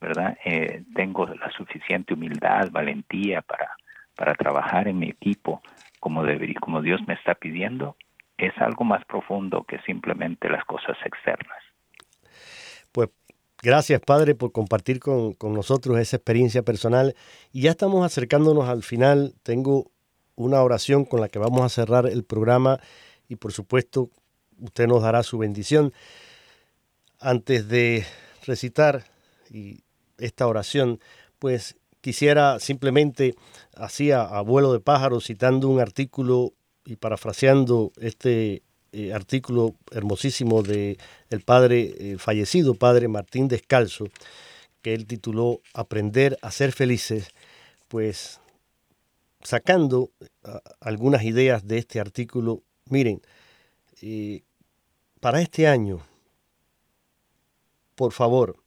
¿verdad? 0.00 0.36
Eh, 0.44 0.82
tengo 0.94 1.26
la 1.26 1.50
suficiente 1.52 2.14
humildad, 2.14 2.70
valentía 2.70 3.42
para, 3.42 3.76
para 4.22 4.36
trabajar 4.36 4.86
en 4.86 5.00
mi 5.00 5.08
equipo 5.08 5.60
como, 5.98 6.22
debería, 6.22 6.54
como 6.60 6.80
Dios 6.80 7.00
me 7.08 7.14
está 7.14 7.34
pidiendo. 7.34 7.96
Es 8.38 8.52
algo 8.58 8.84
más 8.84 9.04
profundo 9.04 9.64
que 9.66 9.80
simplemente 9.80 10.48
las 10.48 10.64
cosas 10.64 10.96
externas. 11.04 11.58
Pues 12.92 13.08
gracias, 13.60 14.00
Padre, 14.00 14.36
por 14.36 14.52
compartir 14.52 15.00
con, 15.00 15.32
con 15.32 15.54
nosotros 15.54 15.98
esa 15.98 16.18
experiencia 16.18 16.62
personal. 16.62 17.16
Y 17.50 17.62
ya 17.62 17.72
estamos 17.72 18.06
acercándonos 18.06 18.68
al 18.68 18.84
final. 18.84 19.34
Tengo 19.42 19.90
una 20.36 20.62
oración 20.62 21.04
con 21.04 21.20
la 21.20 21.28
que 21.28 21.40
vamos 21.40 21.62
a 21.62 21.68
cerrar 21.68 22.06
el 22.06 22.22
programa 22.22 22.78
y 23.28 23.34
por 23.34 23.50
supuesto 23.50 24.08
usted 24.60 24.86
nos 24.86 25.02
dará 25.02 25.24
su 25.24 25.36
bendición. 25.36 25.92
Antes 27.18 27.66
de 27.66 28.04
recitar 28.46 29.02
esta 30.18 30.46
oración, 30.46 31.00
pues 31.40 31.76
quisiera 32.02 32.60
simplemente, 32.60 33.34
así 33.74 34.10
a, 34.10 34.38
vuelo 34.42 34.74
de 34.74 34.80
pájaro, 34.80 35.20
citando 35.20 35.68
un 35.68 35.80
artículo 35.80 36.52
y 36.84 36.96
parafraseando 36.96 37.92
este 37.98 38.62
eh, 38.92 39.14
artículo 39.14 39.76
hermosísimo 39.92 40.62
de 40.62 40.98
el 41.30 41.40
padre 41.40 41.94
eh, 41.98 42.16
fallecido, 42.18 42.74
padre 42.74 43.08
Martín 43.08 43.48
Descalzo, 43.48 44.08
que 44.82 44.92
él 44.92 45.06
tituló 45.06 45.60
Aprender 45.72 46.36
a 46.42 46.50
ser 46.50 46.72
felices, 46.72 47.28
pues 47.88 48.40
sacando 49.42 50.10
algunas 50.80 51.22
ideas 51.24 51.66
de 51.66 51.78
este 51.78 52.00
artículo, 52.00 52.62
miren, 52.88 53.22
eh, 54.02 54.42
para 55.20 55.40
este 55.40 55.68
año, 55.68 56.00
por 57.94 58.12
favor, 58.12 58.61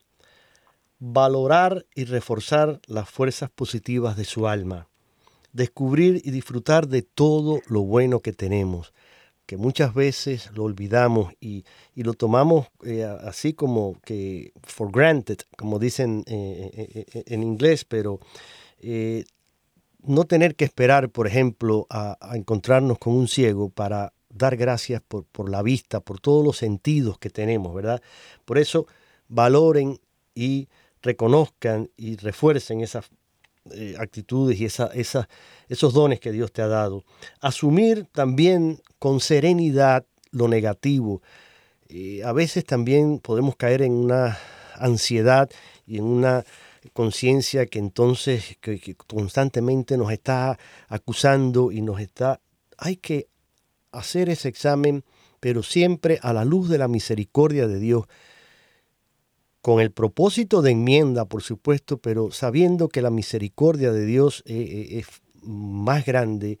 valorar 0.98 1.86
y 1.94 2.04
reforzar 2.04 2.80
las 2.86 3.08
fuerzas 3.08 3.50
positivas 3.50 4.16
de 4.16 4.24
su 4.24 4.48
alma, 4.48 4.88
descubrir 5.52 6.20
y 6.24 6.30
disfrutar 6.30 6.88
de 6.88 7.02
todo 7.02 7.60
lo 7.68 7.82
bueno 7.82 8.20
que 8.20 8.32
tenemos, 8.32 8.92
que 9.46 9.56
muchas 9.56 9.94
veces 9.94 10.50
lo 10.54 10.64
olvidamos 10.64 11.32
y, 11.40 11.64
y 11.94 12.02
lo 12.02 12.14
tomamos 12.14 12.66
eh, 12.84 13.04
así 13.04 13.52
como 13.52 14.00
que 14.04 14.52
for 14.62 14.90
granted, 14.90 15.38
como 15.56 15.78
dicen 15.78 16.24
eh, 16.26 17.04
eh, 17.14 17.22
en 17.26 17.42
inglés, 17.42 17.84
pero 17.84 18.18
no 20.02 20.24
tener 20.24 20.54
que 20.54 20.64
esperar, 20.64 21.10
por 21.10 21.26
ejemplo, 21.26 21.86
a, 21.90 22.16
a 22.20 22.36
encontrarnos 22.36 22.98
con 22.98 23.14
un 23.14 23.28
ciego 23.28 23.70
para 23.70 24.12
dar 24.28 24.56
gracias 24.56 25.02
por, 25.02 25.24
por 25.24 25.48
la 25.48 25.62
vista, 25.62 26.00
por 26.00 26.20
todos 26.20 26.44
los 26.44 26.58
sentidos 26.58 27.18
que 27.18 27.30
tenemos, 27.30 27.74
¿verdad? 27.74 28.02
Por 28.44 28.58
eso 28.58 28.86
valoren 29.28 29.98
y 30.34 30.68
reconozcan 31.06 31.90
y 31.96 32.16
refuercen 32.16 32.80
esas 32.82 33.06
eh, 33.72 33.94
actitudes 33.98 34.60
y 34.60 34.64
esa, 34.66 34.90
esos 34.92 35.94
dones 35.94 36.20
que 36.20 36.32
Dios 36.32 36.52
te 36.52 36.62
ha 36.62 36.68
dado. 36.68 37.04
Asumir 37.40 38.06
también 38.12 38.80
con 38.98 39.20
serenidad 39.20 40.04
lo 40.30 40.48
negativo. 40.48 41.22
Eh, 41.88 42.22
a 42.24 42.32
veces 42.32 42.64
también 42.64 43.18
podemos 43.20 43.56
caer 43.56 43.82
en 43.82 43.92
una 43.92 44.38
ansiedad 44.74 45.48
y 45.86 45.98
en 45.98 46.04
una 46.04 46.44
conciencia 46.92 47.66
que 47.66 47.78
entonces 47.78 48.56
que, 48.60 48.78
que 48.78 48.94
constantemente 48.94 49.96
nos 49.96 50.12
está 50.12 50.58
acusando 50.88 51.72
y 51.72 51.80
nos 51.82 52.00
está... 52.00 52.40
Hay 52.78 52.96
que 52.96 53.28
hacer 53.90 54.28
ese 54.28 54.48
examen, 54.48 55.04
pero 55.40 55.62
siempre 55.62 56.18
a 56.22 56.32
la 56.32 56.44
luz 56.44 56.68
de 56.68 56.78
la 56.78 56.88
misericordia 56.88 57.66
de 57.66 57.78
Dios 57.78 58.06
con 59.66 59.80
el 59.80 59.90
propósito 59.90 60.62
de 60.62 60.70
enmienda, 60.70 61.24
por 61.24 61.42
supuesto, 61.42 61.98
pero 61.98 62.30
sabiendo 62.30 62.88
que 62.88 63.02
la 63.02 63.10
misericordia 63.10 63.90
de 63.90 64.06
Dios 64.06 64.44
eh, 64.46 64.54
eh, 64.54 64.98
es 65.00 65.06
más 65.42 66.06
grande 66.06 66.60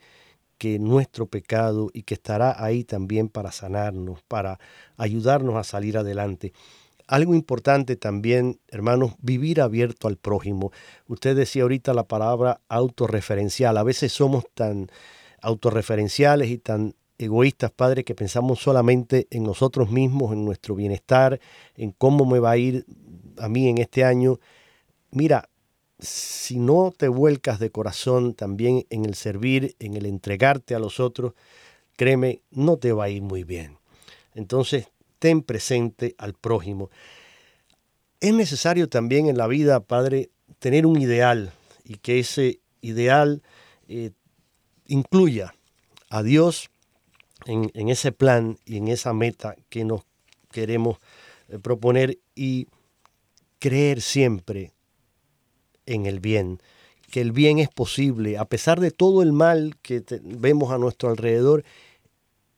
que 0.58 0.80
nuestro 0.80 1.26
pecado 1.26 1.88
y 1.92 2.02
que 2.02 2.14
estará 2.14 2.60
ahí 2.60 2.82
también 2.82 3.28
para 3.28 3.52
sanarnos, 3.52 4.24
para 4.24 4.58
ayudarnos 4.96 5.54
a 5.54 5.62
salir 5.62 5.96
adelante. 5.96 6.52
Algo 7.06 7.36
importante 7.36 7.94
también, 7.94 8.58
hermanos, 8.66 9.12
vivir 9.20 9.60
abierto 9.60 10.08
al 10.08 10.16
prójimo. 10.16 10.72
Usted 11.06 11.36
decía 11.36 11.62
ahorita 11.62 11.94
la 11.94 12.08
palabra 12.08 12.60
autorreferencial. 12.68 13.76
A 13.76 13.84
veces 13.84 14.10
somos 14.10 14.46
tan 14.52 14.88
autorreferenciales 15.42 16.50
y 16.50 16.58
tan 16.58 16.96
egoístas, 17.18 17.70
Padre, 17.70 18.04
que 18.04 18.14
pensamos 18.14 18.60
solamente 18.60 19.26
en 19.30 19.44
nosotros 19.44 19.90
mismos, 19.90 20.32
en 20.32 20.44
nuestro 20.44 20.74
bienestar, 20.74 21.40
en 21.76 21.92
cómo 21.92 22.26
me 22.26 22.38
va 22.38 22.52
a 22.52 22.56
ir 22.56 22.84
a 23.38 23.48
mí 23.48 23.68
en 23.68 23.78
este 23.78 24.04
año. 24.04 24.38
Mira, 25.10 25.48
si 25.98 26.58
no 26.58 26.92
te 26.96 27.08
vuelcas 27.08 27.58
de 27.58 27.70
corazón 27.70 28.34
también 28.34 28.86
en 28.90 29.04
el 29.04 29.14
servir, 29.14 29.76
en 29.78 29.94
el 29.94 30.06
entregarte 30.06 30.74
a 30.74 30.78
los 30.78 31.00
otros, 31.00 31.32
créeme, 31.96 32.42
no 32.50 32.76
te 32.76 32.92
va 32.92 33.04
a 33.04 33.08
ir 33.08 33.22
muy 33.22 33.44
bien. 33.44 33.78
Entonces, 34.34 34.88
ten 35.18 35.42
presente 35.42 36.14
al 36.18 36.34
prójimo. 36.34 36.90
Es 38.20 38.34
necesario 38.34 38.88
también 38.88 39.28
en 39.28 39.38
la 39.38 39.46
vida, 39.46 39.80
Padre, 39.80 40.30
tener 40.58 40.86
un 40.86 41.00
ideal 41.00 41.52
y 41.84 41.96
que 41.96 42.18
ese 42.18 42.60
ideal 42.80 43.42
eh, 43.88 44.10
incluya 44.86 45.54
a 46.10 46.22
Dios 46.22 46.70
en, 47.46 47.88
ese 47.88 48.12
plan 48.12 48.58
y 48.64 48.76
en 48.76 48.88
esa 48.88 49.12
meta 49.12 49.56
que 49.68 49.84
nos 49.84 50.02
queremos 50.50 50.98
eh, 51.48 51.58
proponer 51.58 52.18
y 52.34 52.68
creer 53.58 54.02
siempre 54.02 54.72
en 55.86 56.06
el 56.06 56.20
bien, 56.20 56.60
que 57.10 57.20
el 57.20 57.32
bien 57.32 57.58
es 57.58 57.68
posible, 57.68 58.36
a 58.38 58.44
pesar 58.44 58.80
de 58.80 58.90
todo 58.90 59.22
el 59.22 59.32
mal 59.32 59.76
que 59.82 60.02
vemos 60.22 60.72
a 60.72 60.78
nuestro 60.78 61.08
alrededor, 61.08 61.64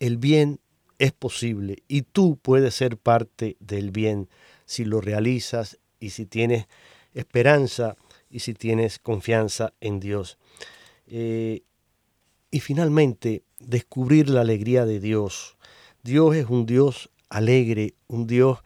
el 0.01 0.17
bien 0.17 0.61
es 0.99 1.13
posible 1.13 1.83
y 1.87 2.03
tú 2.03 2.39
puedes 2.41 2.75
ser 2.75 2.97
parte 2.97 3.57
del 3.61 3.91
bien 3.91 4.29
si 4.65 4.85
lo 4.85 5.01
realizas 5.01 5.79
y 6.01 6.11
si 6.11 6.27
tienes 6.27 6.67
esperanza 7.13 7.97
y 8.31 8.41
si 8.41 8.55
tienes 8.55 8.99
confianza 8.99 9.73
en 9.81 10.01
Dios. 10.01 10.39
Eh, 11.07 11.63
y 12.51 12.61
finalmente, 12.61 13.43
descubrir 13.61 14.31
la 14.31 14.41
alegría 14.41 14.87
de 14.87 15.01
Dios. 15.01 15.57
Dios 16.03 16.37
es 16.37 16.47
un 16.47 16.67
Dios 16.67 17.11
alegre, 17.29 17.95
un 18.07 18.27
Dios 18.27 18.61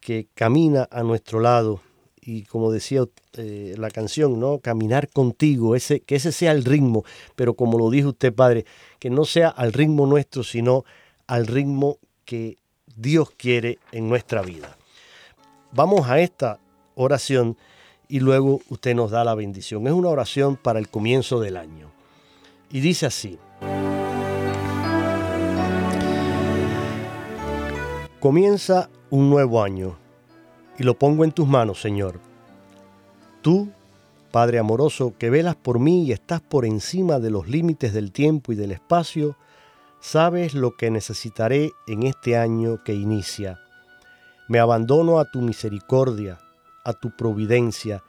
que 0.00 0.28
camina 0.34 0.88
a 0.90 1.02
nuestro 1.02 1.40
lado 1.40 1.80
y 2.20 2.44
como 2.44 2.72
decía 2.72 3.04
eh, 3.34 3.74
la 3.76 3.90
canción, 3.90 4.40
¿no? 4.40 4.58
Caminar 4.58 5.08
contigo, 5.08 5.74
ese, 5.74 6.00
que 6.00 6.16
ese 6.16 6.32
sea 6.32 6.52
el 6.52 6.64
ritmo, 6.64 7.04
pero 7.36 7.54
como 7.54 7.78
lo 7.78 7.90
dijo 7.90 8.10
usted, 8.10 8.32
Padre, 8.32 8.64
que 8.98 9.10
no 9.10 9.24
sea 9.24 9.48
al 9.48 9.72
ritmo 9.72 10.06
nuestro, 10.06 10.42
sino 10.42 10.84
al 11.26 11.46
ritmo 11.46 11.98
que 12.24 12.56
Dios 12.96 13.30
quiere 13.30 13.78
en 13.92 14.08
nuestra 14.08 14.42
vida. 14.42 14.76
Vamos 15.72 16.08
a 16.08 16.20
esta 16.20 16.60
oración 16.94 17.56
y 18.08 18.20
luego 18.20 18.60
usted 18.70 18.94
nos 18.94 19.10
da 19.10 19.24
la 19.24 19.34
bendición. 19.34 19.86
Es 19.86 19.92
una 19.92 20.08
oración 20.08 20.56
para 20.56 20.78
el 20.78 20.88
comienzo 20.88 21.40
del 21.40 21.56
año. 21.56 21.93
Y 22.74 22.80
dice 22.80 23.06
así. 23.06 23.38
Comienza 28.18 28.90
un 29.10 29.30
nuevo 29.30 29.62
año 29.62 29.96
y 30.76 30.82
lo 30.82 30.98
pongo 30.98 31.22
en 31.22 31.30
tus 31.30 31.46
manos, 31.46 31.80
Señor. 31.80 32.18
Tú, 33.42 33.70
Padre 34.32 34.58
amoroso, 34.58 35.14
que 35.16 35.30
velas 35.30 35.54
por 35.54 35.78
mí 35.78 36.02
y 36.02 36.10
estás 36.10 36.40
por 36.40 36.64
encima 36.64 37.20
de 37.20 37.30
los 37.30 37.46
límites 37.46 37.94
del 37.94 38.10
tiempo 38.10 38.50
y 38.50 38.56
del 38.56 38.72
espacio, 38.72 39.36
sabes 40.00 40.52
lo 40.54 40.76
que 40.76 40.90
necesitaré 40.90 41.70
en 41.86 42.02
este 42.02 42.36
año 42.36 42.82
que 42.82 42.94
inicia. 42.94 43.60
Me 44.48 44.58
abandono 44.58 45.20
a 45.20 45.30
tu 45.30 45.42
misericordia, 45.42 46.40
a 46.84 46.92
tu 46.92 47.14
providencia, 47.14 48.02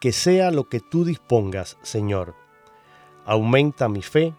que 0.00 0.10
sea 0.10 0.50
lo 0.50 0.68
que 0.68 0.80
tú 0.80 1.04
dispongas, 1.04 1.76
Señor. 1.82 2.47
Aumenta 3.28 3.90
mi 3.90 4.00
fe 4.00 4.32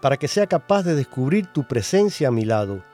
para 0.00 0.16
que 0.16 0.28
sea 0.28 0.46
capaz 0.46 0.84
de 0.84 0.94
descubrir 0.94 1.48
tu 1.48 1.66
presencia 1.66 2.28
a 2.28 2.30
mi 2.30 2.44
lado. 2.44 2.84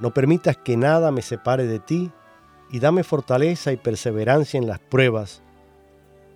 No 0.00 0.12
permitas 0.12 0.58
que 0.58 0.76
nada 0.76 1.10
me 1.10 1.22
separe 1.22 1.64
de 1.64 1.78
ti 1.78 2.12
y 2.70 2.78
dame 2.78 3.04
fortaleza 3.04 3.72
y 3.72 3.78
perseverancia 3.78 4.58
en 4.58 4.66
las 4.66 4.80
pruebas. 4.80 5.42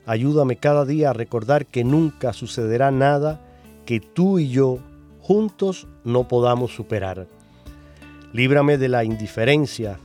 Ayúdame 0.07 0.57
cada 0.57 0.87
día 0.87 1.11
a 1.11 1.12
recordar 1.12 1.66
que 1.66 1.85
nunca 1.85 2.33
sucederá 2.33 2.91
nada 2.91 3.43
que 3.85 4.01
tú 4.01 4.39
y 4.39 4.49
yo 4.49 4.79
juntos 5.20 5.87
no 6.03 6.29
podamos 6.29 6.72
superar. 6.72 7.27
Líbrame 8.33 8.79
de 8.79 8.89
la 8.89 9.05
indiferencia, 9.05 10.01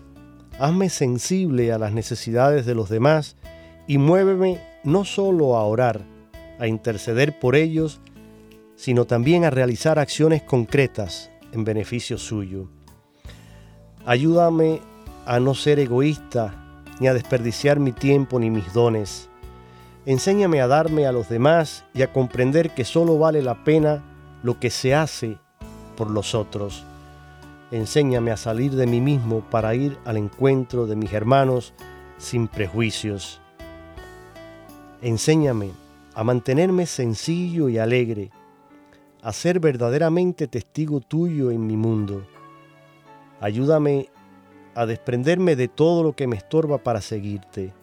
hazme 0.59 0.89
sensible 0.89 1.72
a 1.72 1.78
las 1.78 1.93
necesidades 1.93 2.65
de 2.65 2.76
los 2.76 2.89
demás 2.89 3.38
y 3.88 3.97
muéveme 3.97 4.59
no 4.84 5.05
solo 5.05 5.55
a 5.55 5.63
orar, 5.63 6.01
a 6.62 6.68
interceder 6.68 7.39
por 7.39 7.55
ellos, 7.55 7.99
sino 8.76 9.05
también 9.05 9.43
a 9.43 9.49
realizar 9.49 9.97
acciones 9.97 10.43
concretas 10.43 11.32
en 11.51 11.64
beneficio 11.64 12.20
suyo. 12.20 12.70
Ayúdame 14.05 14.80
a 15.26 15.39
no 15.39 15.55
ser 15.55 15.80
egoísta, 15.80 16.53
ni 16.99 17.07
a 17.07 17.16
desperdiciar 17.16 17.80
mi 17.80 17.91
tiempo 17.91 18.39
ni 18.39 18.51
mis 18.51 18.72
dones. 18.74 19.28
Enséñame 20.05 20.62
a 20.62 20.68
darme 20.68 21.07
a 21.07 21.12
los 21.12 21.30
demás 21.30 21.84
y 21.95 22.03
a 22.03 22.14
comprender 22.14 22.70
que 22.76 22.86
solo 22.86 23.18
vale 23.18 23.41
la 23.41 23.64
pena 23.64 24.03
lo 24.43 24.59
que 24.59 24.70
se 24.70 24.93
hace 24.93 25.38
por 25.97 26.12
los 26.12 26.36
otros. 26.36 26.84
Enséñame 27.72 28.30
a 28.30 28.38
salir 28.38 28.76
de 28.76 28.86
mí 28.86 29.01
mismo 29.01 29.41
para 29.49 29.74
ir 29.74 29.97
al 30.05 30.18
encuentro 30.18 30.86
de 30.86 30.95
mis 30.95 31.12
hermanos 31.12 31.74
sin 32.20 32.47
prejuicios. 32.47 33.41
Enséñame 35.01 35.72
a 36.14 36.24
mantenerme 36.24 36.86
sencillo 36.86 37.70
y 37.70 37.78
alegre, 37.78 38.32
a 39.22 39.32
ser 39.34 39.59
verdaderamente 39.59 40.47
testigo 40.47 40.99
tuyo 40.99 41.51
en 41.51 41.66
mi 41.66 41.78
mundo. 41.78 42.26
Ayúdame 43.39 44.09
a 44.76 44.86
desprenderme 44.86 45.55
de 45.55 45.68
todo 45.68 46.03
lo 46.03 46.14
que 46.14 46.28
me 46.28 46.36
estorba 46.36 46.80
para 46.80 47.01
seguirte. 47.01 47.74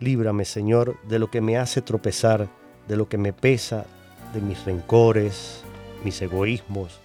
Líbrame, 0.00 0.44
Señor, 0.44 0.96
de 1.08 1.18
lo 1.18 1.30
que 1.30 1.40
me 1.40 1.56
hace 1.56 1.82
tropezar, 1.82 2.48
de 2.88 2.96
lo 2.96 3.08
que 3.08 3.18
me 3.18 3.32
pesa, 3.32 3.84
de 4.32 4.40
mis 4.40 4.64
rencores, 4.64 5.62
mis 6.04 6.20
egoísmos, 6.22 7.00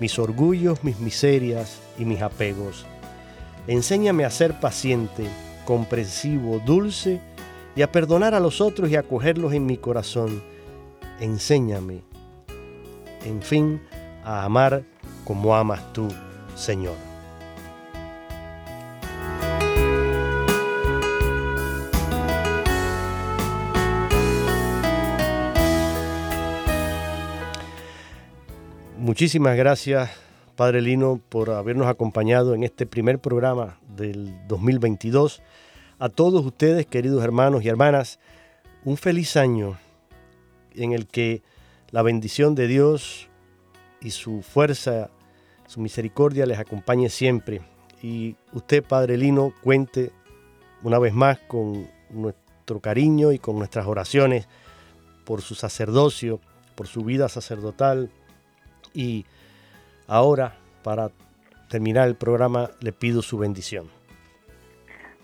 mis 0.00 0.18
orgullos, 0.18 0.82
mis 0.84 0.98
miserias 0.98 1.80
y 1.98 2.04
mis 2.04 2.22
apegos. 2.22 2.86
Enséñame 3.66 4.24
a 4.24 4.30
ser 4.30 4.58
paciente, 4.58 5.26
comprensivo, 5.64 6.60
dulce 6.64 7.20
y 7.74 7.82
a 7.82 7.90
perdonar 7.90 8.34
a 8.34 8.40
los 8.40 8.60
otros 8.60 8.90
y 8.90 8.96
a 8.96 9.00
acogerlos 9.00 9.52
en 9.52 9.66
mi 9.66 9.76
corazón. 9.76 10.42
Enséñame, 11.20 12.02
en 13.24 13.42
fin, 13.42 13.80
a 14.24 14.44
amar 14.44 14.84
como 15.24 15.54
amas 15.54 15.92
tú, 15.92 16.08
Señor. 16.54 16.96
Muchísimas 28.98 29.56
gracias, 29.56 30.10
Padre 30.54 30.80
Lino, 30.80 31.20
por 31.28 31.50
habernos 31.50 31.88
acompañado 31.88 32.54
en 32.54 32.62
este 32.62 32.86
primer 32.86 33.18
programa 33.18 33.78
del 33.96 34.32
2022. 34.46 35.42
A 36.02 36.08
todos 36.08 36.44
ustedes, 36.44 36.84
queridos 36.86 37.22
hermanos 37.22 37.62
y 37.62 37.68
hermanas, 37.68 38.18
un 38.84 38.96
feliz 38.96 39.36
año 39.36 39.78
en 40.74 40.90
el 40.90 41.06
que 41.06 41.44
la 41.92 42.02
bendición 42.02 42.56
de 42.56 42.66
Dios 42.66 43.28
y 44.00 44.10
su 44.10 44.42
fuerza, 44.42 45.10
su 45.68 45.78
misericordia 45.78 46.44
les 46.44 46.58
acompañe 46.58 47.08
siempre. 47.08 47.60
Y 48.02 48.34
usted, 48.52 48.82
Padre 48.82 49.16
Lino, 49.16 49.54
cuente 49.62 50.10
una 50.82 50.98
vez 50.98 51.14
más 51.14 51.38
con 51.38 51.88
nuestro 52.10 52.80
cariño 52.80 53.30
y 53.30 53.38
con 53.38 53.56
nuestras 53.56 53.86
oraciones 53.86 54.48
por 55.24 55.40
su 55.40 55.54
sacerdocio, 55.54 56.40
por 56.74 56.88
su 56.88 57.04
vida 57.04 57.28
sacerdotal, 57.28 58.10
y 58.92 59.24
ahora, 60.08 60.58
para 60.82 61.12
terminar 61.68 62.08
el 62.08 62.16
programa, 62.16 62.72
le 62.80 62.92
pido 62.92 63.22
su 63.22 63.38
bendición. 63.38 64.01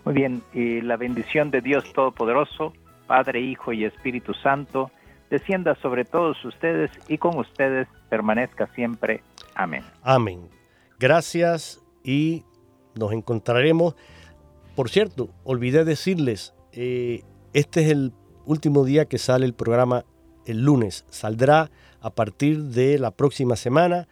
Muy 0.05 0.13
bien, 0.13 0.41
y 0.53 0.81
la 0.81 0.97
bendición 0.97 1.51
de 1.51 1.61
Dios 1.61 1.83
Todopoderoso, 1.93 2.73
Padre, 3.07 3.41
Hijo 3.41 3.73
y 3.73 3.85
Espíritu 3.85 4.33
Santo, 4.33 4.91
descienda 5.29 5.75
sobre 5.75 6.05
todos 6.05 6.43
ustedes 6.45 6.91
y 7.07 7.17
con 7.17 7.37
ustedes 7.37 7.87
permanezca 8.09 8.67
siempre. 8.73 9.21
Amén. 9.55 9.83
Amén. 10.01 10.47
Gracias 10.99 11.81
y 12.03 12.43
nos 12.95 13.11
encontraremos. 13.11 13.95
Por 14.75 14.89
cierto, 14.89 15.29
olvidé 15.43 15.85
decirles, 15.85 16.53
eh, 16.71 17.23
este 17.53 17.81
es 17.81 17.91
el 17.91 18.13
último 18.45 18.85
día 18.85 19.05
que 19.05 19.17
sale 19.17 19.45
el 19.45 19.53
programa 19.53 20.05
el 20.45 20.63
lunes. 20.63 21.05
Saldrá 21.09 21.69
a 22.01 22.09
partir 22.09 22.63
de 22.63 22.97
la 22.97 23.11
próxima 23.11 23.55
semana 23.55 24.07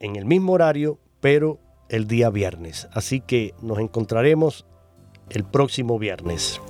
en 0.00 0.16
el 0.16 0.24
mismo 0.24 0.52
horario, 0.52 0.98
pero 1.20 1.58
el 1.88 2.06
día 2.06 2.30
viernes. 2.30 2.88
Así 2.92 3.20
que 3.20 3.54
nos 3.62 3.78
encontraremos 3.78 4.66
el 5.30 5.44
próximo 5.44 5.98
viernes. 5.98 6.60